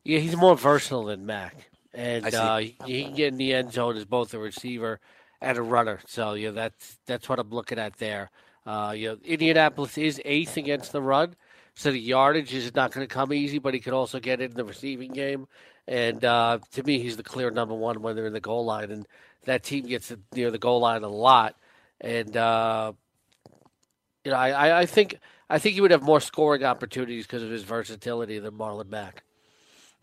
Yeah, 0.03 0.19
he's 0.19 0.35
more 0.35 0.57
versatile 0.57 1.05
than 1.05 1.25
Mack. 1.25 1.69
And 1.93 2.33
uh, 2.33 2.57
he 2.57 3.03
can 3.03 3.15
get 3.15 3.29
in 3.29 3.37
the 3.37 3.53
end 3.53 3.71
zone 3.71 3.95
as 3.95 4.03
both 4.03 4.33
a 4.33 4.39
receiver 4.39 4.99
and 5.39 5.57
a 5.57 5.61
runner. 5.61 6.01
So, 6.07 6.33
yeah, 6.33 6.51
that's, 6.51 6.97
that's 7.05 7.29
what 7.29 7.39
I'm 7.39 7.51
looking 7.51 7.79
at 7.79 7.97
there. 7.97 8.31
Uh, 8.65 8.93
you 8.97 9.09
know, 9.09 9.17
Indianapolis 9.23 9.97
is 9.97 10.21
eighth 10.25 10.57
against 10.57 10.91
the 10.91 11.01
run. 11.01 11.35
So 11.75 11.91
the 11.91 11.99
yardage 11.99 12.53
is 12.53 12.73
not 12.73 12.91
going 12.91 13.07
to 13.07 13.13
come 13.13 13.31
easy, 13.31 13.59
but 13.59 13.73
he 13.73 13.79
could 13.79 13.93
also 13.93 14.19
get 14.19 14.41
in 14.41 14.53
the 14.53 14.65
receiving 14.65 15.11
game. 15.11 15.47
And 15.87 16.25
uh, 16.25 16.59
to 16.71 16.83
me, 16.83 16.99
he's 16.99 17.17
the 17.17 17.23
clear 17.23 17.51
number 17.51 17.75
one 17.75 18.01
when 18.01 18.15
they're 18.15 18.25
in 18.25 18.33
the 18.33 18.39
goal 18.39 18.65
line, 18.65 18.91
and 18.91 19.05
that 19.43 19.63
team 19.63 19.85
gets 19.85 20.11
near 20.33 20.49
the 20.49 20.57
goal 20.57 20.79
line 20.79 21.03
a 21.03 21.09
lot. 21.09 21.55
And 22.01 22.35
uh, 22.35 22.93
you 24.23 24.31
know, 24.31 24.37
I, 24.37 24.79
I 24.79 24.85
think 24.87 25.19
I 25.49 25.59
think 25.59 25.75
he 25.75 25.81
would 25.81 25.91
have 25.91 26.01
more 26.01 26.19
scoring 26.19 26.63
opportunities 26.63 27.25
because 27.27 27.43
of 27.43 27.49
his 27.49 27.63
versatility 27.63 28.39
than 28.39 28.53
Marlon 28.55 28.89
Mack. 28.89 29.23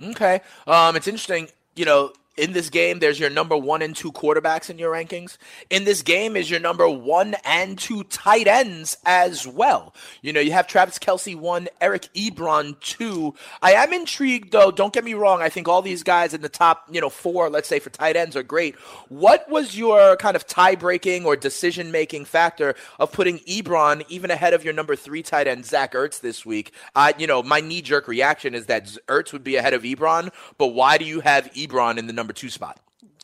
Okay, 0.02 0.40
um, 0.66 0.96
it's 0.96 1.08
interesting. 1.08 1.48
You 1.74 1.84
know, 1.84 2.12
in 2.36 2.52
this 2.52 2.70
game, 2.70 2.98
there's 2.98 3.20
your 3.20 3.28
number 3.28 3.56
one 3.56 3.82
and 3.82 3.94
two 3.94 4.10
quarterbacks 4.10 4.70
in 4.70 4.78
your 4.78 4.92
rankings. 4.92 5.36
In 5.68 5.84
this 5.84 6.02
game 6.02 6.36
is 6.36 6.50
your 6.50 6.60
number 6.60 6.88
one 6.88 7.36
and 7.44 7.78
two 7.78 8.04
tight 8.04 8.46
ends 8.46 8.96
as 9.04 9.46
well. 9.46 9.94
You 10.22 10.32
know, 10.32 10.40
you 10.40 10.52
have 10.52 10.66
Travis 10.66 10.98
Kelce 10.98 11.36
one, 11.36 11.68
Eric 11.80 12.08
Ebron 12.14 12.80
two. 12.80 13.34
I 13.60 13.72
am 13.72 13.92
intrigued 13.92 14.52
though. 14.52 14.70
Don't 14.70 14.94
get 14.94 15.04
me 15.04 15.12
wrong. 15.14 15.42
I 15.42 15.50
think 15.50 15.68
all 15.68 15.82
these 15.82 16.02
guys 16.02 16.32
in 16.32 16.40
the 16.40 16.48
top, 16.48 16.86
you 16.90 17.00
know, 17.02 17.10
four, 17.10 17.50
let's 17.50 17.68
say 17.68 17.78
for 17.78 17.90
tight 17.90 18.16
ends 18.16 18.34
are 18.34 18.42
great. 18.42 18.76
What 19.08 19.48
was 19.50 19.76
your 19.76 20.16
kind 20.16 20.34
of 20.34 20.46
tie 20.46 20.74
breaking 20.74 21.26
or 21.26 21.36
decision 21.36 21.92
making 21.92 22.24
factor 22.24 22.74
of 22.98 23.12
putting 23.12 23.40
Ebron 23.40 24.04
even 24.08 24.30
ahead 24.30 24.54
of 24.54 24.64
your 24.64 24.72
number 24.72 24.96
three 24.96 25.22
tight 25.22 25.46
end, 25.46 25.66
Zach 25.66 25.92
Ertz, 25.92 26.20
this 26.20 26.46
week? 26.46 26.72
Uh, 26.94 27.12
you 27.18 27.26
know, 27.26 27.42
my 27.42 27.60
knee 27.60 27.82
jerk 27.82 28.08
reaction 28.08 28.54
is 28.54 28.66
that 28.66 28.86
Ertz 29.08 29.34
would 29.34 29.44
be 29.44 29.56
ahead 29.56 29.74
of 29.74 29.82
Ebron, 29.82 30.30
but 30.56 30.68
why 30.68 30.96
do 30.96 31.04
you 31.04 31.20
have 31.20 31.52
Ebron 31.52 31.98
in 31.98 32.06
the 32.06 32.12
number 32.12 32.21
two 32.32 32.50
spot? 32.50 32.78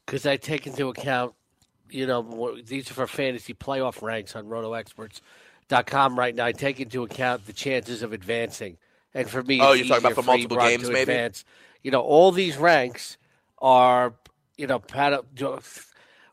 Because 0.05 0.27
I 0.27 0.37
take 0.37 0.67
into 0.67 0.89
account, 0.89 1.35
you 1.91 2.07
know, 2.07 2.57
these 2.65 2.91
are 2.91 2.95
for 2.95 3.07
fantasy 3.07 3.55
playoff 3.55 4.01
ranks 4.01 4.35
on 4.35 4.47
RotoExperts.com 4.47 6.19
right 6.19 6.35
now. 6.35 6.47
I 6.47 6.53
take 6.53 6.81
into 6.81 7.03
account 7.03 7.47
the 7.47 7.53
chances 7.53 8.03
of 8.03 8.13
advancing, 8.13 8.79
and 9.13 9.29
for 9.29 9.43
me, 9.43 9.61
oh, 9.61 9.73
you're 9.73 9.87
talking 9.87 10.07
about 10.07 10.15
for 10.15 10.23
multiple 10.23 10.57
games, 10.57 10.89
maybe. 10.89 11.13
Advance. 11.13 11.45
You 11.83 11.91
know, 11.91 12.01
all 12.01 12.33
these 12.33 12.57
ranks 12.57 13.19
are, 13.59 14.15
you 14.57 14.67
know, 14.67 14.83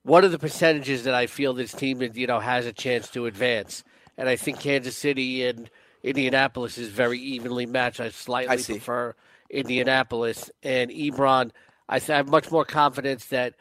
what 0.03 0.23
are 0.23 0.29
the 0.29 0.39
percentages 0.39 1.03
that 1.03 1.13
I 1.13 1.27
feel 1.27 1.53
this 1.53 1.73
team, 1.73 2.01
you 2.13 2.27
know, 2.27 2.39
has 2.39 2.65
a 2.65 2.73
chance 2.73 3.09
to 3.11 3.25
advance? 3.25 3.83
And 4.17 4.29
I 4.29 4.37
think 4.37 4.59
Kansas 4.59 4.95
City 4.95 5.45
and 5.45 5.69
Indianapolis 6.01 6.77
is 6.77 6.87
very 6.89 7.19
evenly 7.19 7.65
matched. 7.65 7.99
I 7.99 8.09
slightly 8.09 8.53
I 8.53 8.61
prefer 8.61 9.15
Indianapolis 9.49 10.49
and 10.63 10.89
Ebron– 10.89 11.51
I 11.87 11.99
have 11.99 12.29
much 12.29 12.51
more 12.51 12.65
confidence 12.65 13.25
that, 13.25 13.55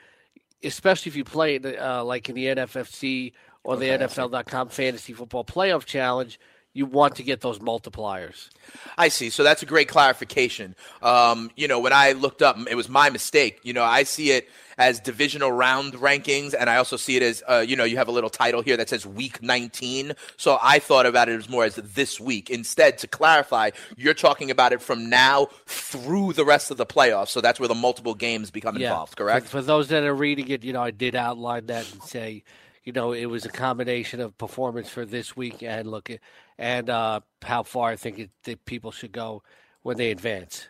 especially 0.62 1.10
if 1.10 1.16
you 1.16 1.24
play 1.24 1.58
uh, 1.58 2.04
like 2.04 2.28
in 2.28 2.34
the 2.34 2.46
NFFC 2.46 3.32
or 3.62 3.76
the 3.76 3.92
Okay, 3.92 4.04
NFL.com 4.04 4.68
Fantasy 4.68 5.12
Football 5.12 5.44
Playoff 5.44 5.84
Challenge, 5.84 6.38
you 6.74 6.86
want 6.86 7.14
to 7.16 7.22
get 7.22 7.40
those 7.40 7.60
multipliers. 7.60 8.50
I 8.98 9.08
see. 9.08 9.30
So 9.30 9.44
that's 9.44 9.62
a 9.62 9.66
great 9.66 9.88
clarification. 9.88 10.74
Um, 11.02 11.50
you 11.54 11.68
know, 11.68 11.78
when 11.78 11.92
I 11.92 12.12
looked 12.12 12.42
up, 12.42 12.58
it 12.68 12.74
was 12.74 12.88
my 12.88 13.10
mistake. 13.10 13.60
You 13.62 13.72
know, 13.72 13.84
I 13.84 14.02
see 14.02 14.32
it 14.32 14.48
as 14.76 14.98
divisional 14.98 15.52
round 15.52 15.92
rankings, 15.94 16.52
and 16.58 16.68
I 16.68 16.76
also 16.76 16.96
see 16.96 17.16
it 17.16 17.22
as, 17.22 17.44
uh, 17.48 17.64
you 17.66 17.76
know, 17.76 17.84
you 17.84 17.96
have 17.96 18.08
a 18.08 18.10
little 18.10 18.28
title 18.28 18.60
here 18.60 18.76
that 18.76 18.88
says 18.88 19.06
Week 19.06 19.40
19. 19.40 20.14
So 20.36 20.58
I 20.60 20.80
thought 20.80 21.06
about 21.06 21.28
it 21.28 21.38
as 21.38 21.48
more 21.48 21.64
as 21.64 21.76
this 21.76 22.18
week. 22.18 22.50
Instead, 22.50 22.98
to 22.98 23.06
clarify, 23.06 23.70
you're 23.96 24.12
talking 24.12 24.50
about 24.50 24.72
it 24.72 24.82
from 24.82 25.08
now 25.08 25.46
through 25.66 26.32
the 26.32 26.44
rest 26.44 26.72
of 26.72 26.76
the 26.76 26.86
playoffs. 26.86 27.28
So 27.28 27.40
that's 27.40 27.60
where 27.60 27.68
the 27.68 27.74
multiple 27.76 28.14
games 28.14 28.50
become 28.50 28.76
involved. 28.76 29.16
Correct? 29.16 29.46
For, 29.46 29.58
for 29.58 29.62
those 29.62 29.88
that 29.88 30.02
are 30.02 30.14
reading 30.14 30.48
it, 30.48 30.64
you 30.64 30.72
know, 30.72 30.82
I 30.82 30.90
did 30.90 31.14
outline 31.14 31.66
that 31.66 31.90
and 31.92 32.02
say, 32.02 32.42
you 32.82 32.92
know, 32.92 33.12
it 33.12 33.26
was 33.26 33.46
a 33.46 33.50
combination 33.50 34.20
of 34.20 34.36
performance 34.36 34.90
for 34.90 35.06
this 35.06 35.34
week 35.36 35.62
and 35.62 35.90
look 35.90 36.10
at 36.10 36.20
and 36.58 36.90
uh, 36.90 37.20
how 37.42 37.62
far 37.62 37.90
I 37.90 37.96
think 37.96 38.18
it, 38.18 38.64
people 38.64 38.90
should 38.92 39.12
go 39.12 39.42
when 39.82 39.96
they 39.96 40.10
advance. 40.10 40.68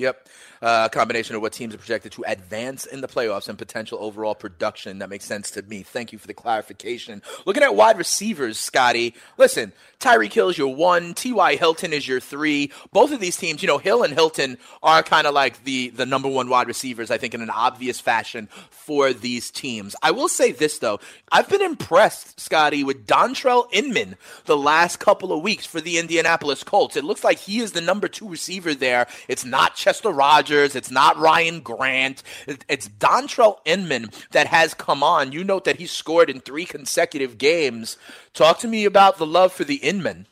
Yep. 0.00 0.28
Uh, 0.62 0.88
a 0.90 0.94
combination 0.94 1.36
of 1.36 1.42
what 1.42 1.52
teams 1.54 1.74
are 1.74 1.78
projected 1.78 2.12
to 2.12 2.24
advance 2.26 2.84
in 2.84 3.00
the 3.00 3.08
playoffs 3.08 3.48
and 3.48 3.56
potential 3.56 3.98
overall 4.00 4.34
production. 4.34 4.98
That 4.98 5.08
makes 5.08 5.24
sense 5.24 5.50
to 5.52 5.62
me. 5.62 5.82
Thank 5.82 6.12
you 6.12 6.18
for 6.18 6.26
the 6.26 6.34
clarification. 6.34 7.22
Looking 7.46 7.62
at 7.62 7.74
wide 7.74 7.96
receivers, 7.96 8.58
Scotty, 8.58 9.14
listen, 9.38 9.72
Tyreek 10.00 10.32
Hill 10.32 10.50
is 10.50 10.58
your 10.58 10.74
one, 10.74 11.14
T.Y. 11.14 11.56
Hilton 11.56 11.92
is 11.92 12.08
your 12.08 12.20
three. 12.20 12.72
Both 12.92 13.12
of 13.12 13.20
these 13.20 13.36
teams, 13.36 13.62
you 13.62 13.68
know, 13.68 13.78
Hill 13.78 14.02
and 14.02 14.12
Hilton 14.12 14.58
are 14.82 15.02
kind 15.02 15.26
of 15.26 15.34
like 15.34 15.64
the, 15.64 15.90
the 15.90 16.06
number 16.06 16.28
one 16.28 16.48
wide 16.48 16.68
receivers, 16.68 17.10
I 17.10 17.18
think, 17.18 17.34
in 17.34 17.42
an 17.42 17.50
obvious 17.50 18.00
fashion 18.00 18.48
for 18.70 19.12
these 19.12 19.50
teams. 19.50 19.94
I 20.02 20.10
will 20.10 20.28
say 20.28 20.52
this, 20.52 20.78
though. 20.78 21.00
I've 21.32 21.48
been 21.48 21.62
impressed, 21.62 22.40
Scotty, 22.40 22.82
with 22.84 23.06
Dontrelle 23.06 23.68
Inman 23.72 24.16
the 24.46 24.56
last 24.56 25.00
couple 25.00 25.32
of 25.32 25.42
weeks 25.42 25.66
for 25.66 25.80
the 25.80 25.98
Indianapolis 25.98 26.64
Colts. 26.64 26.96
It 26.96 27.04
looks 27.04 27.24
like 27.24 27.38
he 27.38 27.60
is 27.60 27.72
the 27.72 27.80
number 27.80 28.08
two 28.08 28.28
receiver 28.28 28.74
there. 28.74 29.06
It's 29.28 29.44
not 29.44 29.76
Chester 29.90 30.10
Rogers. 30.10 30.76
It's 30.76 30.92
not 30.92 31.18
Ryan 31.18 31.58
Grant. 31.58 32.22
It's 32.46 32.88
Dontrelle 32.88 33.58
Inman 33.64 34.10
that 34.30 34.46
has 34.46 34.72
come 34.72 35.02
on. 35.02 35.32
You 35.32 35.42
note 35.42 35.64
that 35.64 35.80
he 35.80 35.86
scored 35.88 36.30
in 36.30 36.38
three 36.38 36.64
consecutive 36.64 37.38
games. 37.38 37.96
Talk 38.32 38.60
to 38.60 38.68
me 38.68 38.84
about 38.84 39.18
the 39.18 39.26
love 39.26 39.52
for 39.52 39.64
the 39.64 39.78
Inman. 39.78 40.28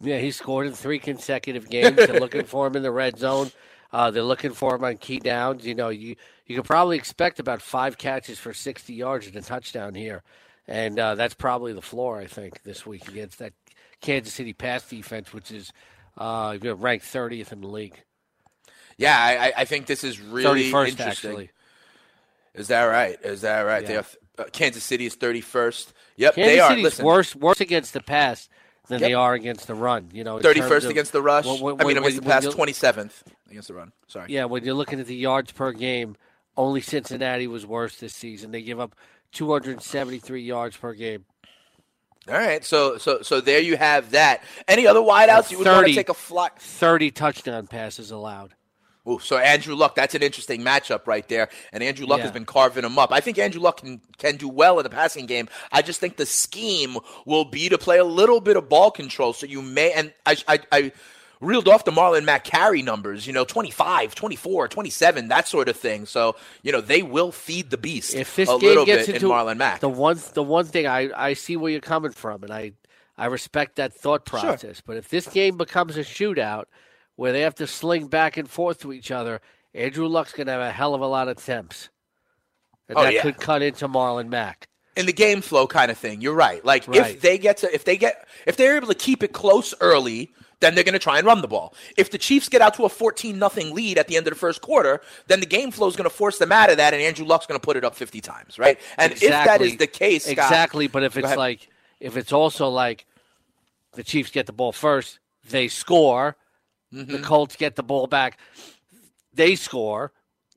Yeah, 0.00 0.18
he 0.18 0.32
scored 0.32 0.66
in 0.66 0.72
three 0.72 0.98
consecutive 0.98 1.70
games. 1.70 1.94
They're 1.94 2.18
looking 2.18 2.46
for 2.46 2.66
him 2.66 2.74
in 2.74 2.82
the 2.82 2.90
red 2.90 3.16
zone. 3.16 3.52
Uh, 3.92 4.10
they're 4.10 4.24
looking 4.24 4.50
for 4.50 4.74
him 4.74 4.82
on 4.82 4.96
key 4.96 5.20
downs. 5.20 5.64
You 5.64 5.76
know, 5.76 5.90
you 5.90 6.16
you 6.44 6.56
could 6.56 6.64
probably 6.64 6.96
expect 6.96 7.38
about 7.38 7.62
five 7.62 7.96
catches 7.96 8.40
for 8.40 8.52
60 8.52 8.92
yards 8.92 9.28
and 9.28 9.36
a 9.36 9.40
touchdown 9.40 9.94
here, 9.94 10.24
and 10.66 10.98
uh, 10.98 11.14
that's 11.14 11.34
probably 11.34 11.74
the 11.74 11.80
floor 11.80 12.18
I 12.18 12.26
think 12.26 12.64
this 12.64 12.84
week 12.84 13.06
against 13.06 13.38
that 13.38 13.52
Kansas 14.00 14.34
City 14.34 14.52
pass 14.52 14.82
defense, 14.88 15.32
which 15.32 15.52
is 15.52 15.72
uh, 16.18 16.58
ranked 16.60 17.04
30th 17.04 17.52
in 17.52 17.60
the 17.60 17.68
league. 17.68 18.02
Yeah, 18.96 19.16
I, 19.18 19.52
I 19.62 19.64
think 19.64 19.86
this 19.86 20.04
is 20.04 20.20
really 20.20 20.70
31st, 20.70 20.88
interesting. 20.88 21.06
actually. 21.30 21.50
Is 22.54 22.68
that 22.68 22.84
right? 22.84 23.18
Is 23.22 23.40
that 23.40 23.60
right? 23.62 23.82
Yeah. 23.82 23.88
They 23.88 23.94
have, 23.94 24.16
uh, 24.38 24.44
Kansas 24.52 24.84
City 24.84 25.06
is 25.06 25.16
31st. 25.16 25.92
Yep, 26.16 26.34
Kansas 26.36 26.52
they 26.52 26.60
are. 26.60 26.70
City's 26.70 26.84
Listen, 26.84 27.04
worse 27.04 27.34
worse 27.34 27.60
against 27.60 27.92
the 27.92 28.00
pass 28.00 28.48
than 28.88 29.00
Yep. 29.00 29.08
they 29.08 29.14
are 29.14 29.34
against 29.34 29.66
the 29.66 29.74
run. 29.74 30.10
You 30.12 30.22
know, 30.22 30.38
31st 30.38 30.88
against 30.88 31.12
the 31.12 31.22
rush. 31.22 31.44
when- 31.46 31.60
when- 31.60 31.80
I 31.80 31.84
mean, 31.84 31.98
against 31.98 32.16
the 32.18 32.22
pass, 32.22 32.44
27th 32.46 33.22
against 33.50 33.68
the 33.68 33.74
run. 33.74 33.92
Sorry. 34.06 34.32
Yeah, 34.32 34.44
when 34.44 34.64
you're 34.64 34.74
looking 34.74 35.00
at 35.00 35.06
the 35.06 35.16
yards 35.16 35.50
per 35.52 35.72
game, 35.72 36.16
only 36.56 36.80
Cincinnati 36.80 37.48
was 37.48 37.66
worse 37.66 37.96
this 37.96 38.14
season. 38.14 38.52
They 38.52 38.62
give 38.62 38.78
up 38.78 38.94
273 39.32 40.42
yards 40.42 40.76
per 40.76 40.92
game. 40.94 41.24
All 42.28 42.34
right, 42.34 42.64
so 42.64 42.96
so 42.96 43.20
so 43.22 43.40
there 43.40 43.60
you 43.60 43.76
have 43.76 44.12
that. 44.12 44.42
Any 44.66 44.86
other 44.86 45.00
wideouts 45.00 45.50
you 45.50 45.58
would 45.58 45.66
want 45.66 45.86
to 45.88 45.94
take 45.94 46.08
a 46.08 46.14
fly? 46.14 46.48
30 46.58 47.10
touchdown 47.10 47.66
passes 47.66 48.10
allowed. 48.10 48.54
Ooh, 49.06 49.18
so 49.18 49.36
Andrew 49.36 49.74
Luck, 49.74 49.94
that's 49.94 50.14
an 50.14 50.22
interesting 50.22 50.62
matchup 50.62 51.06
right 51.06 51.28
there. 51.28 51.48
And 51.72 51.82
Andrew 51.82 52.06
Luck 52.06 52.18
Yeah. 52.18 52.24
has 52.24 52.32
been 52.32 52.46
carving 52.46 52.84
him 52.84 52.98
up. 52.98 53.12
I 53.12 53.20
think 53.20 53.38
Andrew 53.38 53.60
Luck 53.60 53.80
can, 53.80 54.00
can 54.16 54.36
do 54.36 54.48
well 54.48 54.78
in 54.78 54.82
the 54.84 54.90
passing 54.90 55.26
game. 55.26 55.48
I 55.70 55.82
just 55.82 56.00
think 56.00 56.16
the 56.16 56.24
scheme 56.26 56.96
will 57.26 57.44
be 57.44 57.68
to 57.68 57.76
play 57.76 57.98
a 57.98 58.04
little 58.04 58.40
bit 58.40 58.56
of 58.56 58.68
ball 58.68 58.90
control. 58.90 59.34
So 59.34 59.44
you 59.46 59.60
may, 59.60 59.92
and 59.92 60.12
I, 60.24 60.36
I, 60.48 60.58
I 60.72 60.92
reeled 61.42 61.68
off 61.68 61.84
the 61.84 61.90
Marlon 61.90 62.24
Mack 62.24 62.44
carry 62.44 62.80
numbers, 62.80 63.26
you 63.26 63.34
know, 63.34 63.44
25, 63.44 64.14
24, 64.14 64.68
27, 64.68 65.28
that 65.28 65.48
sort 65.48 65.68
of 65.68 65.76
thing. 65.76 66.06
So, 66.06 66.36
you 66.62 66.72
know, 66.72 66.80
they 66.80 67.02
will 67.02 67.30
feed 67.30 67.68
the 67.68 67.76
beast 67.76 68.14
If 68.14 68.34
this 68.36 68.48
a 68.48 68.52
game 68.58 68.68
little 68.70 68.86
gets 68.86 69.06
bit 69.06 69.16
into 69.16 69.26
in 69.26 69.32
Marlon 69.32 69.58
Mack. 69.58 69.80
the 69.80 69.88
one 69.90 70.18
the 70.32 70.42
one 70.42 70.64
thing 70.64 70.86
I, 70.86 71.10
I 71.14 71.34
see 71.34 71.58
where 71.58 71.70
you're 71.70 71.82
coming 71.82 72.12
from, 72.12 72.42
and 72.42 72.50
I 72.52 72.72
I 73.18 73.26
respect 73.26 73.76
that 73.76 73.92
thought 73.92 74.24
process. 74.24 74.80
But 74.80 74.96
if 74.96 75.10
this 75.10 75.26
game 75.28 75.58
becomes 75.58 75.98
a 75.98 76.00
shootout 76.00 76.64
where 77.16 77.32
they 77.32 77.42
have 77.42 77.54
to 77.56 77.66
sling 77.66 78.06
back 78.08 78.36
and 78.36 78.48
forth 78.48 78.80
to 78.80 78.92
each 78.92 79.10
other, 79.10 79.40
Andrew 79.74 80.06
Luck's 80.06 80.32
going 80.32 80.46
to 80.46 80.52
have 80.52 80.60
a 80.62 80.72
hell 80.72 80.94
of 80.94 81.00
a 81.00 81.06
lot 81.06 81.28
of 81.28 81.38
attempts. 81.38 81.88
And 82.88 82.98
Oh, 82.98 83.02
that 83.02 83.14
yeah. 83.14 83.22
could 83.22 83.38
cut 83.38 83.62
into 83.62 83.88
Marlon 83.88 84.28
Mack. 84.28 84.68
in 84.96 85.06
the 85.06 85.12
game 85.12 85.40
flow 85.40 85.66
kind 85.66 85.90
of 85.90 85.98
thing. 85.98 86.20
You're 86.20 86.34
right. 86.34 86.64
Like 86.64 86.86
Right. 86.86 87.12
if 87.16 87.20
they 87.20 87.36
get 87.38 87.56
to 87.58 87.74
if 87.74 87.84
they 87.84 87.96
get 87.96 88.28
if 88.46 88.56
they're 88.56 88.76
able 88.76 88.86
to 88.88 88.94
keep 88.94 89.22
it 89.24 89.32
close 89.32 89.74
early, 89.80 90.32
then 90.60 90.74
they're 90.74 90.84
going 90.84 90.92
to 90.92 90.98
try 91.00 91.18
and 91.18 91.26
run 91.26 91.40
the 91.42 91.48
ball. 91.48 91.74
If 91.96 92.10
the 92.12 92.18
Chiefs 92.18 92.48
get 92.48 92.62
out 92.62 92.74
to 92.74 92.84
a 92.84 92.88
14 92.88 93.36
nothing 93.38 93.74
lead 93.74 93.98
at 93.98 94.06
the 94.06 94.16
end 94.16 94.26
of 94.28 94.32
the 94.32 94.38
first 94.38 94.60
quarter, 94.60 95.00
then 95.26 95.40
the 95.40 95.46
game 95.46 95.70
flow 95.72 95.88
is 95.88 95.96
going 95.96 96.08
to 96.08 96.14
force 96.14 96.38
them 96.38 96.52
out 96.52 96.70
of 96.70 96.76
that 96.76 96.94
and 96.94 97.02
Andrew 97.02 97.26
Luck's 97.26 97.46
going 97.46 97.58
to 97.58 97.64
put 97.64 97.76
it 97.76 97.84
up 97.84 97.94
50 97.96 98.20
times, 98.20 98.56
right? 98.58 98.78
And 98.96 99.12
if 99.14 99.20
that 99.30 99.60
is 99.60 99.76
the 99.78 99.86
case, 99.88 100.24
Scott- 100.24 100.32
exactly. 100.32 100.86
But 100.86 101.02
if 101.02 101.16
it's 101.16 101.34
like, 101.36 101.68
if 102.00 102.16
it's 102.16 102.32
also 102.32 102.68
like, 102.68 103.04
the 103.94 104.04
Chiefs 104.04 104.30
get 104.30 104.46
the 104.46 104.52
ball 104.52 104.72
first, 104.72 105.18
they 105.48 105.66
score. 105.68 106.36
Mm-hmm. 106.94 107.12
The 107.12 107.18
Colts 107.18 107.56
get 107.56 107.76
the 107.76 107.82
ball 107.82 108.06
back, 108.06 108.38
they 109.32 109.56
score. 109.56 110.12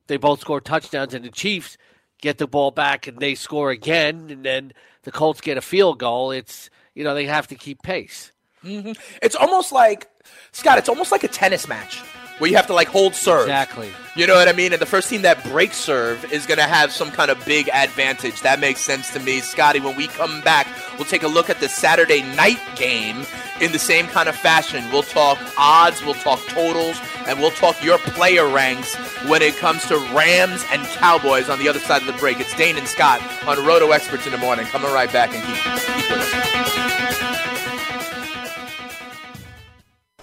They 0.06 0.16
both 0.16 0.40
score 0.40 0.60
touchdowns, 0.60 1.12
and 1.12 1.24
the 1.24 1.30
Chiefs 1.30 1.76
get 2.20 2.38
the 2.38 2.46
ball 2.46 2.70
back 2.70 3.06
and 3.06 3.18
they 3.18 3.34
score 3.34 3.70
again, 3.70 4.28
and 4.30 4.44
then 4.44 4.72
the 5.02 5.12
Colts 5.12 5.40
get 5.40 5.58
a 5.58 5.60
field 5.60 5.98
goal. 5.98 6.30
It's 6.30 6.70
you 6.94 7.04
know 7.04 7.14
they 7.14 7.26
have 7.26 7.46
to 7.48 7.54
keep 7.54 7.82
pace. 7.82 8.32
hmm 8.62 8.92
It's 9.22 9.36
almost 9.36 9.72
like 9.72 10.08
Scott. 10.52 10.78
It's 10.78 10.88
almost 10.88 11.12
like 11.12 11.24
a 11.24 11.28
tennis 11.28 11.68
match 11.68 12.02
where 12.38 12.50
you 12.50 12.56
have 12.56 12.66
to 12.68 12.74
like 12.74 12.88
hold 12.88 13.14
serve. 13.14 13.42
Exactly. 13.42 13.92
You 14.14 14.26
know 14.26 14.34
what 14.34 14.48
I 14.48 14.52
mean? 14.52 14.72
And 14.72 14.82
the 14.82 14.86
first 14.86 15.08
team 15.08 15.22
that 15.22 15.42
breaks 15.44 15.76
serve 15.76 16.32
is 16.32 16.44
going 16.44 16.58
to 16.58 16.64
have 16.64 16.90
some 16.90 17.12
kind 17.12 17.30
of 17.30 17.44
big 17.44 17.68
advantage. 17.72 18.40
That 18.40 18.58
makes 18.58 18.80
sense 18.80 19.12
to 19.12 19.20
me, 19.20 19.40
Scotty. 19.40 19.78
When 19.78 19.96
we 19.96 20.08
come 20.08 20.40
back, 20.40 20.66
we'll 20.96 21.04
take 21.04 21.22
a 21.22 21.28
look 21.28 21.48
at 21.48 21.60
the 21.60 21.68
Saturday 21.68 22.22
night 22.34 22.58
game 22.74 23.24
in 23.60 23.70
the 23.70 23.78
same 23.78 24.06
kind 24.08 24.28
of 24.28 24.34
fashion. 24.34 24.84
We'll 24.90 25.04
talk 25.04 25.38
odds, 25.56 26.04
we'll 26.04 26.14
talk 26.14 26.40
totals, 26.48 27.00
and 27.26 27.38
we'll 27.38 27.52
talk 27.52 27.80
your 27.82 27.98
player 27.98 28.48
ranks 28.48 28.96
when 29.28 29.40
it 29.42 29.56
comes 29.56 29.86
to 29.86 29.98
Rams 30.12 30.64
and 30.72 30.82
Cowboys 30.86 31.48
on 31.48 31.60
the 31.60 31.68
other 31.68 31.80
side 31.80 32.00
of 32.00 32.06
the 32.06 32.14
break. 32.14 32.40
It's 32.40 32.54
Dane 32.56 32.76
and 32.76 32.88
Scott 32.88 33.22
on 33.46 33.64
Roto 33.64 33.92
Experts 33.92 34.26
in 34.26 34.32
the 34.32 34.38
morning. 34.38 34.66
Coming 34.66 34.92
right 34.92 35.12
back 35.12 35.30
and 35.32 35.44
keep, 35.44 35.96
keep 35.96 36.10
with 36.10 36.34
us. 36.34 36.77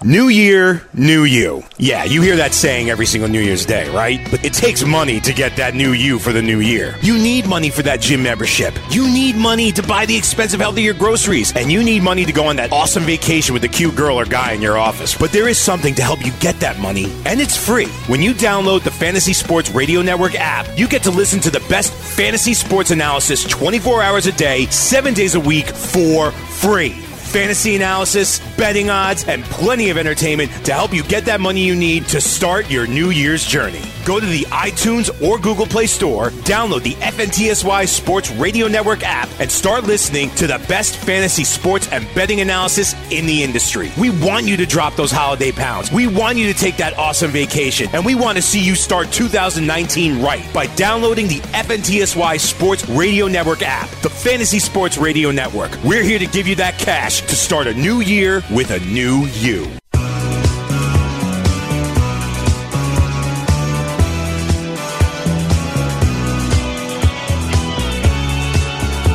New 0.04 0.28
year, 0.28 0.86
new 0.92 1.24
you. 1.24 1.62
Yeah, 1.78 2.04
you 2.04 2.20
hear 2.20 2.36
that 2.36 2.52
saying 2.52 2.90
every 2.90 3.06
single 3.06 3.30
New 3.30 3.40
Year's 3.40 3.64
Day, 3.64 3.88
right? 3.96 4.20
But 4.30 4.44
it 4.44 4.52
takes 4.52 4.84
money 4.84 5.20
to 5.20 5.32
get 5.32 5.56
that 5.56 5.74
new 5.74 5.92
you 5.92 6.18
for 6.18 6.34
the 6.34 6.42
new 6.42 6.60
year. 6.60 6.94
You 7.00 7.14
need 7.14 7.48
money 7.48 7.70
for 7.70 7.80
that 7.84 8.02
gym 8.02 8.22
membership. 8.22 8.74
You 8.90 9.04
need 9.04 9.36
money 9.36 9.72
to 9.72 9.82
buy 9.82 10.04
the 10.04 10.14
expensive, 10.14 10.60
healthier 10.60 10.92
groceries. 10.92 11.56
And 11.56 11.72
you 11.72 11.82
need 11.82 12.02
money 12.02 12.26
to 12.26 12.32
go 12.32 12.48
on 12.48 12.56
that 12.56 12.72
awesome 12.72 13.04
vacation 13.04 13.54
with 13.54 13.62
the 13.62 13.68
cute 13.68 13.96
girl 13.96 14.20
or 14.20 14.26
guy 14.26 14.52
in 14.52 14.60
your 14.60 14.76
office. 14.76 15.16
But 15.16 15.32
there 15.32 15.48
is 15.48 15.58
something 15.58 15.94
to 15.94 16.02
help 16.02 16.22
you 16.26 16.32
get 16.40 16.60
that 16.60 16.78
money, 16.78 17.10
and 17.24 17.40
it's 17.40 17.56
free. 17.56 17.86
When 18.06 18.20
you 18.20 18.34
download 18.34 18.82
the 18.82 18.90
Fantasy 18.90 19.32
Sports 19.32 19.70
Radio 19.70 20.02
Network 20.02 20.34
app, 20.34 20.66
you 20.78 20.88
get 20.88 21.04
to 21.04 21.10
listen 21.10 21.40
to 21.40 21.50
the 21.50 21.64
best 21.70 21.90
fantasy 21.94 22.52
sports 22.52 22.90
analysis 22.90 23.44
24 23.44 24.02
hours 24.02 24.26
a 24.26 24.32
day, 24.32 24.66
7 24.66 25.14
days 25.14 25.36
a 25.36 25.40
week 25.40 25.68
for 25.68 26.32
free 26.32 27.05
fantasy 27.26 27.76
analysis, 27.76 28.40
betting 28.56 28.88
odds, 28.88 29.24
and 29.24 29.44
plenty 29.44 29.90
of 29.90 29.98
entertainment 29.98 30.50
to 30.64 30.72
help 30.72 30.92
you 30.92 31.02
get 31.02 31.24
that 31.26 31.40
money 31.40 31.60
you 31.60 31.76
need 31.76 32.06
to 32.06 32.20
start 32.20 32.70
your 32.70 32.86
New 32.86 33.10
Year's 33.10 33.44
journey. 33.44 33.82
Go 34.04 34.20
to 34.20 34.26
the 34.26 34.42
iTunes 34.44 35.10
or 35.20 35.38
Google 35.38 35.66
Play 35.66 35.86
Store, 35.86 36.30
download 36.30 36.84
the 36.84 36.94
FNTSY 36.94 37.88
Sports 37.88 38.30
Radio 38.32 38.68
Network 38.68 39.02
app, 39.02 39.28
and 39.40 39.50
start 39.50 39.84
listening 39.84 40.30
to 40.36 40.46
the 40.46 40.64
best 40.68 40.96
fantasy 40.96 41.42
sports 41.42 41.88
and 41.90 42.06
betting 42.14 42.40
analysis 42.40 42.94
in 43.10 43.26
the 43.26 43.42
industry. 43.42 43.90
We 43.98 44.10
want 44.10 44.46
you 44.46 44.56
to 44.58 44.66
drop 44.66 44.94
those 44.94 45.10
holiday 45.10 45.50
pounds. 45.50 45.90
We 45.90 46.06
want 46.06 46.38
you 46.38 46.52
to 46.52 46.58
take 46.58 46.76
that 46.76 46.96
awesome 46.96 47.32
vacation, 47.32 47.88
and 47.92 48.04
we 48.04 48.14
want 48.14 48.36
to 48.36 48.42
see 48.42 48.60
you 48.60 48.76
start 48.76 49.10
2019 49.10 50.22
right 50.22 50.44
by 50.54 50.66
downloading 50.76 51.26
the 51.26 51.40
FNTSY 51.40 52.38
Sports 52.38 52.88
Radio 52.88 53.26
Network 53.26 53.62
app, 53.62 53.90
the 54.02 54.10
Fantasy 54.10 54.60
Sports 54.60 54.98
Radio 54.98 55.32
Network. 55.32 55.72
We're 55.82 56.04
here 56.04 56.20
to 56.20 56.26
give 56.26 56.46
you 56.46 56.54
that 56.56 56.78
cash 56.78 57.15
to 57.22 57.36
start 57.36 57.66
a 57.66 57.74
new 57.74 58.00
year 58.00 58.42
with 58.50 58.70
a 58.70 58.80
new 58.80 59.26
you. 59.34 59.62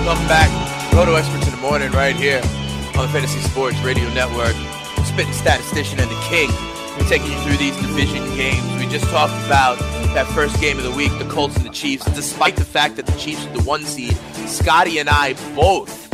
Welcome 0.06 0.28
back. 0.28 0.94
Roto 0.94 1.16
Experts 1.16 1.46
in 1.46 1.52
the 1.52 1.62
morning 1.62 1.92
right 1.92 2.16
here 2.16 2.42
on 2.96 3.06
the 3.06 3.10
Fantasy 3.14 3.40
Sports 3.42 3.80
Radio 3.82 4.12
Network. 4.14 4.56
Spitting 5.06 5.34
statistician 5.34 6.00
and 6.00 6.10
the 6.10 6.22
king. 6.24 6.50
We're 6.98 7.08
taking 7.08 7.32
you 7.32 7.40
through 7.40 7.58
these 7.58 7.76
division 7.78 8.24
games. 8.36 8.64
We 8.80 8.88
just 8.88 9.06
talked 9.06 9.34
about 9.46 9.80
that 10.14 10.28
first 10.28 10.60
game 10.60 10.78
of 10.78 10.84
the 10.84 10.92
week, 10.92 11.12
the 11.20 11.30
Colts 11.30 11.56
and 11.56 11.66
the 11.66 11.70
Chiefs. 11.70 12.06
Despite 12.14 12.58
the 12.58 12.66
fact 12.66 12.98
that 12.98 13.06
the 13.06 13.18
Chiefs 13.18 13.46
are 13.46 13.58
the 13.58 13.64
one 13.64 13.84
seed, 13.84 14.18
Scotty 14.48 15.00
and 15.00 15.10
I 15.10 15.34
both 15.56 16.11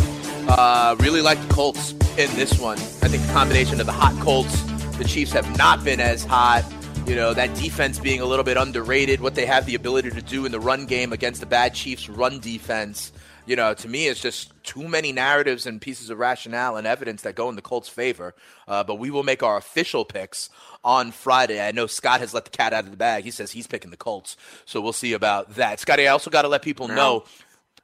uh, 0.48 0.96
really 1.00 1.22
like 1.22 1.40
the 1.48 1.54
Colts 1.54 1.92
in 1.92 2.34
this 2.36 2.60
one. 2.60 2.78
I 2.78 3.10
think 3.10 3.26
the 3.26 3.34
combination 3.34 3.80
of 3.80 3.86
the 3.86 3.92
hot 3.92 4.20
Colts, 4.22 4.62
the 4.98 5.06
Chiefs 5.06 5.32
have 5.34 5.58
not 5.58 5.84
been 5.84 6.00
as 6.00 6.24
hot. 6.24 6.64
You 7.06 7.16
know, 7.16 7.34
that 7.34 7.56
defense 7.56 8.00
being 8.00 8.20
a 8.20 8.26
little 8.26 8.44
bit 8.44 8.58
underrated, 8.58 9.22
what 9.22 9.36
they 9.36 9.46
have 9.46 9.66
the 9.66 9.76
ability 9.76 10.12
to 10.12 10.22
do 10.22 10.46
in 10.46 10.52
the 10.52 10.60
run 10.60 10.86
game 10.86 11.14
against 11.14 11.40
the 11.40 11.46
bad 11.46 11.74
Chiefs 11.74 12.10
run 12.10 12.40
defense. 12.40 13.12
You 13.46 13.56
know, 13.56 13.74
to 13.76 13.88
me, 13.88 14.08
it's 14.08 14.20
just 14.20 14.52
too 14.64 14.90
many 14.90 15.14
narratives 15.14 15.66
and 15.66 15.80
pieces 15.80 16.10
of 16.10 16.20
rationale 16.20 16.76
and 16.76 16.86
evidence 16.86 17.22
that 17.22 17.36
go 17.36 17.48
in 17.48 17.56
the 17.56 17.62
Colts' 17.62 17.88
favor. 17.88 18.36
Uh, 18.68 18.84
but 18.84 18.96
we 18.96 19.10
will 19.10 19.24
make 19.24 19.42
our 19.42 19.56
official 19.56 20.04
picks 20.04 20.50
on 20.84 21.14
Friday. 21.14 21.66
I 21.66 21.72
know 21.72 21.88
Scott 21.88 22.20
has 22.20 22.34
let 22.34 22.44
the 22.44 22.52
cat 22.52 22.74
out 22.74 22.84
of 22.84 22.92
the 22.92 22.98
bag. 22.98 23.24
He 23.24 23.32
says 23.32 23.52
he's 23.52 23.68
picking 23.68 23.90
the 23.90 23.96
Colts. 23.96 24.36
So 24.66 24.82
we'll 24.82 24.92
see 24.92 25.14
about 25.14 25.56
that. 25.56 25.80
Scotty, 25.80 26.10
I 26.10 26.12
also 26.12 26.30
got 26.30 26.42
to 26.42 26.50
let 26.50 26.62
people 26.62 26.90
know 26.90 27.24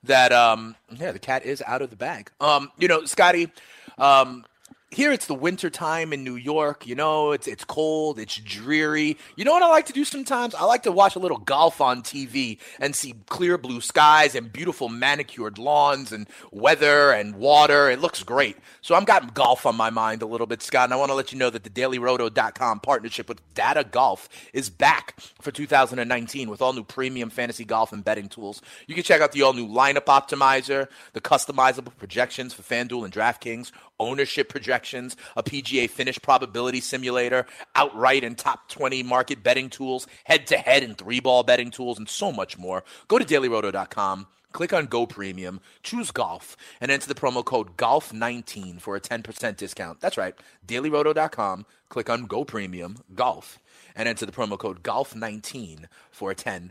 that 0.03 0.31
um 0.31 0.75
yeah 0.95 1.11
the 1.11 1.19
cat 1.19 1.45
is 1.45 1.63
out 1.65 1.81
of 1.81 1.89
the 1.89 1.95
bag. 1.95 2.31
Um 2.39 2.71
you 2.77 2.87
know 2.87 3.05
scotty 3.05 3.51
um 3.97 4.45
here 4.93 5.11
it's 5.11 5.25
the 5.25 5.33
winter 5.33 5.69
time 5.69 6.13
in 6.13 6.23
New 6.23 6.35
York. 6.35 6.85
You 6.85 6.95
know, 6.95 7.31
it's 7.31 7.47
it's 7.47 7.63
cold, 7.63 8.19
it's 8.19 8.37
dreary. 8.37 9.17
You 9.35 9.45
know 9.45 9.51
what 9.51 9.63
I 9.63 9.67
like 9.67 9.87
to 9.87 9.93
do 9.93 10.05
sometimes? 10.05 10.53
I 10.55 10.65
like 10.65 10.83
to 10.83 10.91
watch 10.91 11.15
a 11.15 11.19
little 11.19 11.37
golf 11.37 11.81
on 11.81 12.03
TV 12.03 12.59
and 12.79 12.95
see 12.95 13.15
clear 13.29 13.57
blue 13.57 13.81
skies 13.81 14.35
and 14.35 14.51
beautiful 14.51 14.89
manicured 14.89 15.57
lawns 15.57 16.11
and 16.11 16.27
weather 16.51 17.11
and 17.11 17.35
water. 17.35 17.89
It 17.89 17.99
looks 17.99 18.23
great. 18.23 18.57
So 18.81 18.95
I'm 18.95 19.05
got 19.05 19.33
golf 19.33 19.65
on 19.65 19.75
my 19.75 19.89
mind 19.89 20.21
a 20.21 20.25
little 20.25 20.47
bit, 20.47 20.61
Scott, 20.61 20.85
and 20.85 20.93
I 20.93 20.97
want 20.97 21.09
to 21.09 21.15
let 21.15 21.31
you 21.31 21.37
know 21.37 21.49
that 21.49 21.63
the 21.63 21.69
dailyroto.com 21.69 22.79
partnership 22.81 23.27
with 23.27 23.41
Data 23.53 23.83
Golf 23.83 24.29
is 24.53 24.69
back 24.69 25.19
for 25.41 25.51
2019 25.51 26.49
with 26.49 26.61
all 26.61 26.73
new 26.73 26.83
premium 26.83 27.29
fantasy 27.29 27.65
golf 27.65 27.93
and 27.93 28.03
betting 28.03 28.29
tools. 28.29 28.61
You 28.87 28.95
can 28.95 29.03
check 29.03 29.21
out 29.21 29.31
the 29.31 29.41
all 29.41 29.53
new 29.53 29.67
lineup 29.67 30.05
optimizer, 30.05 30.87
the 31.13 31.21
customizable 31.21 31.95
projections 31.97 32.53
for 32.53 32.61
FanDuel 32.61 33.05
and 33.05 33.13
DraftKings, 33.13 33.71
ownership 34.03 34.49
projections, 34.49 35.15
a 35.35 35.43
PGA 35.43 35.89
finish 35.89 36.19
probability 36.21 36.79
simulator, 36.79 37.45
outright 37.75 38.23
and 38.23 38.37
top 38.37 38.69
20 38.69 39.03
market 39.03 39.43
betting 39.43 39.69
tools, 39.69 40.07
head 40.25 40.47
to 40.47 40.57
head 40.57 40.83
and 40.83 40.97
three 40.97 41.19
ball 41.19 41.43
betting 41.43 41.71
tools, 41.71 41.97
and 41.97 42.07
so 42.09 42.31
much 42.31 42.57
more. 42.57 42.83
Go 43.07 43.17
to 43.17 43.25
dailyroto.com. 43.25 44.27
Click 44.53 44.71
on 44.71 44.85
Go 44.85 45.07
Premium, 45.07 45.59
choose 45.81 46.11
golf, 46.11 46.55
and 46.79 46.91
enter 46.91 47.07
the 47.07 47.15
promo 47.15 47.43
code 47.43 47.75
GOLF19 47.75 48.79
for 48.79 48.95
a 48.95 49.01
10% 49.01 49.57
discount. 49.57 49.99
That's 49.99 50.15
right, 50.15 50.35
dailyroto.com. 50.67 51.65
Click 51.89 52.09
on 52.09 52.25
Go 52.25 52.45
Premium, 52.45 52.97
golf, 53.15 53.57
and 53.95 54.07
enter 54.07 54.27
the 54.27 54.31
promo 54.31 54.57
code 54.59 54.83
GOLF19 54.83 55.85
for 56.11 56.29
a 56.29 56.35
10% 56.35 56.69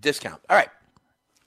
discount. 0.00 0.40
All 0.48 0.56
right, 0.56 0.68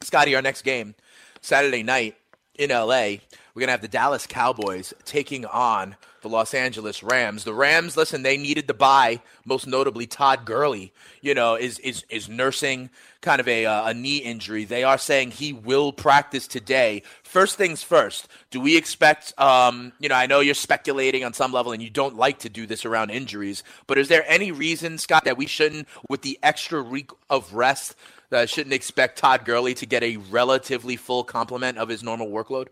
Scotty, 0.01 0.35
our 0.35 0.41
next 0.41 0.63
game, 0.63 0.95
Saturday 1.39 1.81
night 1.81 2.17
in 2.55 2.69
LA. 2.69 3.17
We're 3.57 3.61
going 3.61 3.69
to 3.69 3.71
have 3.71 3.81
the 3.81 3.87
Dallas 3.87 4.27
Cowboys 4.27 4.93
taking 5.03 5.43
on 5.43 5.95
the 6.21 6.29
Los 6.29 6.53
Angeles 6.53 7.01
Rams. 7.01 7.43
The 7.43 7.55
Rams, 7.55 7.97
listen, 7.97 8.21
they 8.21 8.37
needed 8.37 8.67
to 8.67 8.75
buy, 8.75 9.19
most 9.45 9.65
notably 9.65 10.05
Todd 10.05 10.45
Gurley, 10.45 10.93
you 11.21 11.33
know, 11.33 11.55
is 11.55 11.79
is 11.79 12.05
is 12.07 12.29
nursing 12.29 12.91
kind 13.21 13.39
of 13.39 13.47
a 13.47 13.65
uh, 13.65 13.87
a 13.87 13.95
knee 13.95 14.17
injury. 14.17 14.63
They 14.63 14.83
are 14.83 14.99
saying 14.99 15.31
he 15.31 15.53
will 15.53 15.91
practice 15.91 16.47
today. 16.47 17.01
First 17.23 17.57
things 17.57 17.81
first, 17.81 18.27
do 18.51 18.61
we 18.61 18.77
expect 18.77 19.33
um, 19.39 19.91
you 19.99 20.07
know, 20.07 20.13
I 20.13 20.27
know 20.27 20.39
you're 20.39 20.53
speculating 20.53 21.23
on 21.23 21.33
some 21.33 21.51
level 21.51 21.71
and 21.71 21.81
you 21.81 21.89
don't 21.89 22.15
like 22.15 22.37
to 22.41 22.49
do 22.49 22.67
this 22.67 22.85
around 22.85 23.09
injuries, 23.09 23.63
but 23.87 23.97
is 23.97 24.07
there 24.07 24.23
any 24.27 24.51
reason, 24.51 24.99
Scott, 24.99 25.25
that 25.25 25.35
we 25.35 25.47
shouldn't 25.47 25.87
with 26.07 26.21
the 26.21 26.37
extra 26.43 26.83
week 26.83 27.09
of 27.27 27.51
rest 27.55 27.95
uh, 28.31 28.45
shouldn't 28.45 28.73
expect 28.73 29.17
Todd 29.17 29.45
Gurley 29.45 29.73
to 29.73 29.87
get 29.87 30.03
a 30.03 30.17
relatively 30.17 30.95
full 30.95 31.23
complement 31.23 31.79
of 31.79 31.89
his 31.89 32.03
normal 32.03 32.27
workload? 32.27 32.67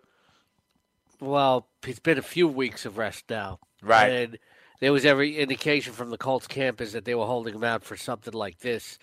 Well, 1.20 1.68
it's 1.86 2.00
been 2.00 2.18
a 2.18 2.24
few 2.24 2.48
weeks 2.48 2.86
of 2.86 2.98
rest 2.98 3.26
now. 3.30 3.60
Right. 3.82 4.08
And 4.10 4.40
there 4.80 4.92
was 4.92 5.06
every 5.06 5.38
indication 5.38 5.94
from 5.94 6.10
the 6.10 6.18
Colts 6.18 6.48
camp 6.48 6.82
is 6.82 6.94
that 6.94 7.06
they 7.06 7.16
were 7.16 7.26
holding 7.26 7.56
him 7.56 7.64
out 7.64 7.84
for 7.84 7.96
something 7.96 8.34
like 8.34 8.60
this. 8.60 9.00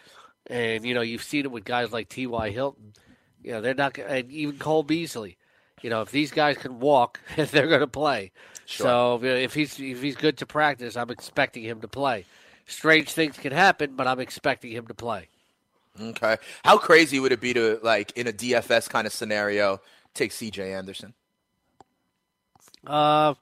And, 0.47 0.85
you 0.85 0.95
know, 0.95 1.01
you've 1.01 1.23
seen 1.23 1.45
it 1.45 1.51
with 1.51 1.65
guys 1.65 1.93
like 1.93 2.09
T.Y. 2.09 2.51
Hilton. 2.51 2.93
You 3.43 3.53
know, 3.53 3.61
they're 3.61 3.75
not, 3.75 3.99
and 3.99 4.31
even 4.31 4.59
Cole 4.59 4.83
Beasley. 4.83 5.39
You 5.83 5.91
know, 5.91 6.03
if 6.03 6.11
these 6.11 6.31
guys 6.31 6.57
can 6.59 6.81
walk, 6.81 7.21
they're 7.37 7.67
going 7.67 7.81
to 7.81 7.87
play. 7.87 8.33
So 8.67 9.19
you 9.21 9.29
know, 9.29 9.35
if 9.35 9.55
he's 9.55 9.79
if 9.79 10.01
he's 10.01 10.17
good 10.17 10.39
to 10.39 10.47
practice, 10.47 10.97
I'm 10.97 11.11
expecting 11.11 11.65
him 11.65 11.81
to 11.81 11.89
play. 11.89 12.25
Strange 12.67 13.13
things 13.13 13.37
can 13.37 13.53
happen, 13.53 13.97
but 13.97 14.07
I'm 14.07 14.21
expecting 14.21 14.71
him 14.71 14.87
to 14.87 14.95
play. 14.95 15.29
Okay. 16.01 16.37
How 16.65 16.79
crazy 16.79 17.21
would 17.21 17.33
it 17.33 17.41
be 17.41 17.53
to 17.55 17.81
like 17.83 18.17
in 18.17 18.27
a 18.27 18.33
DFS 18.33 18.89
kind 18.89 19.07
of 19.07 19.13
scenario 19.13 19.81
take 20.15 20.31
CJ 20.31 20.75
Anderson? 20.75 21.15
Uh, 22.87 23.35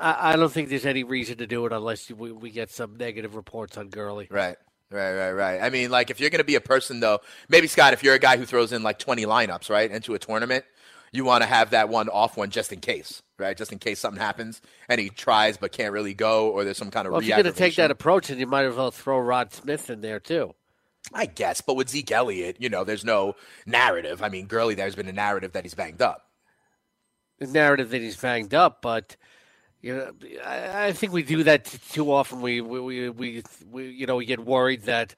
I, 0.00 0.32
I 0.32 0.36
don't 0.36 0.52
think 0.52 0.68
there's 0.68 0.86
any 0.86 1.04
reason 1.04 1.38
to 1.38 1.46
do 1.46 1.66
it 1.66 1.72
unless 1.72 2.10
we, 2.10 2.32
we 2.32 2.50
get 2.50 2.70
some 2.70 2.96
negative 2.96 3.34
reports 3.34 3.76
on 3.76 3.88
Gurley. 3.88 4.28
Right. 4.30 4.56
Right, 4.90 5.14
right, 5.14 5.32
right. 5.32 5.60
I 5.60 5.70
mean, 5.70 5.90
like, 5.90 6.10
if 6.10 6.20
you're 6.20 6.30
going 6.30 6.38
to 6.38 6.44
be 6.44 6.54
a 6.54 6.60
person, 6.60 7.00
though, 7.00 7.20
maybe 7.48 7.66
Scott, 7.66 7.94
if 7.94 8.04
you're 8.04 8.14
a 8.14 8.18
guy 8.18 8.36
who 8.36 8.44
throws 8.44 8.72
in 8.72 8.82
like 8.82 8.98
20 8.98 9.24
lineups, 9.24 9.68
right, 9.68 9.90
into 9.90 10.14
a 10.14 10.18
tournament, 10.20 10.64
you 11.10 11.24
want 11.24 11.42
to 11.42 11.48
have 11.48 11.70
that 11.70 11.88
one 11.88 12.08
off 12.08 12.36
one 12.36 12.50
just 12.50 12.72
in 12.72 12.80
case, 12.80 13.22
right? 13.38 13.56
Just 13.56 13.72
in 13.72 13.78
case 13.78 13.98
something 14.00 14.20
happens 14.20 14.60
and 14.88 15.00
he 15.00 15.08
tries 15.10 15.56
but 15.56 15.72
can't 15.72 15.92
really 15.92 16.12
go, 16.12 16.50
or 16.50 16.64
there's 16.64 16.76
some 16.76 16.90
kind 16.90 17.06
of. 17.06 17.12
Well, 17.12 17.22
if 17.22 17.26
you're 17.26 17.36
going 17.36 17.52
to 17.52 17.58
take 17.58 17.76
that 17.76 17.90
approach, 17.90 18.28
then 18.28 18.38
you 18.38 18.46
might 18.46 18.64
as 18.64 18.74
well 18.74 18.90
throw 18.90 19.18
Rod 19.18 19.52
Smith 19.52 19.90
in 19.90 20.00
there 20.00 20.20
too. 20.20 20.54
I 21.12 21.26
guess, 21.26 21.60
but 21.60 21.76
with 21.76 21.90
Zeke 21.90 22.10
Elliott, 22.12 22.56
you 22.60 22.68
know, 22.68 22.82
there's 22.82 23.04
no 23.04 23.36
narrative. 23.66 24.22
I 24.22 24.28
mean, 24.28 24.46
Gurley, 24.46 24.74
there's 24.74 24.94
been 24.94 25.08
a 25.08 25.12
narrative 25.12 25.52
that 25.52 25.64
he's 25.64 25.74
banged 25.74 26.00
up. 26.00 26.26
The 27.44 27.52
narrative 27.52 27.90
that 27.90 28.00
he's 28.00 28.16
banged 28.16 28.54
up, 28.54 28.82
but 28.82 29.16
you 29.82 29.94
know, 29.94 30.12
I, 30.44 30.86
I 30.86 30.92
think 30.92 31.12
we 31.12 31.22
do 31.22 31.42
that 31.44 31.66
t- 31.66 31.78
too 31.90 32.10
often. 32.12 32.40
We, 32.40 32.60
we 32.60 32.80
we, 32.80 33.08
we 33.10 33.42
we 33.70 33.88
you 33.90 34.06
know 34.06 34.16
we 34.16 34.24
get 34.24 34.40
worried 34.40 34.82
that 34.84 35.14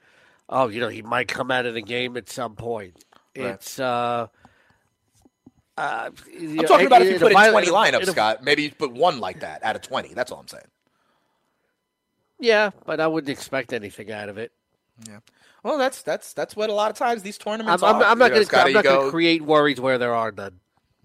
oh 0.49 0.68
you 0.68 0.81
know 0.81 0.89
he 0.89 1.03
might 1.03 1.29
come 1.29 1.51
out 1.51 1.66
of 1.66 1.74
the 1.74 1.83
game 1.83 2.16
at 2.16 2.29
some 2.29 2.57
point. 2.57 3.05
Right. 3.37 3.47
It's 3.47 3.79
uh. 3.79 4.27
Uh, 5.79 6.09
I'm 6.41 6.57
talking 6.64 6.87
about 6.87 7.03
if 7.03 7.12
you 7.12 7.18
put 7.18 7.33
in 7.33 7.51
20 7.53 7.66
lineups, 7.66 8.07
Scott. 8.07 8.43
Maybe 8.43 8.62
you 8.62 8.70
put 8.70 8.93
one 8.93 9.20
like 9.20 9.41
that 9.41 9.62
out 9.62 9.77
of 9.77 9.83
20. 9.83 10.14
That's 10.14 10.33
all 10.33 10.41
I'm 10.41 10.49
saying. 10.49 10.64
Yeah, 12.41 12.70
but 12.87 12.99
I 12.99 13.07
wouldn't 13.07 13.29
expect 13.29 13.74
anything 13.74 14.11
out 14.11 14.31
of 14.31 14.39
it. 14.39 14.53
Yeah. 15.07 15.18
Well, 15.62 15.79
that's 15.79 16.03
that's 16.03 16.33
that's 16.33 16.57
what 16.57 16.70
a 16.70 16.72
lot 16.72 16.91
of 16.91 16.97
times 16.97 17.22
these 17.22 17.39
tournaments 17.39 17.83
I'm, 17.83 17.97
I'm. 17.97 18.03
I'm 18.03 18.18
not 18.18 18.31
going 18.33 18.47
to 18.47 19.11
create 19.11 19.43
worries 19.43 19.81
where 19.81 19.99
there 19.99 20.14
are 20.14 20.33
none. 20.33 20.61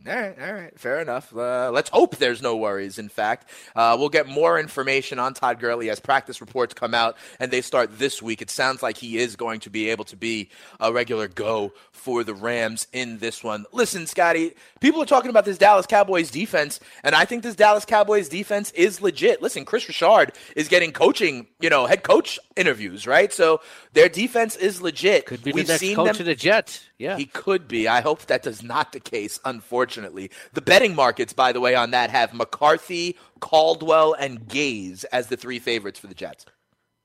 All 0.07 0.15
right, 0.15 0.35
all 0.41 0.53
right, 0.53 0.79
fair 0.79 0.99
enough. 0.99 1.35
Uh, 1.35 1.69
let's 1.71 1.91
hope 1.91 2.15
there's 2.15 2.41
no 2.41 2.57
worries. 2.57 2.97
In 2.97 3.07
fact, 3.07 3.47
uh, 3.75 3.95
we'll 3.99 4.09
get 4.09 4.27
more 4.27 4.59
information 4.59 5.19
on 5.19 5.35
Todd 5.35 5.59
Gurley 5.59 5.91
as 5.91 5.99
practice 5.99 6.41
reports 6.41 6.73
come 6.73 6.95
out 6.95 7.17
and 7.39 7.51
they 7.51 7.61
start 7.61 7.99
this 7.99 8.19
week. 8.19 8.41
It 8.41 8.49
sounds 8.49 8.81
like 8.81 8.97
he 8.97 9.19
is 9.19 9.35
going 9.35 9.59
to 9.59 9.69
be 9.69 9.91
able 9.91 10.05
to 10.05 10.15
be 10.15 10.49
a 10.79 10.91
regular 10.91 11.27
go 11.27 11.73
for 11.91 12.23
the 12.23 12.33
Rams 12.33 12.87
in 12.91 13.19
this 13.19 13.43
one. 13.43 13.65
Listen, 13.73 14.07
Scotty, 14.07 14.53
people 14.79 15.03
are 15.03 15.05
talking 15.05 15.29
about 15.29 15.45
this 15.45 15.59
Dallas 15.59 15.85
Cowboys 15.85 16.31
defense, 16.31 16.79
and 17.03 17.13
I 17.13 17.25
think 17.25 17.43
this 17.43 17.55
Dallas 17.55 17.85
Cowboys 17.85 18.27
defense 18.27 18.71
is 18.71 19.03
legit. 19.03 19.39
Listen, 19.39 19.65
Kris 19.65 19.87
Richard 19.87 20.33
is 20.55 20.67
getting 20.67 20.93
coaching, 20.93 21.45
you 21.59 21.69
know, 21.69 21.85
head 21.85 22.01
coach 22.01 22.39
interviews, 22.55 23.05
right? 23.05 23.31
So 23.31 23.61
their 23.93 24.09
defense 24.09 24.55
is 24.55 24.81
legit. 24.81 25.27
Could 25.27 25.43
be 25.43 25.51
We've 25.51 25.67
the 25.67 25.73
next 25.73 25.81
seen 25.81 25.95
coach 25.95 26.13
them. 26.13 26.21
of 26.21 26.25
the 26.25 26.33
Jets. 26.33 26.87
Yeah, 26.97 27.17
He 27.17 27.25
could 27.25 27.67
be. 27.67 27.87
I 27.87 28.01
hope 28.01 28.27
that 28.27 28.43
does 28.43 28.61
not 28.61 28.91
the 28.93 28.99
case, 28.99 29.39
unfortunately. 29.43 29.90
The 29.95 30.61
betting 30.61 30.95
markets, 30.95 31.33
by 31.33 31.51
the 31.51 31.59
way, 31.59 31.75
on 31.75 31.91
that 31.91 32.09
have 32.09 32.33
McCarthy, 32.33 33.17
Caldwell, 33.39 34.13
and 34.13 34.41
Gase 34.47 35.05
as 35.11 35.27
the 35.27 35.37
three 35.37 35.59
favorites 35.59 35.99
for 35.99 36.07
the 36.07 36.13
Jets. 36.13 36.45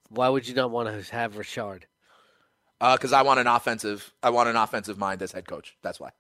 Why 0.09 0.29
would 0.29 0.47
you 0.47 0.55
not 0.55 0.71
want 0.71 0.89
to 0.89 1.15
have 1.15 1.37
Richard? 1.37 1.87
Because 2.79 3.13
uh, 3.13 3.19
I 3.19 3.23
want 3.23 3.41
an 3.41 3.47
offensive, 3.47 4.13
I 4.23 4.31
want 4.31 4.49
an 4.49 4.57
offensive 4.57 4.99
mind 4.99 5.23
as 5.23 5.33
head 5.33 5.47
coach. 5.47 5.77
That's 5.83 5.99
why. 5.99 6.11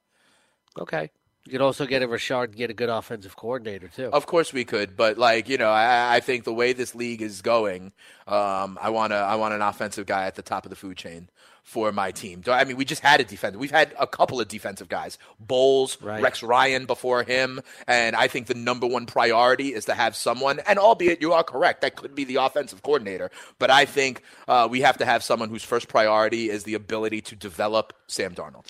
Okay. 0.78 1.10
You 1.46 1.52
could 1.52 1.60
also 1.60 1.86
get 1.86 2.02
a 2.02 2.08
Richard 2.08 2.50
and 2.50 2.56
get 2.56 2.70
a 2.70 2.74
good 2.74 2.88
offensive 2.88 3.36
coordinator 3.36 3.88
too. 3.88 4.10
Of 4.12 4.26
course 4.26 4.52
we 4.52 4.64
could, 4.64 4.96
but 4.96 5.16
like 5.16 5.48
you 5.48 5.58
know, 5.58 5.70
I, 5.70 6.16
I 6.16 6.20
think 6.20 6.44
the 6.44 6.52
way 6.52 6.72
this 6.72 6.94
league 6.94 7.22
is 7.22 7.40
going, 7.40 7.92
um, 8.26 8.78
I 8.82 8.90
want 8.90 9.12
to, 9.12 9.16
I 9.16 9.36
want 9.36 9.54
an 9.54 9.62
offensive 9.62 10.06
guy 10.06 10.26
at 10.26 10.34
the 10.34 10.42
top 10.42 10.66
of 10.66 10.70
the 10.70 10.76
food 10.76 10.96
chain 10.96 11.28
for 11.62 11.90
my 11.92 12.12
team. 12.12 12.42
I 12.46 12.64
mean, 12.64 12.76
we 12.76 12.84
just 12.84 13.02
had 13.02 13.20
a 13.20 13.24
defender. 13.24 13.58
We've 13.58 13.70
had 13.72 13.92
a 13.98 14.06
couple 14.06 14.40
of 14.40 14.46
defensive 14.48 14.88
guys, 14.88 15.18
Bowles, 15.40 16.00
Right. 16.00 16.22
Rex 16.22 16.42
Ryan 16.42 16.86
before 16.86 17.24
him, 17.24 17.60
and 17.88 18.14
I 18.16 18.28
think 18.28 18.46
the 18.46 18.54
number 18.54 18.86
one 18.86 19.06
priority 19.06 19.74
is 19.74 19.84
to 19.86 19.94
have 19.94 20.14
someone. 20.16 20.60
And 20.66 20.78
albeit 20.78 21.20
you 21.20 21.32
are 21.32 21.42
correct, 21.44 21.80
that 21.82 21.96
could 21.96 22.14
be 22.14 22.24
the 22.24 22.36
offensive 22.36 22.82
coordinator, 22.82 23.30
but 23.58 23.70
I 23.70 23.84
think 23.84 24.22
uh, 24.48 24.68
we 24.70 24.80
have 24.80 24.98
to 24.98 25.04
have 25.04 25.22
someone 25.22 25.48
whose 25.48 25.64
first 25.64 25.88
priority 25.88 26.50
is 26.50 26.64
the 26.64 26.74
ability 26.74 27.20
to 27.22 27.36
develop 27.36 27.92
Sam 28.06 28.34
Darnold. 28.34 28.66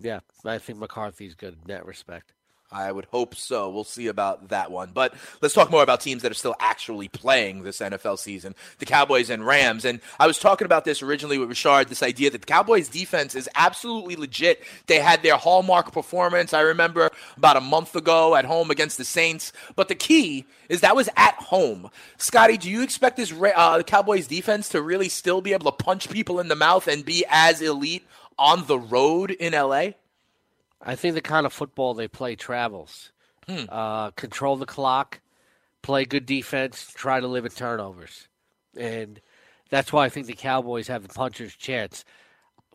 Yeah, 0.00 0.20
I 0.44 0.58
think 0.58 0.78
McCarthy's 0.78 1.34
good 1.34 1.54
in 1.54 1.68
that 1.68 1.86
respect. 1.86 2.32
I 2.72 2.92
would 2.92 3.06
hope 3.06 3.34
so. 3.34 3.68
We'll 3.68 3.82
see 3.82 4.06
about 4.06 4.50
that 4.50 4.70
one. 4.70 4.90
But 4.94 5.14
let's 5.42 5.54
talk 5.54 5.72
more 5.72 5.82
about 5.82 6.00
teams 6.00 6.22
that 6.22 6.30
are 6.30 6.36
still 6.36 6.54
actually 6.60 7.08
playing 7.08 7.64
this 7.64 7.80
NFL 7.80 8.18
season 8.18 8.54
the 8.78 8.86
Cowboys 8.86 9.28
and 9.28 9.44
Rams. 9.44 9.84
And 9.84 10.00
I 10.20 10.28
was 10.28 10.38
talking 10.38 10.66
about 10.66 10.84
this 10.84 11.02
originally 11.02 11.36
with 11.36 11.48
Richard 11.48 11.88
this 11.88 12.02
idea 12.02 12.30
that 12.30 12.42
the 12.42 12.46
Cowboys 12.46 12.88
defense 12.88 13.34
is 13.34 13.48
absolutely 13.56 14.14
legit. 14.14 14.62
They 14.86 15.00
had 15.00 15.22
their 15.22 15.36
hallmark 15.36 15.92
performance, 15.92 16.54
I 16.54 16.60
remember, 16.60 17.10
about 17.36 17.56
a 17.56 17.60
month 17.60 17.96
ago 17.96 18.36
at 18.36 18.44
home 18.44 18.70
against 18.70 18.98
the 18.98 19.04
Saints. 19.04 19.52
But 19.74 19.88
the 19.88 19.96
key 19.96 20.46
is 20.68 20.82
that 20.82 20.94
was 20.94 21.08
at 21.16 21.34
home. 21.34 21.90
Scotty, 22.18 22.56
do 22.56 22.70
you 22.70 22.82
expect 22.82 23.16
this 23.16 23.32
uh, 23.32 23.82
Cowboys 23.82 24.28
defense 24.28 24.68
to 24.68 24.80
really 24.80 25.08
still 25.08 25.40
be 25.40 25.52
able 25.52 25.72
to 25.72 25.84
punch 25.84 26.08
people 26.08 26.38
in 26.38 26.46
the 26.46 26.54
mouth 26.54 26.86
and 26.86 27.04
be 27.04 27.24
as 27.28 27.60
elite 27.60 28.06
on 28.40 28.66
the 28.66 28.78
road 28.78 29.30
in 29.30 29.52
LA? 29.52 29.90
I 30.82 30.96
think 30.96 31.14
the 31.14 31.20
kind 31.20 31.46
of 31.46 31.52
football 31.52 31.94
they 31.94 32.08
play 32.08 32.34
travels. 32.34 33.12
Uh, 33.68 34.10
control 34.12 34.56
the 34.56 34.66
clock, 34.66 35.20
play 35.82 36.04
good 36.04 36.24
defense, 36.24 36.92
try 36.94 37.20
to 37.20 37.26
limit 37.26 37.54
turnovers. 37.54 38.28
And 38.76 39.20
that's 39.70 39.92
why 39.92 40.04
I 40.04 40.08
think 40.08 40.26
the 40.26 40.34
Cowboys 40.34 40.88
have 40.88 41.02
the 41.02 41.12
puncher's 41.12 41.54
chance. 41.54 42.04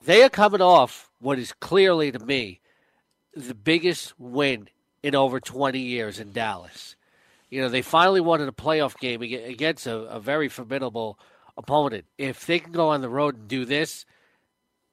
They 0.03 0.21
are 0.23 0.29
coming 0.29 0.61
off 0.61 1.09
what 1.19 1.39
is 1.39 1.53
clearly 1.53 2.11
to 2.11 2.19
me 2.19 2.59
the 3.33 3.55
biggest 3.55 4.13
win 4.19 4.69
in 5.03 5.15
over 5.15 5.39
20 5.39 5.79
years 5.79 6.19
in 6.19 6.31
Dallas. 6.31 6.95
You 7.49 7.61
know, 7.61 7.69
they 7.69 7.81
finally 7.81 8.21
won 8.21 8.41
in 8.41 8.47
a 8.47 8.53
playoff 8.53 8.97
game 8.97 9.21
against 9.21 9.87
a, 9.87 9.95
a 9.95 10.19
very 10.19 10.49
formidable 10.49 11.19
opponent. 11.57 12.05
If 12.17 12.45
they 12.45 12.59
can 12.59 12.71
go 12.71 12.89
on 12.89 13.01
the 13.01 13.09
road 13.09 13.37
and 13.37 13.47
do 13.47 13.65
this, 13.65 14.05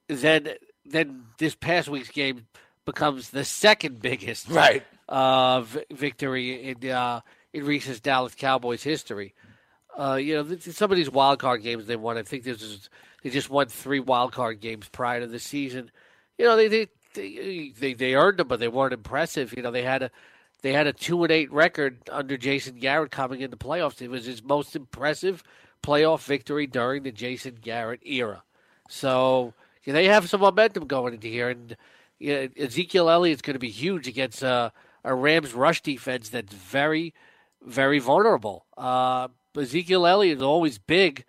then 0.09 0.49
then 0.85 1.25
this 1.39 1.55
past 1.55 1.89
week's 1.89 2.11
game 2.11 2.47
becomes 2.85 3.31
the 3.31 3.45
second 3.45 4.03
biggest 4.03 4.49
Right. 4.49 4.83
uh, 5.09 5.61
vi- 5.63 5.85
victory 5.93 6.69
in 6.71 6.91
uh, 6.91 7.21
in 7.53 7.65
recent 7.65 8.03
Dallas 8.03 8.35
Cowboys 8.35 8.83
history. 8.83 9.35
Uh, 9.97 10.15
you 10.15 10.35
know, 10.35 10.43
th- 10.45 10.63
some 10.63 10.91
of 10.91 10.97
these 10.97 11.11
wild 11.11 11.39
card 11.39 11.63
games 11.63 11.87
they 11.87 11.97
won. 11.97 12.17
I 12.19 12.23
think 12.23 12.45
this 12.45 12.63
is 12.63 12.89
they 13.23 13.31
just 13.31 13.51
won 13.51 13.67
three 13.69 14.01
wild 14.01 14.33
card 14.33 14.61
games 14.61 14.89
prior 14.89 15.21
to 15.21 15.27
the 15.27 15.39
season. 15.39 15.91
You 16.39 16.47
know, 16.47 16.57
they 16.57 16.69
they 16.69 16.89
they, 17.15 17.73
they, 17.79 17.93
they 17.95 18.15
earned 18.15 18.39
them, 18.39 18.49
but 18.49 18.59
they 18.59 18.69
weren't 18.69 18.95
impressive. 18.95 19.55
You 19.57 19.63
know, 19.63 19.71
they 19.71 19.83
had 19.83 20.03
a 20.03 20.11
they 20.63 20.73
had 20.73 20.87
a 20.87 20.93
two 20.93 21.23
and 21.25 21.31
eight 21.33 21.53
record 21.53 21.99
under 22.11 22.37
Jason 22.37 22.77
Garrett 22.77 23.11
coming 23.11 23.41
into 23.41 23.57
playoffs. 23.57 24.01
It 24.01 24.11
was 24.11 24.25
his 24.25 24.43
most 24.43 24.75
impressive 24.75 25.43
playoff 25.85 26.25
victory 26.25 26.67
during 26.67 27.03
the 27.03 27.13
Jason 27.13 27.59
Garrett 27.61 28.01
era. 28.07 28.43
So 28.89 29.53
they 29.85 30.07
have 30.07 30.29
some 30.29 30.41
momentum 30.41 30.87
going 30.87 31.15
into 31.15 31.29
here, 31.29 31.49
and 31.49 31.77
yeah, 32.19 32.47
Ezekiel 32.57 33.11
Elliott's 33.11 33.43
going 33.43 33.55
to 33.55 33.61
be 33.61 33.71
huge 33.71 34.07
against 34.07 34.45
uh, 34.45 34.71
a 35.05 35.15
Rams 35.15 35.55
rush 35.55 35.83
defense 35.83 36.29
that's 36.29 36.53
very, 36.53 37.15
very 37.61 37.99
vulnerable. 37.99 38.67
Uh, 38.77 39.29
Ezekiel 39.57 40.07
Elliott 40.07 40.39
is 40.39 40.43
always 40.43 40.79
big, 40.79 41.25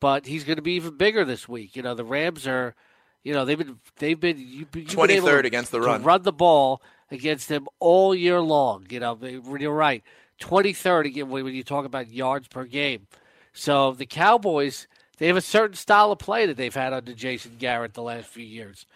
but 0.00 0.26
he's 0.26 0.44
going 0.44 0.56
to 0.56 0.62
be 0.62 0.72
even 0.72 0.96
bigger 0.96 1.24
this 1.24 1.48
week. 1.48 1.76
You 1.76 1.82
know, 1.82 1.94
the 1.94 2.04
Rams 2.04 2.46
are, 2.46 2.74
you 3.22 3.32
know, 3.32 3.44
they've 3.44 3.58
been 3.58 3.78
they've 3.98 4.18
been 4.18 4.38
you've 4.38 4.70
been, 4.70 4.82
you've 4.82 4.96
been 4.96 5.10
able 5.10 5.28
23rd 5.28 5.44
against 5.44 5.70
the 5.70 5.80
run. 5.80 6.02
run 6.02 6.22
the 6.22 6.32
ball 6.32 6.82
against 7.10 7.48
them 7.48 7.66
all 7.78 8.14
year 8.14 8.40
long. 8.40 8.86
You 8.90 9.00
know, 9.00 9.18
you're 9.22 9.72
right. 9.72 10.02
23rd 10.40 11.06
again 11.06 11.28
when 11.28 11.44
when 11.44 11.54
you 11.54 11.64
talk 11.64 11.84
about 11.84 12.08
yards 12.08 12.48
per 12.48 12.64
game. 12.64 13.06
So 13.52 13.92
the 13.92 14.06
Cowboys, 14.06 14.86
they 15.18 15.26
have 15.26 15.36
a 15.36 15.40
certain 15.42 15.76
style 15.76 16.12
of 16.12 16.18
play 16.18 16.46
that 16.46 16.56
they've 16.56 16.74
had 16.74 16.92
under 16.92 17.12
Jason 17.12 17.56
Garrett 17.58 17.94
the 17.94 18.02
last 18.02 18.26
few 18.28 18.44
years. 18.44 18.86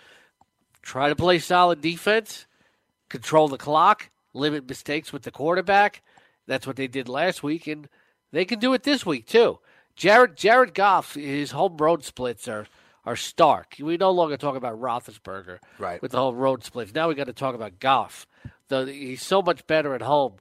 Try 0.83 1.09
to 1.09 1.17
play 1.17 1.39
solid 1.39 1.81
defense, 1.81 2.47
control 3.09 3.49
the 3.49 3.59
clock, 3.59 4.11
limit 4.35 4.69
mistakes 4.69 5.13
with 5.13 5.23
the 5.23 5.31
quarterback. 5.31 6.03
That's 6.47 6.67
what 6.67 6.77
they 6.77 6.89
did 6.89 7.09
last 7.09 7.43
week, 7.43 7.67
and 7.67 7.89
they 8.33 8.45
can 8.45 8.59
do 8.59 8.73
it 8.75 8.83
this 8.83 9.07
week 9.07 9.27
too. 9.27 9.59
Jared 9.95 10.37
Jared 10.37 10.75
Goff, 10.75 11.15
his 11.15 11.51
home 11.53 11.77
road 11.77 12.05
splits 12.05 12.49
are 12.49 12.67
are 13.05 13.17
stark. 13.17 13.75
We 13.81 13.97
no 13.97 14.11
longer 14.13 14.37
talk 14.37 14.55
about 14.57 14.81
Roethlisberger 14.81 15.59
Right. 15.79 16.01
with 16.01 16.13
the 16.13 16.19
home 16.19 16.37
road 16.37 16.63
splits. 16.65 16.95
Now 16.95 17.09
we 17.09 17.15
got 17.17 17.27
to 17.27 17.33
talk 17.33 17.55
about 17.55 17.81
Goff. 17.81 18.27
The, 18.69 18.87
he's 18.87 19.23
so 19.23 19.43
much 19.43 19.67
better 19.67 19.95
at 19.95 20.03
home, 20.03 20.35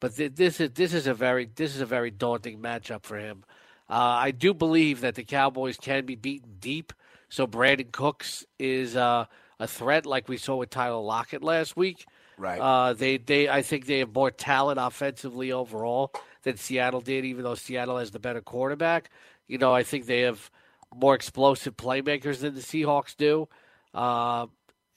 but 0.00 0.16
th- 0.16 0.34
this 0.34 0.60
is 0.60 0.70
this 0.72 0.92
is 0.92 1.06
a 1.06 1.14
very 1.14 1.48
this 1.54 1.74
is 1.74 1.80
a 1.80 1.86
very 1.86 2.10
daunting 2.10 2.58
matchup 2.60 3.02
for 3.04 3.16
him. 3.18 3.44
Uh, 3.90 3.94
I 3.94 4.30
do 4.30 4.52
believe 4.52 5.00
that 5.00 5.14
the 5.14 5.24
Cowboys 5.24 5.76
can 5.76 6.04
be 6.04 6.14
beaten 6.14 6.56
deep. 6.60 6.92
So 7.28 7.46
Brandin 7.46 7.90
Cooks 7.92 8.44
is 8.58 8.96
uh, 8.96 9.26
a 9.58 9.66
threat, 9.66 10.06
like 10.06 10.28
we 10.28 10.36
saw 10.36 10.56
with 10.56 10.70
Tyler 10.70 11.00
Lockett 11.00 11.42
last 11.42 11.76
week. 11.76 12.06
Right. 12.36 12.60
Uh, 12.60 12.92
they 12.92 13.16
they 13.16 13.48
I 13.48 13.62
think 13.62 13.86
they 13.86 13.98
have 13.98 14.14
more 14.14 14.30
talent 14.30 14.78
offensively 14.80 15.50
overall 15.52 16.12
than 16.42 16.56
Seattle 16.56 17.00
did, 17.00 17.24
even 17.24 17.42
though 17.42 17.56
Seattle 17.56 17.98
has 17.98 18.12
the 18.12 18.20
better 18.20 18.40
quarterback. 18.40 19.10
You 19.48 19.58
know, 19.58 19.74
I 19.74 19.82
think 19.82 20.06
they 20.06 20.20
have 20.20 20.50
more 20.94 21.14
explosive 21.14 21.76
playmakers 21.76 22.40
than 22.40 22.54
the 22.54 22.60
Seahawks 22.60 23.16
do, 23.16 23.48
uh, 23.92 24.46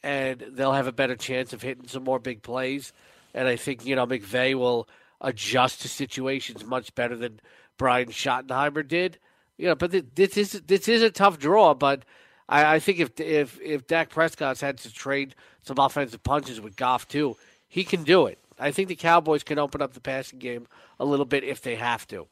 and 0.03 0.43
they'll 0.51 0.73
have 0.73 0.87
a 0.87 0.91
better 0.91 1.15
chance 1.15 1.51
of 1.51 1.61
hitting 1.61 1.87
some 1.87 2.03
more 2.03 2.19
big 2.19 2.43
plays. 2.43 2.93
And 3.33 3.47
I 3.47 3.55
think 3.55 3.85
you 3.85 3.95
know 3.95 4.05
McVay 4.05 4.53
will 4.53 4.87
adjust 5.19 5.81
to 5.81 5.87
situations 5.87 6.63
much 6.63 6.93
better 6.93 7.15
than 7.15 7.39
Brian 7.81 8.09
Schottenheimer 8.09 8.87
did. 8.87 9.17
You 9.57 9.69
know, 9.69 9.75
but 9.75 9.89
this 10.13 10.37
is 10.37 10.51
this 10.67 10.87
is 10.87 11.01
a 11.01 11.09
tough 11.09 11.39
draw. 11.39 11.73
But 11.73 12.05
I, 12.47 12.75
I 12.75 12.79
think 12.79 12.99
if 12.99 13.19
if 13.19 13.59
if 13.59 13.87
Dak 13.87 14.11
Prescott's 14.11 14.61
had 14.61 14.77
to 14.77 14.93
trade 14.93 15.33
some 15.63 15.79
offensive 15.79 16.21
punches 16.21 16.61
with 16.61 16.75
Goff 16.75 17.07
too, 17.07 17.37
he 17.67 17.83
can 17.83 18.03
do 18.03 18.27
it. 18.27 18.37
I 18.59 18.69
think 18.69 18.87
the 18.87 18.95
Cowboys 18.95 19.41
can 19.41 19.57
open 19.57 19.81
up 19.81 19.93
the 19.93 19.99
passing 19.99 20.37
game 20.37 20.67
a 20.99 21.05
little 21.05 21.25
bit 21.25 21.43
if 21.43 21.63
they 21.63 21.75
have 21.75 22.05
to. 22.09 22.27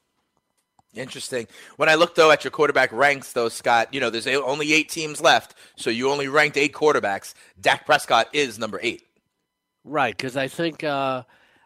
Interesting. 0.94 1.48
When 1.78 1.90
I 1.90 1.96
look 1.96 2.14
though 2.14 2.30
at 2.30 2.44
your 2.44 2.52
quarterback 2.52 2.92
ranks, 2.92 3.34
though 3.34 3.50
Scott, 3.50 3.92
you 3.92 4.00
know 4.00 4.12
there's 4.12 4.28
only 4.28 4.72
eight 4.74 4.90
teams 4.90 5.20
left, 5.20 5.56
so 5.76 5.90
you 5.90 6.12
only 6.12 6.28
ranked 6.28 6.58
eight 6.58 6.74
quarterbacks. 6.74 7.34
Dak 7.60 7.88
Prescott 7.88 8.28
is 8.34 8.60
number 8.60 8.80
eight. 8.84 9.02
Right, 9.84 10.16
because 10.16 10.38
I 10.38 10.48
think 10.48 10.84
uh, 10.84 11.24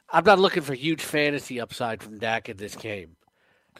I'm 0.09 0.23
not 0.23 0.39
looking 0.39 0.63
for 0.63 0.73
huge 0.73 1.01
fantasy 1.01 1.59
upside 1.59 2.01
from 2.01 2.17
Dak 2.17 2.47
in 2.47 2.55
this 2.55 2.77
game. 2.77 3.17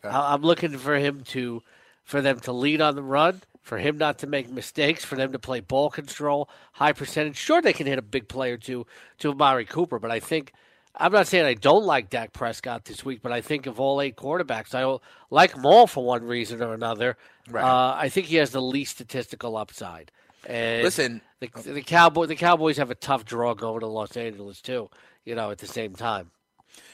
Okay. 0.04 0.14
I'm 0.14 0.42
looking 0.42 0.78
for 0.78 0.96
him 0.96 1.22
to, 1.30 1.62
for 2.04 2.22
them 2.22 2.40
to 2.42 2.52
lead 2.52 2.82
on 2.82 2.96
the 2.96 3.04
run, 3.04 3.42
for 3.62 3.78
him 3.78 3.98
not 3.98 4.20
to 4.20 4.28
make 4.28 4.50
mistakes, 4.50 5.06
for 5.06 5.16
them 5.16 5.32
to 5.32 5.40
play 5.40 5.62
ball 5.62 5.90
control, 5.90 6.50
high 6.74 6.94
percentage. 6.94 7.38
Sure, 7.38 7.62
they 7.62 7.74
can 7.74 7.88
hit 7.88 7.98
a 7.98 8.04
big 8.04 8.28
play 8.28 8.52
or 8.52 8.58
two 8.58 8.86
to 9.20 9.32
Amari 9.32 9.66
Cooper, 9.66 10.00
but 10.00 10.12
I 10.12 10.20
think 10.20 10.54
I'm 10.96 11.12
not 11.12 11.28
saying 11.28 11.46
I 11.46 11.56
don't 11.56 11.86
like 11.86 12.10
Dak 12.10 12.34
Prescott 12.34 12.86
this 12.86 13.04
week, 13.04 13.22
but 13.24 13.32
I 13.32 13.42
think 13.42 13.66
of 13.66 13.80
all 13.80 14.00
eight 14.00 14.16
quarterbacks, 14.16 14.76
I 14.76 15.00
like 15.32 15.54
them 15.54 15.66
all 15.66 15.88
for 15.88 16.04
one 16.06 16.24
reason 16.24 16.62
or 16.62 16.74
another. 16.74 17.18
Right. 17.50 17.64
Uh, 17.64 17.96
I 17.98 18.10
think 18.10 18.28
he 18.28 18.36
has 18.36 18.52
the 18.52 18.62
least 18.62 18.94
statistical 18.94 19.58
upside. 19.58 20.12
And 20.46 20.84
Listen, 20.84 21.22
the, 21.40 21.50
the 21.64 21.82
Cowboy, 21.82 22.28
the 22.28 22.36
Cowboys 22.36 22.78
have 22.78 22.92
a 22.92 22.96
tough 22.96 23.26
draw 23.26 23.54
going 23.54 23.80
to 23.80 23.88
Los 23.88 24.16
Angeles 24.18 24.62
too. 24.62 24.90
You 25.26 25.36
know, 25.36 25.52
at 25.52 25.58
the 25.58 25.68
same 25.68 25.96
time. 25.96 26.32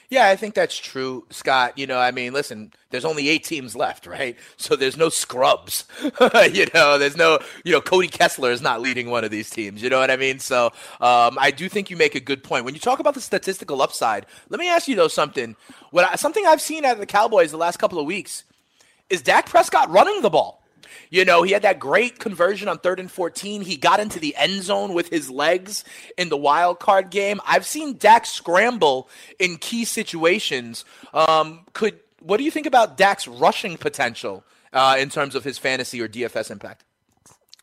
Yeah, 0.10 0.28
I 0.28 0.36
think 0.36 0.56
that's 0.56 0.76
true, 0.76 1.26
Scott. 1.30 1.78
You 1.78 1.86
know, 1.86 2.00
I 2.00 2.10
mean, 2.10 2.34
listen, 2.34 2.74
there's 2.90 3.06
only 3.06 3.30
eight 3.30 3.44
teams 3.44 3.76
left, 3.76 4.08
right? 4.08 4.36
So 4.58 4.76
there's 4.76 4.98
no 4.98 5.10
scrubs. 5.10 5.86
you 6.52 6.66
know, 6.74 6.98
there's 6.98 7.16
no, 7.16 7.40
you 7.64 7.72
know, 7.72 7.82
Cody 7.82 8.08
Kessler 8.08 8.52
is 8.52 8.62
not 8.62 8.82
leading 8.82 9.10
one 9.10 9.24
of 9.24 9.32
these 9.32 9.50
teams. 9.50 9.82
You 9.82 9.90
know 9.90 10.00
what 10.00 10.12
I 10.12 10.18
mean? 10.18 10.40
So 10.40 10.68
um, 11.00 11.38
I 11.40 11.52
do 11.56 11.70
think 11.70 11.90
you 11.90 11.98
make 11.98 12.16
a 12.16 12.20
good 12.20 12.44
point. 12.44 12.66
When 12.66 12.74
you 12.74 12.80
talk 12.80 13.00
about 13.00 13.14
the 13.14 13.22
statistical 13.22 13.82
upside, 13.82 14.26
let 14.50 14.60
me 14.60 14.70
ask 14.70 14.88
you, 14.88 14.96
though, 14.96 15.08
something. 15.08 15.56
What 15.92 16.06
I, 16.06 16.16
something 16.16 16.46
I've 16.46 16.62
seen 16.62 16.86
out 16.86 16.94
of 16.94 17.00
the 17.00 17.06
Cowboys 17.06 17.52
the 17.52 17.58
last 17.58 17.78
couple 17.78 18.00
of 18.00 18.06
weeks 18.06 18.44
is 19.10 19.22
Dak 19.22 19.48
Prescott 19.48 19.90
running 19.90 20.22
the 20.22 20.30
ball. 20.30 20.59
You 21.10 21.26
know, 21.26 21.44
he 21.44 21.52
had 21.52 21.62
that 21.64 21.80
great 21.80 22.20
conversion 22.20 22.68
on 22.68 22.80
third 22.80 23.00
and 23.00 23.12
14. 23.12 23.62
He 23.62 23.78
got 23.78 24.00
into 24.00 24.20
the 24.20 24.36
end 24.36 24.64
zone 24.64 24.94
with 24.94 25.10
his 25.10 25.30
legs 25.30 25.84
in 26.18 26.30
the 26.30 26.38
wild 26.38 26.80
card 26.80 27.10
game. 27.10 27.40
I've 27.46 27.66
seen 27.66 27.98
Dak 27.98 28.26
scramble 28.26 29.10
in 29.40 29.58
key 29.58 29.86
situations. 29.86 30.86
Um, 31.14 31.66
could 31.74 32.00
what 32.22 32.38
do 32.38 32.44
you 32.44 32.52
think 32.52 32.66
about 32.66 32.98
Dak's 32.98 33.28
rushing 33.28 33.78
potential 33.78 34.44
uh, 34.74 34.98
in 35.00 35.10
terms 35.10 35.36
of 35.36 35.44
his 35.44 35.58
fantasy 35.58 36.02
or 36.02 36.08
DFS 36.08 36.52
impact? 36.52 36.84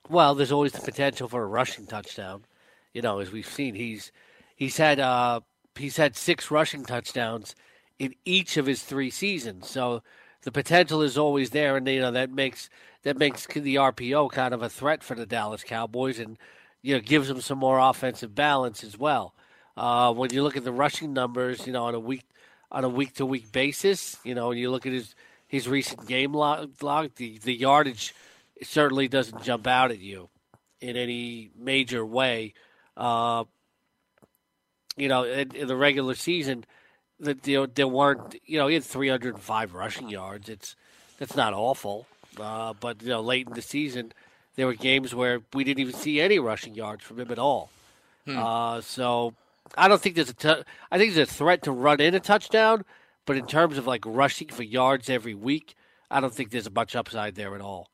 Well, 0.08 0.34
there's 0.34 0.52
always 0.52 0.72
the 0.72 0.80
potential 0.80 1.28
for 1.28 1.42
a 1.42 1.46
rushing 1.46 1.86
touchdown. 1.86 2.44
You 2.92 3.02
know, 3.02 3.18
as 3.18 3.32
we've 3.32 3.46
seen, 3.46 3.74
he's 3.74 4.12
he's 4.54 4.76
had 4.76 5.00
uh, 5.00 5.40
he's 5.74 5.96
had 5.96 6.16
six 6.16 6.50
rushing 6.50 6.84
touchdowns 6.84 7.54
in 7.98 8.14
each 8.24 8.56
of 8.56 8.66
his 8.66 8.82
three 8.82 9.10
seasons. 9.10 9.68
So 9.68 10.02
the 10.42 10.52
potential 10.52 11.02
is 11.02 11.18
always 11.18 11.50
there, 11.50 11.76
and 11.76 11.86
you 11.88 12.00
know 12.00 12.12
that 12.12 12.30
makes 12.30 12.70
that 13.06 13.16
makes 13.16 13.46
the 13.46 13.76
RPO 13.76 14.32
kind 14.32 14.52
of 14.52 14.62
a 14.62 14.68
threat 14.68 15.04
for 15.04 15.14
the 15.14 15.26
Dallas 15.26 15.62
Cowboys, 15.62 16.18
and 16.18 16.36
you 16.82 16.94
know 16.94 17.00
gives 17.00 17.28
them 17.28 17.40
some 17.40 17.56
more 17.56 17.78
offensive 17.78 18.34
balance 18.34 18.82
as 18.82 18.98
well. 18.98 19.32
Uh, 19.76 20.12
when 20.12 20.32
you 20.32 20.42
look 20.42 20.56
at 20.56 20.64
the 20.64 20.72
rushing 20.72 21.12
numbers, 21.12 21.68
you 21.68 21.72
know 21.72 21.84
on 21.84 21.94
a 21.94 22.00
week 22.00 22.24
on 22.72 22.82
a 22.82 22.88
week 22.88 23.14
to 23.14 23.24
week 23.24 23.52
basis, 23.52 24.16
you 24.24 24.34
know, 24.34 24.50
and 24.50 24.58
you 24.58 24.72
look 24.72 24.86
at 24.86 24.92
his 24.92 25.14
his 25.46 25.68
recent 25.68 26.08
game 26.08 26.34
log, 26.34 26.82
log 26.82 27.14
the 27.14 27.38
the 27.38 27.54
yardage 27.54 28.12
certainly 28.64 29.06
doesn't 29.06 29.40
jump 29.44 29.68
out 29.68 29.92
at 29.92 30.00
you 30.00 30.28
in 30.80 30.96
any 30.96 31.50
major 31.56 32.04
way. 32.04 32.54
Uh, 32.96 33.44
you 34.96 35.06
know, 35.06 35.22
in, 35.22 35.54
in, 35.54 35.68
the 35.68 35.76
regular 35.76 36.16
season, 36.16 36.64
that 37.20 37.46
you 37.46 37.58
know, 37.58 37.66
there 37.66 37.86
weren't 37.86 38.34
you 38.44 38.58
know 38.58 38.66
he 38.66 38.74
had 38.74 38.82
305 38.82 39.74
rushing 39.74 40.08
yards. 40.08 40.48
It's 40.48 40.74
that's 41.20 41.36
not 41.36 41.54
awful. 41.54 42.08
Uh, 42.40 42.74
but 42.78 43.02
you 43.02 43.08
know, 43.08 43.20
late 43.20 43.46
in 43.46 43.54
the 43.54 43.62
season, 43.62 44.12
there 44.56 44.66
were 44.66 44.74
games 44.74 45.14
where 45.14 45.40
we 45.52 45.64
didn't 45.64 45.80
even 45.80 45.94
see 45.94 46.20
any 46.20 46.38
rushing 46.38 46.74
yards 46.74 47.04
from 47.04 47.20
him 47.20 47.30
at 47.30 47.38
all. 47.38 47.70
Hmm. 48.24 48.38
Uh, 48.38 48.80
so 48.80 49.34
I 49.76 49.88
don't 49.88 50.00
think 50.00 50.16
there's 50.16 50.30
a. 50.30 50.34
T- 50.34 50.62
I 50.90 50.98
think 50.98 51.14
there's 51.14 51.30
a 51.30 51.32
threat 51.32 51.62
to 51.64 51.72
run 51.72 52.00
in 52.00 52.14
a 52.14 52.20
touchdown, 52.20 52.84
but 53.24 53.36
in 53.36 53.46
terms 53.46 53.78
of 53.78 53.86
like 53.86 54.02
rushing 54.06 54.48
for 54.48 54.62
yards 54.62 55.08
every 55.08 55.34
week, 55.34 55.74
I 56.10 56.20
don't 56.20 56.34
think 56.34 56.50
there's 56.50 56.66
a 56.66 56.70
much 56.70 56.96
upside 56.96 57.34
there 57.34 57.54
at 57.54 57.60
all. 57.60 57.90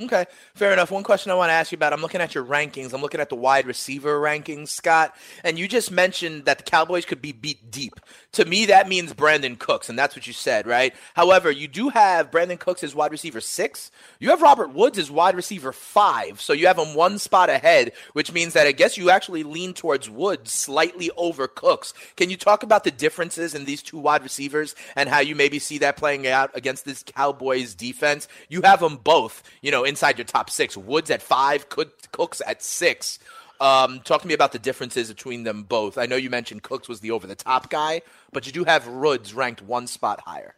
Okay, 0.00 0.24
fair 0.54 0.72
enough. 0.72 0.90
One 0.90 1.02
question 1.02 1.30
I 1.30 1.34
want 1.34 1.50
to 1.50 1.54
ask 1.54 1.70
you 1.70 1.76
about 1.76 1.92
I'm 1.92 2.00
looking 2.00 2.22
at 2.22 2.34
your 2.34 2.46
rankings. 2.46 2.94
I'm 2.94 3.02
looking 3.02 3.20
at 3.20 3.28
the 3.28 3.36
wide 3.36 3.66
receiver 3.66 4.18
rankings, 4.18 4.68
Scott, 4.68 5.14
and 5.44 5.58
you 5.58 5.68
just 5.68 5.90
mentioned 5.90 6.46
that 6.46 6.56
the 6.56 6.64
Cowboys 6.64 7.04
could 7.04 7.20
be 7.20 7.32
beat 7.32 7.70
deep. 7.70 8.00
To 8.32 8.46
me, 8.46 8.64
that 8.66 8.88
means 8.88 9.12
Brandin 9.12 9.58
Cooks, 9.58 9.90
and 9.90 9.98
that's 9.98 10.16
what 10.16 10.26
you 10.26 10.32
said, 10.32 10.66
right? 10.66 10.94
However, 11.12 11.50
you 11.50 11.68
do 11.68 11.90
have 11.90 12.30
Brandin 12.30 12.58
Cooks 12.58 12.82
as 12.82 12.94
wide 12.94 13.12
receiver 13.12 13.42
six. 13.42 13.90
You 14.18 14.30
have 14.30 14.40
Robert 14.40 14.72
Woods 14.72 14.96
as 14.96 15.10
wide 15.10 15.36
receiver 15.36 15.72
five, 15.72 16.40
so 16.40 16.54
you 16.54 16.68
have 16.68 16.78
him 16.78 16.94
one 16.94 17.18
spot 17.18 17.50
ahead, 17.50 17.92
which 18.14 18.32
means 18.32 18.54
that 18.54 18.66
I 18.66 18.72
guess 18.72 18.96
you 18.96 19.10
actually 19.10 19.42
lean 19.42 19.74
towards 19.74 20.08
Woods 20.08 20.52
slightly 20.52 21.10
over 21.18 21.46
Cooks. 21.46 21.92
Can 22.16 22.30
you 22.30 22.38
talk 22.38 22.62
about 22.62 22.84
the 22.84 22.90
differences 22.90 23.54
in 23.54 23.66
these 23.66 23.82
two 23.82 23.98
wide 23.98 24.22
receivers 24.22 24.74
and 24.96 25.10
how 25.10 25.20
you 25.20 25.36
maybe 25.36 25.58
see 25.58 25.76
that 25.78 25.98
playing 25.98 26.26
out 26.26 26.50
against 26.54 26.86
this 26.86 27.02
Cowboys 27.02 27.74
defense? 27.74 28.26
You 28.48 28.62
have 28.62 28.80
them 28.80 28.96
both, 28.96 29.42
you 29.60 29.70
know 29.70 29.81
inside 29.84 30.18
your 30.18 30.24
top 30.24 30.50
six. 30.50 30.76
Woods 30.76 31.10
at 31.10 31.22
five, 31.22 31.68
Cooks 31.68 32.42
at 32.46 32.62
six. 32.62 33.18
Um, 33.60 34.00
talk 34.00 34.22
to 34.22 34.28
me 34.28 34.34
about 34.34 34.52
the 34.52 34.58
differences 34.58 35.08
between 35.08 35.44
them 35.44 35.62
both. 35.62 35.96
I 35.96 36.06
know 36.06 36.16
you 36.16 36.30
mentioned 36.30 36.62
Cooks 36.64 36.88
was 36.88 37.00
the 37.00 37.12
over 37.12 37.26
the 37.26 37.36
top 37.36 37.70
guy, 37.70 38.02
but 38.32 38.44
you 38.46 38.52
do 38.52 38.64
have 38.64 38.88
Woods 38.88 39.34
ranked 39.34 39.62
one 39.62 39.86
spot 39.86 40.20
higher. 40.26 40.56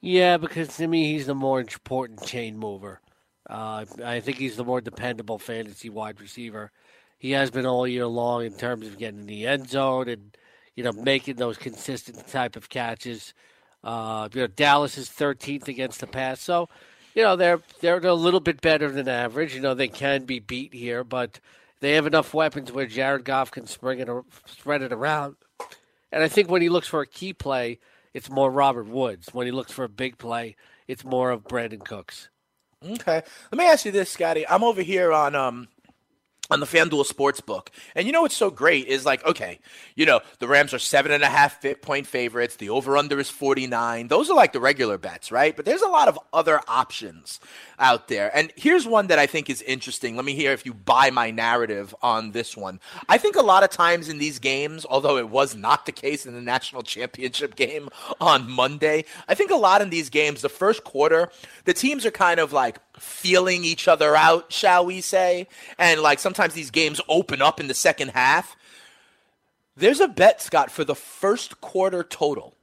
Yeah, 0.00 0.36
because 0.36 0.76
to 0.76 0.86
me, 0.86 1.12
he's 1.12 1.26
the 1.26 1.34
more 1.34 1.60
important 1.60 2.24
chain 2.24 2.56
mover. 2.56 3.00
Uh, 3.48 3.86
I 4.04 4.20
think 4.20 4.38
he's 4.38 4.56
the 4.56 4.64
more 4.64 4.80
dependable 4.80 5.38
fantasy 5.38 5.90
wide 5.90 6.20
receiver. 6.20 6.70
He 7.18 7.32
has 7.32 7.50
been 7.50 7.66
all 7.66 7.88
year 7.88 8.06
long 8.06 8.44
in 8.44 8.52
terms 8.52 8.86
of 8.86 8.98
getting 8.98 9.20
in 9.20 9.26
the 9.26 9.46
end 9.46 9.68
zone 9.68 10.08
and 10.08 10.36
you 10.74 10.84
know 10.84 10.92
making 10.92 11.36
those 11.36 11.56
consistent 11.56 12.26
type 12.28 12.56
of 12.56 12.68
catches. 12.68 13.34
Uh, 13.82 14.28
you 14.32 14.42
know, 14.42 14.46
Dallas 14.46 14.98
is 14.98 15.08
13th 15.08 15.68
against 15.68 16.00
the 16.00 16.06
pass, 16.06 16.40
so 16.40 16.68
you 17.16 17.22
know 17.22 17.34
they're 17.34 17.60
they're 17.80 17.98
a 17.98 18.14
little 18.14 18.38
bit 18.40 18.60
better 18.60 18.88
than 18.90 19.08
average. 19.08 19.54
You 19.54 19.60
know 19.60 19.74
they 19.74 19.88
can 19.88 20.24
be 20.24 20.38
beat 20.38 20.74
here, 20.74 21.02
but 21.02 21.40
they 21.80 21.94
have 21.94 22.06
enough 22.06 22.34
weapons 22.34 22.70
where 22.70 22.86
Jared 22.86 23.24
Goff 23.24 23.50
can 23.50 23.66
spring 23.66 23.98
it 23.98 24.08
spread 24.44 24.82
it 24.82 24.92
around. 24.92 25.36
And 26.12 26.22
I 26.22 26.28
think 26.28 26.48
when 26.48 26.62
he 26.62 26.68
looks 26.68 26.86
for 26.86 27.00
a 27.00 27.06
key 27.06 27.32
play, 27.32 27.80
it's 28.14 28.30
more 28.30 28.50
Robert 28.50 28.86
Woods. 28.86 29.30
When 29.32 29.46
he 29.46 29.50
looks 29.50 29.72
for 29.72 29.82
a 29.82 29.88
big 29.88 30.18
play, 30.18 30.56
it's 30.86 31.04
more 31.04 31.30
of 31.30 31.44
Brandin 31.44 31.84
Cooks. 31.84 32.28
Okay, 32.84 33.22
let 33.50 33.58
me 33.58 33.64
ask 33.64 33.86
you 33.86 33.92
this, 33.92 34.10
Scotty. 34.10 34.46
I'm 34.46 34.62
over 34.62 34.82
here 34.82 35.12
on 35.12 35.34
um 35.34 35.68
on 36.50 36.60
the 36.60 36.66
FanDuel 36.66 37.10
Sportsbook. 37.10 37.68
And 37.94 38.06
you 38.06 38.12
know 38.12 38.22
what's 38.22 38.36
so 38.36 38.50
great 38.50 38.86
is 38.86 39.04
like, 39.04 39.24
okay, 39.26 39.58
you 39.94 40.06
know, 40.06 40.20
the 40.38 40.48
Rams 40.48 40.72
are 40.74 40.78
seven 40.78 41.12
and 41.12 41.22
a 41.22 41.28
half 41.28 41.64
point 41.82 42.06
favorites. 42.06 42.56
The 42.56 42.70
over 42.70 42.96
under 42.96 43.18
is 43.18 43.30
49. 43.30 44.08
Those 44.08 44.30
are 44.30 44.36
like 44.36 44.52
the 44.52 44.60
regular 44.60 44.98
bets, 44.98 45.32
right? 45.32 45.54
But 45.56 45.64
there's 45.64 45.82
a 45.82 45.88
lot 45.88 46.08
of 46.08 46.18
other 46.32 46.60
options 46.68 47.40
out 47.78 48.08
there. 48.08 48.34
And 48.34 48.52
here's 48.56 48.86
one 48.86 49.08
that 49.08 49.18
I 49.18 49.26
think 49.26 49.50
is 49.50 49.62
interesting. 49.62 50.16
Let 50.16 50.24
me 50.24 50.34
hear 50.34 50.52
if 50.52 50.64
you 50.64 50.74
buy 50.74 51.10
my 51.10 51.30
narrative 51.30 51.94
on 52.02 52.32
this 52.32 52.56
one. 52.56 52.80
I 53.08 53.18
think 53.18 53.36
a 53.36 53.42
lot 53.42 53.64
of 53.64 53.70
times 53.70 54.08
in 54.08 54.18
these 54.18 54.38
games, 54.38 54.86
although 54.88 55.18
it 55.18 55.28
was 55.28 55.54
not 55.54 55.86
the 55.86 55.92
case 55.92 56.26
in 56.26 56.34
the 56.34 56.40
national 56.40 56.82
championship 56.82 57.56
game 57.56 57.88
on 58.20 58.50
Monday, 58.50 59.04
I 59.28 59.34
think 59.34 59.50
a 59.50 59.56
lot 59.56 59.82
in 59.82 59.90
these 59.90 60.10
games, 60.10 60.42
the 60.42 60.48
first 60.48 60.84
quarter, 60.84 61.30
the 61.64 61.74
teams 61.74 62.06
are 62.06 62.10
kind 62.10 62.40
of 62.40 62.52
like 62.52 62.78
feeling 62.98 63.64
each 63.64 63.88
other 63.88 64.16
out, 64.16 64.52
shall 64.52 64.86
we 64.86 65.00
say? 65.00 65.48
And 65.78 66.00
like 66.00 66.18
sometimes 66.18 66.54
these 66.54 66.70
games 66.70 67.00
open 67.08 67.42
up 67.42 67.60
in 67.60 67.68
the 67.68 67.74
second 67.74 68.10
half. 68.10 68.56
There's 69.76 70.00
a 70.00 70.08
bet, 70.08 70.40
Scott, 70.40 70.70
for 70.70 70.84
the 70.84 70.94
first 70.94 71.60
quarter 71.60 72.02
total. 72.02 72.54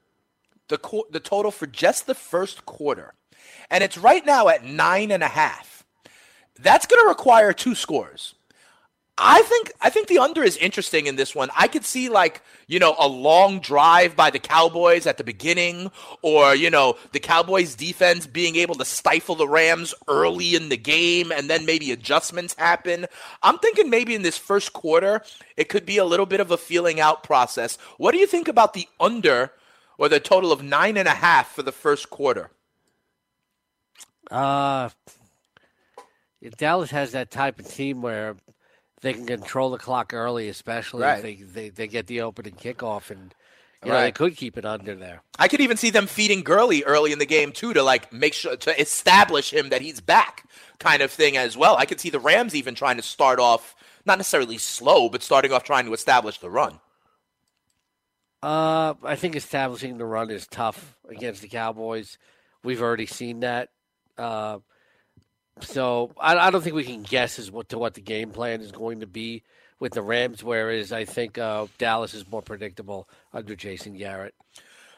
The, 0.69 0.77
co- 0.77 1.07
the 1.11 1.19
total 1.19 1.51
for 1.51 1.67
just 1.67 2.07
the 2.07 2.15
first 2.15 2.65
quarter. 2.65 3.13
And 3.69 3.83
it's 3.83 3.97
right 3.97 4.25
now 4.25 4.47
at 4.47 4.63
nine 4.63 5.11
and 5.11 5.21
a 5.21 5.27
half. 5.27 5.83
That's 6.59 6.85
going 6.85 7.03
to 7.03 7.09
require 7.09 7.53
two 7.53 7.75
scores. 7.75 8.35
I 9.17 9.43
think 9.43 9.71
I 9.79 9.91
think 9.91 10.07
the 10.07 10.17
under 10.17 10.43
is 10.43 10.57
interesting 10.57 11.05
in 11.05 11.17
this 11.17 11.35
one. 11.35 11.51
I 11.55 11.67
could 11.67 11.85
see 11.85 12.09
like 12.09 12.41
you 12.67 12.79
know 12.79 12.95
a 12.97 13.07
long 13.07 13.59
drive 13.59 14.15
by 14.15 14.31
the 14.31 14.39
Cowboys 14.39 15.05
at 15.05 15.17
the 15.17 15.23
beginning, 15.23 15.91
or 16.23 16.55
you 16.55 16.71
know 16.71 16.97
the 17.11 17.19
Cowboys 17.19 17.75
defense 17.75 18.25
being 18.25 18.55
able 18.55 18.73
to 18.75 18.85
stifle 18.85 19.35
the 19.35 19.47
Rams 19.47 19.93
early 20.07 20.55
in 20.55 20.69
the 20.69 20.77
game, 20.77 21.31
and 21.31 21.47
then 21.47 21.63
maybe 21.63 21.91
adjustments 21.91 22.55
happen. 22.57 23.05
I'm 23.43 23.59
thinking 23.59 23.91
maybe 23.91 24.15
in 24.15 24.23
this 24.23 24.37
first 24.37 24.73
quarter 24.73 25.21
it 25.57 25.69
could 25.69 25.85
be 25.85 25.97
a 25.97 26.05
little 26.05 26.25
bit 26.25 26.39
of 26.39 26.49
a 26.49 26.57
feeling 26.57 26.99
out 26.99 27.23
process. 27.23 27.77
What 27.97 28.13
do 28.13 28.17
you 28.17 28.27
think 28.27 28.47
about 28.47 28.73
the 28.73 28.87
under 28.99 29.51
or 29.99 30.09
the 30.09 30.19
total 30.19 30.51
of 30.51 30.63
nine 30.63 30.97
and 30.97 31.07
a 31.07 31.11
half 31.11 31.53
for 31.53 31.61
the 31.61 31.71
first 31.71 32.09
quarter? 32.09 32.49
Uh, 34.31 34.89
Dallas 36.57 36.89
has 36.89 37.11
that 37.11 37.29
type 37.29 37.59
of 37.59 37.67
team 37.67 38.01
where 38.01 38.35
they 39.03 39.13
can 39.13 39.25
control 39.27 39.69
the 39.69 39.77
clock 39.77 40.13
early, 40.13 40.49
especially 40.49 41.03
Right. 41.03 41.17
if 41.17 41.21
they, 41.21 41.35
they, 41.35 41.69
they 41.69 41.87
get 41.87 42.07
the 42.07 42.21
opening 42.21 42.55
kickoff, 42.55 43.11
and 43.11 43.35
you 43.83 43.89
know 43.91 43.95
Right. 43.97 44.05
they 44.05 44.11
could 44.11 44.35
keep 44.35 44.57
it 44.57 44.65
under 44.65 44.95
there. 44.95 45.21
I 45.37 45.47
could 45.47 45.61
even 45.61 45.77
see 45.77 45.91
them 45.91 46.07
feeding 46.07 46.41
Gurley 46.41 46.83
early 46.83 47.11
in 47.11 47.19
the 47.19 47.25
game 47.27 47.51
too 47.51 47.73
to 47.73 47.83
like 47.83 48.11
make 48.11 48.33
sure 48.33 48.55
to 48.55 48.81
establish 48.81 49.53
him 49.53 49.69
that 49.69 49.81
he's 49.81 50.01
back, 50.01 50.45
kind 50.79 51.01
of 51.03 51.11
thing 51.11 51.37
as 51.37 51.55
well. 51.55 51.75
I 51.77 51.85
could 51.85 51.99
see 51.99 52.09
the 52.09 52.19
Rams 52.19 52.55
even 52.55 52.73
trying 52.75 52.97
to 52.97 53.03
start 53.03 53.39
off 53.39 53.75
not 54.05 54.17
necessarily 54.17 54.57
slow, 54.57 55.09
but 55.09 55.21
starting 55.21 55.51
off 55.51 55.63
trying 55.63 55.85
to 55.85 55.93
establish 55.93 56.39
the 56.39 56.49
run. 56.49 56.79
Uh, 58.41 58.93
I 59.03 59.15
think 59.15 59.35
establishing 59.35 59.97
the 59.97 60.05
run 60.05 60.29
is 60.29 60.47
tough 60.47 60.97
against 61.07 61.41
the 61.41 61.47
Cowboys. 61.47 62.17
We've 62.63 62.81
already 62.81 63.05
seen 63.05 63.39
that. 63.41 63.69
Uh, 64.17 64.59
so 65.61 66.11
I, 66.19 66.35
I 66.35 66.51
don't 66.51 66.61
think 66.61 66.75
we 66.75 66.83
can 66.83 67.03
guess 67.03 67.39
as 67.39 67.51
what 67.51 67.69
to 67.69 67.77
what 67.77 67.93
the 67.93 68.01
game 68.01 68.31
plan 68.31 68.61
is 68.61 68.71
going 68.71 68.99
to 69.01 69.07
be 69.07 69.43
with 69.79 69.93
the 69.93 70.01
Rams. 70.01 70.43
Whereas 70.43 70.91
I 70.91 71.05
think 71.05 71.37
uh, 71.37 71.67
Dallas 71.77 72.13
is 72.13 72.29
more 72.29 72.41
predictable 72.41 73.07
under 73.33 73.55
Jason 73.55 73.97
Garrett. 73.97 74.33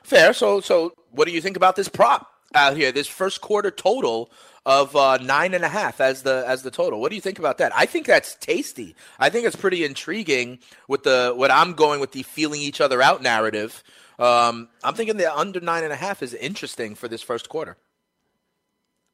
Fair. 0.04 0.34
So, 0.34 0.62
so 0.62 0.94
what 1.12 1.28
do 1.28 1.34
you 1.34 1.42
think 1.42 1.58
about 1.58 1.76
this 1.76 1.90
prop 1.90 2.32
out 2.54 2.78
here? 2.78 2.92
This 2.92 3.08
first 3.08 3.42
quarter 3.42 3.72
total 3.72 4.30
of 4.66 4.96
uh, 4.96 5.18
nine 5.18 5.54
and 5.54 5.64
a 5.64 5.70
half 5.70 6.00
as 6.00 6.24
the 6.24 6.44
as 6.48 6.64
the 6.64 6.72
total. 6.72 7.00
What 7.02 7.10
do 7.10 7.16
you 7.16 7.22
think 7.22 7.40
about 7.40 7.58
that? 7.58 7.72
I 7.76 7.86
think 7.86 8.06
that's 8.06 8.36
tasty. 8.36 8.96
I 9.20 9.30
think 9.30 9.46
it's 9.46 9.56
pretty 9.56 9.84
intriguing 9.84 10.60
with 10.88 11.04
the 11.04 11.34
what 11.36 11.52
I'm 11.52 11.74
going 11.74 12.00
with 12.00 12.12
the 12.12 12.24
feeling 12.24 12.62
each 12.62 12.82
other 12.82 13.02
out 13.02 13.22
narrative. 13.22 13.84
Um, 14.18 14.70
I'm 14.84 14.94
thinking 14.94 15.18
the 15.18 15.36
under 15.36 15.60
nine 15.60 15.84
and 15.84 15.92
a 15.92 15.98
half 15.98 16.24
is 16.24 16.34
interesting 16.34 16.96
for 16.96 17.08
this 17.08 17.22
first 17.22 17.50
quarter. 17.50 17.78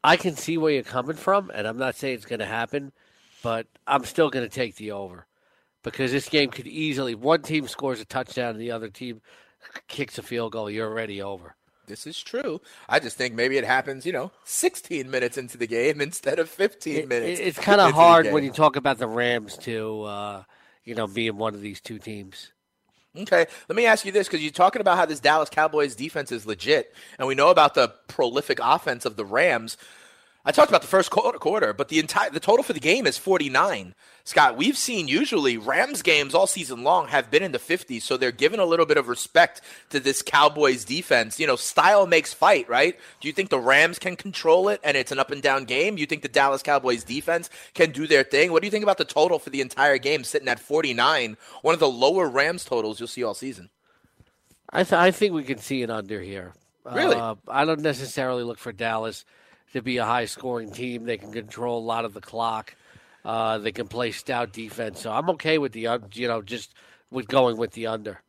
I 0.03 0.17
can 0.17 0.35
see 0.35 0.57
where 0.57 0.71
you're 0.73 0.83
coming 0.83 1.15
from, 1.15 1.51
and 1.53 1.67
I'm 1.67 1.77
not 1.77 1.95
saying 1.95 2.15
it's 2.15 2.25
going 2.25 2.39
to 2.39 2.45
happen, 2.45 2.91
but 3.43 3.67
I'm 3.85 4.03
still 4.05 4.29
going 4.29 4.47
to 4.47 4.53
take 4.53 4.75
the 4.75 4.91
over 4.91 5.27
because 5.83 6.11
this 6.11 6.29
game 6.29 6.49
could 6.49 6.67
easily 6.67 7.15
one 7.15 7.41
team 7.41 7.67
scores 7.67 7.99
a 8.01 8.05
touchdown 8.05 8.51
and 8.51 8.59
the 8.61 8.71
other 8.71 8.89
team 8.89 9.21
kicks 9.87 10.17
a 10.17 10.23
field 10.23 10.53
goal. 10.53 10.69
You're 10.69 10.89
already 10.89 11.21
over. 11.21 11.55
This 11.87 12.07
is 12.07 12.21
true. 12.21 12.61
I 12.87 12.99
just 12.99 13.17
think 13.17 13.33
maybe 13.35 13.57
it 13.57 13.65
happens, 13.65 14.05
you 14.05 14.13
know, 14.13 14.31
16 14.45 15.09
minutes 15.11 15.37
into 15.37 15.57
the 15.57 15.67
game 15.67 15.99
instead 15.99 16.39
of 16.39 16.49
15 16.49 16.95
It- 16.95 17.07
minutes. 17.07 17.39
it's 17.39 17.59
kind 17.59 17.81
of 17.81 17.91
hard 17.93 18.31
when 18.31 18.43
you 18.43 18.51
talk 18.51 18.75
about 18.75 18.97
the 18.97 19.07
Rams 19.07 19.57
to, 19.59 20.03
uh, 20.03 20.43
you 20.85 20.95
know, 20.95 21.07
being 21.07 21.37
one 21.37 21.53
of 21.53 21.61
these 21.61 21.81
two 21.81 21.99
teams. 21.99 22.51
Okay, 23.17 23.45
let 23.67 23.75
me 23.75 23.85
ask 23.85 24.05
you 24.05 24.13
this 24.13 24.27
because 24.27 24.41
you're 24.41 24.51
talking 24.51 24.79
about 24.79 24.97
how 24.97 25.05
this 25.05 25.19
Dallas 25.19 25.49
Cowboys 25.49 25.95
defense 25.95 26.31
is 26.31 26.45
legit, 26.45 26.95
and 27.19 27.27
we 27.27 27.35
know 27.35 27.49
about 27.49 27.73
the 27.73 27.89
prolific 28.07 28.57
offense 28.61 29.05
of 29.05 29.17
the 29.17 29.25
Rams. 29.25 29.75
I 30.43 30.51
talked 30.51 30.69
about 30.69 30.81
the 30.81 30.87
first 30.87 31.11
quarter, 31.11 31.37
quarter, 31.37 31.71
but 31.71 31.89
the 31.89 31.99
entire 31.99 32.31
the 32.31 32.39
total 32.39 32.63
for 32.63 32.73
the 32.73 32.79
game 32.79 33.05
is 33.05 33.17
49. 33.17 33.93
Scott, 34.23 34.57
we've 34.57 34.77
seen 34.77 35.07
usually 35.07 35.57
Rams 35.57 36.01
games 36.01 36.33
all 36.33 36.47
season 36.47 36.83
long 36.83 37.07
have 37.09 37.29
been 37.29 37.43
in 37.43 37.51
the 37.51 37.59
50s, 37.59 38.01
so 38.01 38.17
they're 38.17 38.31
giving 38.31 38.59
a 38.59 38.65
little 38.65 38.85
bit 38.85 38.97
of 38.97 39.07
respect 39.07 39.61
to 39.91 39.99
this 39.99 40.21
Cowboys 40.21 40.83
defense. 40.83 41.39
You 41.39 41.45
know, 41.45 41.55
style 41.55 42.07
makes 42.07 42.33
fight, 42.33 42.67
right? 42.67 42.97
Do 43.19 43.27
you 43.27 43.33
think 43.33 43.49
the 43.49 43.59
Rams 43.59 43.99
can 43.99 44.15
control 44.15 44.69
it 44.69 44.79
and 44.83 44.97
it's 44.97 45.11
an 45.11 45.19
up 45.19 45.31
and 45.31 45.41
down 45.41 45.65
game? 45.65 45.97
You 45.97 46.07
think 46.07 46.23
the 46.23 46.27
Dallas 46.27 46.63
Cowboys 46.63 47.03
defense 47.03 47.49
can 47.73 47.91
do 47.91 48.07
their 48.07 48.23
thing? 48.23 48.51
What 48.51 48.61
do 48.61 48.67
you 48.67 48.71
think 48.71 48.83
about 48.83 48.97
the 48.97 49.05
total 49.05 49.37
for 49.37 49.51
the 49.51 49.61
entire 49.61 49.99
game 49.99 50.23
sitting 50.23 50.47
at 50.47 50.59
49? 50.59 51.37
One 51.61 51.73
of 51.73 51.79
the 51.79 51.89
lower 51.89 52.27
Rams 52.27 52.65
totals 52.65 52.99
you'll 52.99 53.07
see 53.07 53.23
all 53.23 53.33
season. 53.35 53.69
I, 54.71 54.83
th- 54.83 54.93
I 54.93 55.11
think 55.11 55.33
we 55.33 55.43
can 55.43 55.59
see 55.59 55.81
it 55.83 55.89
under 55.89 56.21
here. 56.21 56.53
Really? 56.85 57.15
Uh, 57.15 57.35
I 57.47 57.65
don't 57.65 57.81
necessarily 57.81 58.43
look 58.43 58.57
for 58.57 58.71
Dallas 58.71 59.25
to 59.73 59.81
be 59.81 59.97
a 59.97 60.05
high 60.05 60.25
scoring 60.25 60.71
team. 60.71 61.05
They 61.05 61.17
can 61.17 61.31
control 61.31 61.79
a 61.79 61.85
lot 61.85 62.05
of 62.05 62.13
the 62.13 62.21
clock. 62.21 62.75
Uh, 63.23 63.59
they 63.59 63.71
can 63.71 63.87
play 63.87 64.11
stout 64.11 64.51
defense. 64.51 65.01
So 65.01 65.11
I'm 65.11 65.29
okay 65.31 65.57
with 65.57 65.73
the, 65.73 65.87
you 66.13 66.27
know, 66.27 66.41
just 66.41 66.73
with 67.11 67.27
going 67.27 67.57
with 67.57 67.71
the 67.71 67.87
under. 67.87 68.21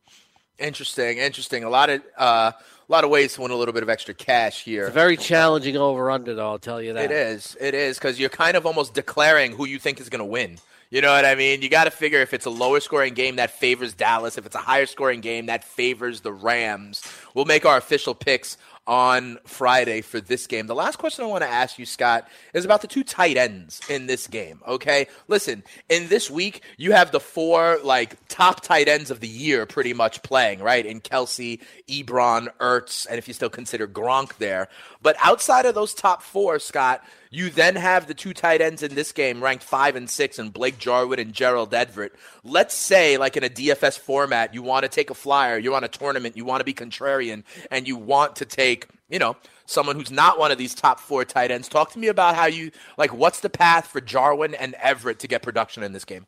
Interesting, 0.59 1.18
interesting. 1.18 1.64
A 1.64 1.70
lot 1.70 1.90
of 1.90 2.03
uh, 2.16 2.53
a 2.55 2.93
lot 2.93 3.05
of 3.05 3.11
ways 3.11 3.34
to 3.34 3.40
win 3.40 3.51
a 3.51 3.57
little 3.57 3.72
bit 3.72 3.82
of 3.82 3.88
extra 3.88 4.12
cash 4.12 4.64
here. 4.64 4.82
It's 4.82 4.90
a 4.90 4.93
very 4.93 5.16
challenging 5.16 5.76
over 5.76 6.11
under, 6.11 6.34
though, 6.34 6.51
I'll 6.51 6.59
tell 6.59 6.80
you 6.80 6.93
that. 6.93 7.07
It 7.07 7.11
is. 7.11 7.57
It 7.61 7.74
is 7.74 7.97
because 7.99 8.20
you're 8.20 8.28
kind 8.28 8.57
of 8.57 8.66
almost 8.66 8.93
declaring 8.93 9.53
who 9.53 9.64
you 9.64 9.78
think 9.78 9.99
is 9.99 10.09
going 10.09 10.18
to 10.20 10.24
win. 10.24 10.59
You 10.90 11.01
know 11.01 11.11
what 11.11 11.24
I 11.24 11.36
mean? 11.36 11.62
You 11.62 11.70
got 11.70 11.84
to 11.84 11.90
figure 11.90 12.20
if 12.20 12.34
it's 12.34 12.45
a 12.45 12.51
lower 12.51 12.78
scoring 12.78 13.14
game 13.14 13.36
that 13.36 13.51
favors 13.51 13.95
Dallas, 13.95 14.36
if 14.36 14.45
it's 14.45 14.55
a 14.55 14.59
higher 14.59 14.84
scoring 14.84 15.22
game 15.22 15.47
that 15.47 15.64
favors 15.64 16.20
the 16.20 16.34
Rams. 16.34 17.03
We'll 17.32 17.47
make 17.47 17.64
our 17.64 17.78
official 17.78 18.14
picks 18.14 18.59
on 18.86 19.38
Friday 19.44 20.00
for 20.00 20.20
this 20.20 20.46
game. 20.46 20.66
The 20.66 20.74
last 20.74 20.96
question 20.98 21.24
I 21.24 21.28
want 21.28 21.42
to 21.42 21.48
ask 21.48 21.78
you, 21.78 21.86
Scott, 21.86 22.28
is 22.52 22.64
about 22.64 22.80
the 22.80 22.88
two 22.88 23.04
tight 23.04 23.36
ends 23.36 23.80
in 23.88 24.06
this 24.06 24.26
game. 24.26 24.60
Okay, 24.66 25.06
listen. 25.28 25.62
In 25.88 26.08
this 26.08 26.30
week, 26.30 26.62
you 26.76 26.92
have 26.92 27.12
the 27.12 27.20
four 27.20 27.78
like 27.84 28.16
top 28.28 28.62
tight 28.62 28.88
ends 28.88 29.10
of 29.10 29.20
the 29.20 29.28
year 29.28 29.66
pretty 29.66 29.94
much 29.94 30.22
playing, 30.22 30.60
right? 30.60 30.84
In 30.84 31.00
Kelce, 31.00 31.60
Ebron, 31.88 32.48
Ertz, 32.58 33.06
and 33.08 33.18
if 33.18 33.28
you 33.28 33.34
still 33.34 33.50
consider 33.50 33.86
Gronk 33.86 34.36
there. 34.36 34.68
But 35.00 35.16
outside 35.22 35.66
of 35.66 35.74
those 35.74 35.94
top 35.94 36.22
four, 36.22 36.58
Scott, 36.58 37.04
you 37.32 37.48
then 37.48 37.76
have 37.76 38.06
the 38.06 38.14
two 38.14 38.34
tight 38.34 38.60
ends 38.60 38.82
in 38.82 38.94
this 38.94 39.10
game 39.10 39.42
ranked 39.42 39.64
five 39.64 39.96
and 39.96 40.08
six, 40.08 40.38
and 40.38 40.52
Blake 40.52 40.78
Jarwin 40.78 41.18
and 41.18 41.32
Gerald 41.32 41.72
Everett. 41.72 42.12
Let's 42.44 42.74
say, 42.74 43.16
like 43.16 43.38
in 43.38 43.42
a 43.42 43.48
DFS 43.48 43.98
format, 43.98 44.52
you 44.52 44.62
want 44.62 44.82
to 44.82 44.88
take 44.90 45.08
a 45.08 45.14
flyer, 45.14 45.56
you're 45.56 45.74
on 45.74 45.82
a 45.82 45.88
tournament, 45.88 46.36
you 46.36 46.44
want 46.44 46.60
to 46.60 46.64
be 46.64 46.74
contrarian, 46.74 47.42
and 47.70 47.88
you 47.88 47.96
want 47.96 48.36
to 48.36 48.44
take, 48.44 48.86
you 49.08 49.18
know, 49.18 49.34
someone 49.64 49.96
who's 49.96 50.10
not 50.10 50.38
one 50.38 50.52
of 50.52 50.58
these 50.58 50.74
top 50.74 51.00
four 51.00 51.24
tight 51.24 51.50
ends. 51.50 51.68
Talk 51.68 51.90
to 51.92 51.98
me 51.98 52.08
about 52.08 52.34
how 52.34 52.46
you 52.46 52.70
like. 52.98 53.14
What's 53.14 53.40
the 53.40 53.50
path 53.50 53.86
for 53.86 54.02
Jarwin 54.02 54.54
and 54.54 54.74
Everett 54.74 55.18
to 55.20 55.26
get 55.26 55.40
production 55.40 55.82
in 55.82 55.92
this 55.92 56.04
game? 56.04 56.26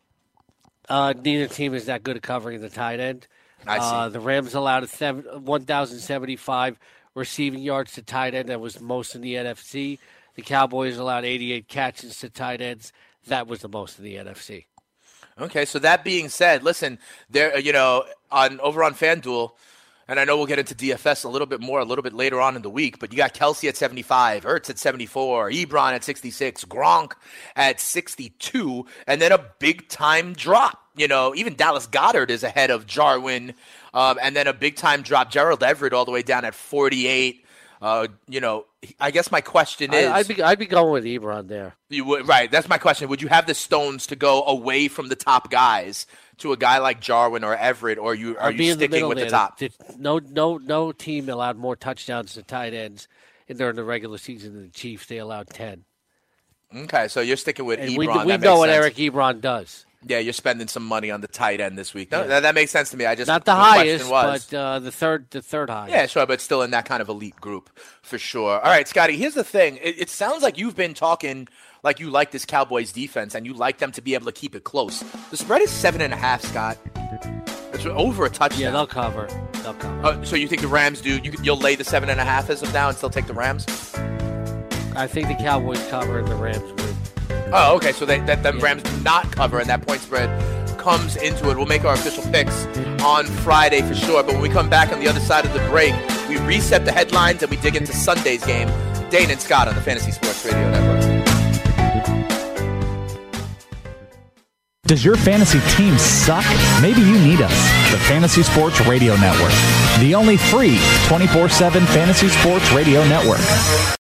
Uh, 0.89 1.13
neither 1.23 1.49
team 1.49 1.75
is 1.75 1.85
that 1.85 2.03
good 2.03 2.17
at 2.17 2.23
covering 2.23 2.63
the 2.63 2.71
tight 2.71 2.99
end. 2.99 3.27
I 3.67 3.79
see. 3.79 3.85
Uh, 3.85 4.09
the 4.09 4.21
Rams 4.21 4.55
allowed 4.55 4.85
a 4.85 4.87
seven, 4.87 5.45
1,075 5.45 6.79
receiving 7.15 7.61
yards 7.61 7.93
to 7.93 8.03
tight 8.03 8.35
end. 8.35 8.49
That 8.49 8.61
was 8.61 8.81
most 8.81 9.15
in 9.15 9.21
the 9.21 9.35
NFC. 9.35 9.99
The 10.35 10.43
Cowboys 10.43 10.97
allowed 10.97 11.25
88 11.25 11.69
catches 11.69 12.19
to 12.19 12.31
tight 12.31 12.61
ends. 12.61 12.93
That 13.27 13.47
was 13.47 13.61
the 13.61 13.69
most 13.69 13.99
in 13.99 14.05
the 14.05 14.17
NFC. 14.17 14.67
Okay, 15.41 15.65
so 15.65 15.79
that 15.81 16.05
being 16.05 16.29
said, 16.29 16.63
listen, 16.63 16.99
there, 17.29 17.59
you 17.59 17.73
know, 17.73 18.05
on 18.31 18.61
over 18.61 18.85
on 18.85 18.95
FanDuel, 18.95 19.51
and 20.07 20.21
I 20.21 20.25
know 20.25 20.37
we'll 20.37 20.47
get 20.47 20.59
into 20.59 20.75
DFS 20.75 21.25
a 21.25 21.29
little 21.29 21.47
bit 21.47 21.61
more 21.61 21.81
a 21.81 21.85
little 21.85 22.03
bit 22.03 22.13
later 22.13 22.41
on 22.41 22.55
in 22.57 22.63
the 22.63 22.71
week, 22.71 22.99
but 23.01 23.13
you 23.13 23.17
got 23.17 23.35
Kelce 23.35 23.69
at 23.69 23.77
75, 23.77 24.45
Ertz 24.45 24.71
at 24.71 24.79
74, 24.79 25.51
Ebron 25.51 25.93
at 25.93 26.05
66, 26.05 26.65
Gronk 26.67 27.13
at 27.57 27.81
62, 27.81 28.87
and 29.07 29.21
then 29.21 29.33
a 29.33 29.45
big 29.59 29.89
time 29.89 30.35
drop. 30.35 30.81
You 30.97 31.09
know, 31.09 31.35
even 31.35 31.57
Dallas 31.57 31.89
Goedert 31.89 32.31
is 32.31 32.45
ahead 32.45 32.71
of 32.71 32.87
Jarwin, 32.87 33.55
um, 33.93 34.19
and 34.23 34.37
then 34.37 34.47
a 34.47 34.53
big 34.53 34.77
time 34.77 35.03
drop. 35.03 35.31
Gerald 35.31 35.63
Everett 35.65 35.93
all 35.93 36.05
the 36.05 36.13
way 36.13 36.23
down 36.23 36.45
at 36.45 36.55
48. 36.55 37.45
Uh, 37.83 38.07
you 38.29 38.41
know, 38.41 38.67
I 39.01 39.11
guess 39.11 39.31
my 39.31 39.41
question 39.41 39.93
is, 39.95 40.07
I, 40.09 40.19
I'd 40.19 40.29
be 40.29 40.43
I'd 40.43 40.59
be 40.59 40.67
going 40.67 40.93
with 40.93 41.05
Ebron 41.05 41.49
there. 41.49 41.75
you 41.89 42.05
would 42.05 42.27
right. 42.29 42.51
That's 42.51 42.69
my 42.69 42.79
question. 42.79 43.09
Would 43.09 43.23
you 43.23 43.29
have 43.29 43.47
the 43.47 43.55
stones 43.55 44.07
to 44.09 44.17
go 44.17 44.45
away 44.45 44.89
from 44.89 45.09
the 45.09 45.17
top 45.17 45.51
guys 45.51 46.07
to 46.39 46.53
a 46.53 46.57
guy 46.57 46.79
like 46.79 47.01
Jarwin 47.01 47.45
or 47.45 47.57
Everett, 47.57 47.99
or 47.99 48.15
you 48.15 48.37
are 48.39 48.49
I'd 48.49 48.59
you 48.59 48.73
in 48.73 48.79
the 48.79 48.87
sticking 48.87 49.09
with 49.09 49.19
there. 49.19 49.27
the 49.27 49.31
top? 49.31 49.61
No, 49.99 50.19
no, 50.19 50.59
no 50.59 50.93
team 50.93 51.29
allowed 51.29 51.57
more 51.57 51.77
touchdowns 51.77 52.35
to 52.35 52.43
tight 52.43 52.75
ends 52.75 53.09
in 53.47 53.57
during 53.57 53.77
the 53.77 53.85
regular 53.85 54.19
season 54.19 54.55
than 54.55 54.63
the 54.65 54.69
Chiefs. 54.71 55.07
They 55.07 55.19
allowed 55.19 55.49
ten. 55.51 55.85
Okay, 56.75 57.07
so 57.09 57.21
you're 57.21 57.37
sticking 57.37 57.67
with 57.67 57.79
And 57.79 57.91
Ebron. 57.91 57.97
we, 58.27 58.33
we 58.33 58.37
know 58.39 58.59
what. 58.59 58.69
Eric 58.71 58.97
Ebron 58.97 59.41
does. 59.41 59.87
Yeah, 60.07 60.19
you're 60.19 60.33
spending 60.33 60.69
some 60.69 60.85
money 60.85 61.11
on 61.11 61.21
the 61.21 61.29
tight 61.29 61.61
end 61.61 61.79
this 61.79 61.95
week. 61.95 62.11
No, 62.13 62.21
Yeah. 62.23 62.27
that, 62.27 62.41
that 62.41 62.55
makes 62.55 62.71
sense 62.71 62.91
to 62.91 62.97
me. 62.97 63.07
I 63.07 63.15
just 63.15 63.29
Not 63.29 63.45
the 63.45 63.55
question 63.55 64.01
highest, 64.01 64.11
was, 64.11 64.47
but 64.51 64.57
uh, 64.57 64.79
the 64.81 64.93
third, 64.93 65.27
the 65.31 65.41
third 65.43 65.71
highest. 65.71 65.93
Yeah, 65.95 66.07
sure, 66.07 66.27
but 66.27 66.41
still 66.41 66.63
in 66.63 66.71
that 66.73 66.85
kind 66.85 67.01
of 67.01 67.09
elite 67.09 67.37
group 67.37 67.71
for 68.03 68.19
sure. 68.19 68.61
All 68.61 68.71
right, 68.71 68.87
Scotty, 68.87 69.17
here's 69.17 69.35
the 69.35 69.45
thing. 69.45 69.79
It, 69.83 70.01
it 70.01 70.11
sounds 70.11 70.43
like 70.43 70.59
you've 70.59 70.77
been 70.77 70.95
talking 70.95 71.49
like 71.83 72.01
you 72.01 72.11
like 72.11 72.31
this 72.31 72.45
Cowboys 72.45 72.93
defense 72.93 73.35
and 73.35 73.45
you 73.47 73.55
like 73.55 73.79
them 73.79 73.93
to 73.93 74.03
be 74.03 74.15
able 74.15 74.27
to 74.27 74.33
keep 74.33 74.55
it 74.55 74.65
close. 74.65 75.01
The 75.31 75.37
spread 75.37 75.61
is 75.63 75.71
seven 75.71 76.01
and 76.01 76.13
a 76.13 76.17
half, 76.17 76.43
Scott. 76.43 76.79
It's 77.73 77.85
over 77.87 78.25
a 78.27 78.31
touchdown. 78.31 78.61
Yeah, 78.61 78.71
they'll 78.71 78.87
cover. 78.87 79.27
They'll 79.63 79.75
cover. 79.75 80.07
Uh, 80.07 80.25
so 80.25 80.37
you 80.37 80.47
think 80.49 80.63
the 80.63 80.69
Rams 80.69 81.01
do? 81.01 81.19
You, 81.19 81.33
you'll 81.43 81.59
lay 81.59 81.75
the 81.75 81.85
seven 81.85 82.09
and 82.09 82.21
a 82.21 82.25
half 82.25 82.49
as 82.51 82.63
of 82.63 82.73
now 82.73 82.89
and 82.89 82.97
still 82.97 83.11
take 83.11 83.27
the 83.27 83.35
Rams? 83.35 83.67
I 84.97 85.07
think 85.09 85.29
the 85.29 85.35
Cowboys 85.35 85.85
cover 85.89 86.19
and 86.21 86.29
the 86.29 86.37
Rams 86.37 86.63
win. 86.63 86.95
Oh, 87.57 87.77
okay. 87.77 87.93
So 87.93 88.05
they, 88.05 88.19
that 88.21 88.43
the 88.43 88.53
Rams 88.55 88.83
do 88.83 89.01
not 89.03 89.31
cover, 89.31 89.61
and 89.61 89.69
that 89.71 89.87
point 89.87 90.01
spread 90.01 90.29
comes 90.77 91.15
into 91.17 91.51
it. 91.51 91.57
We'll 91.57 91.67
make 91.67 91.85
our 91.85 91.95
official 91.95 92.25
picks 92.25 92.67
on 93.01 93.27
Friday 93.27 93.81
for 93.81 93.95
sure. 93.95 94.25
But 94.25 94.33
when 94.33 94.43
we 94.43 94.49
come 94.49 94.69
back 94.69 94.93
on 94.93 94.99
the 94.99 95.09
other 95.09 95.21
side 95.21 95.47
of 95.47 95.53
the 95.53 95.61
break, 95.71 95.95
we 96.29 96.37
reset 96.39 96.85
the 96.85 96.93
headlines 96.93 97.43
and 97.43 97.51
we 97.51 97.57
dig 97.59 97.77
into 97.77 97.93
Sunday's 97.93 98.45
game. 98.45 98.69
Dane 99.09 99.31
and 99.31 99.41
Scott 99.41 99.69
on 99.69 99.77
the 99.77 99.81
Fantasy 99.81 100.11
Sports 100.11 100.45
Radio 100.45 100.69
Network. 100.71 100.85
Does 104.87 105.05
your 105.05 105.17
fantasy 105.17 105.61
team 105.77 105.97
suck? 105.97 106.45
Maybe 106.83 107.01
you 107.01 107.19
need 107.21 107.41
us. 107.41 107.91
The 107.91 107.99
Fantasy 107.99 108.43
Sports 108.43 108.81
Radio 108.87 109.17
Network, 109.17 109.53
the 110.01 110.15
only 110.15 110.37
free 110.37 110.79
24 111.07 111.49
7 111.49 111.83
fantasy 111.87 112.29
sports 112.29 112.71
radio 112.73 113.07
network. 113.09 113.41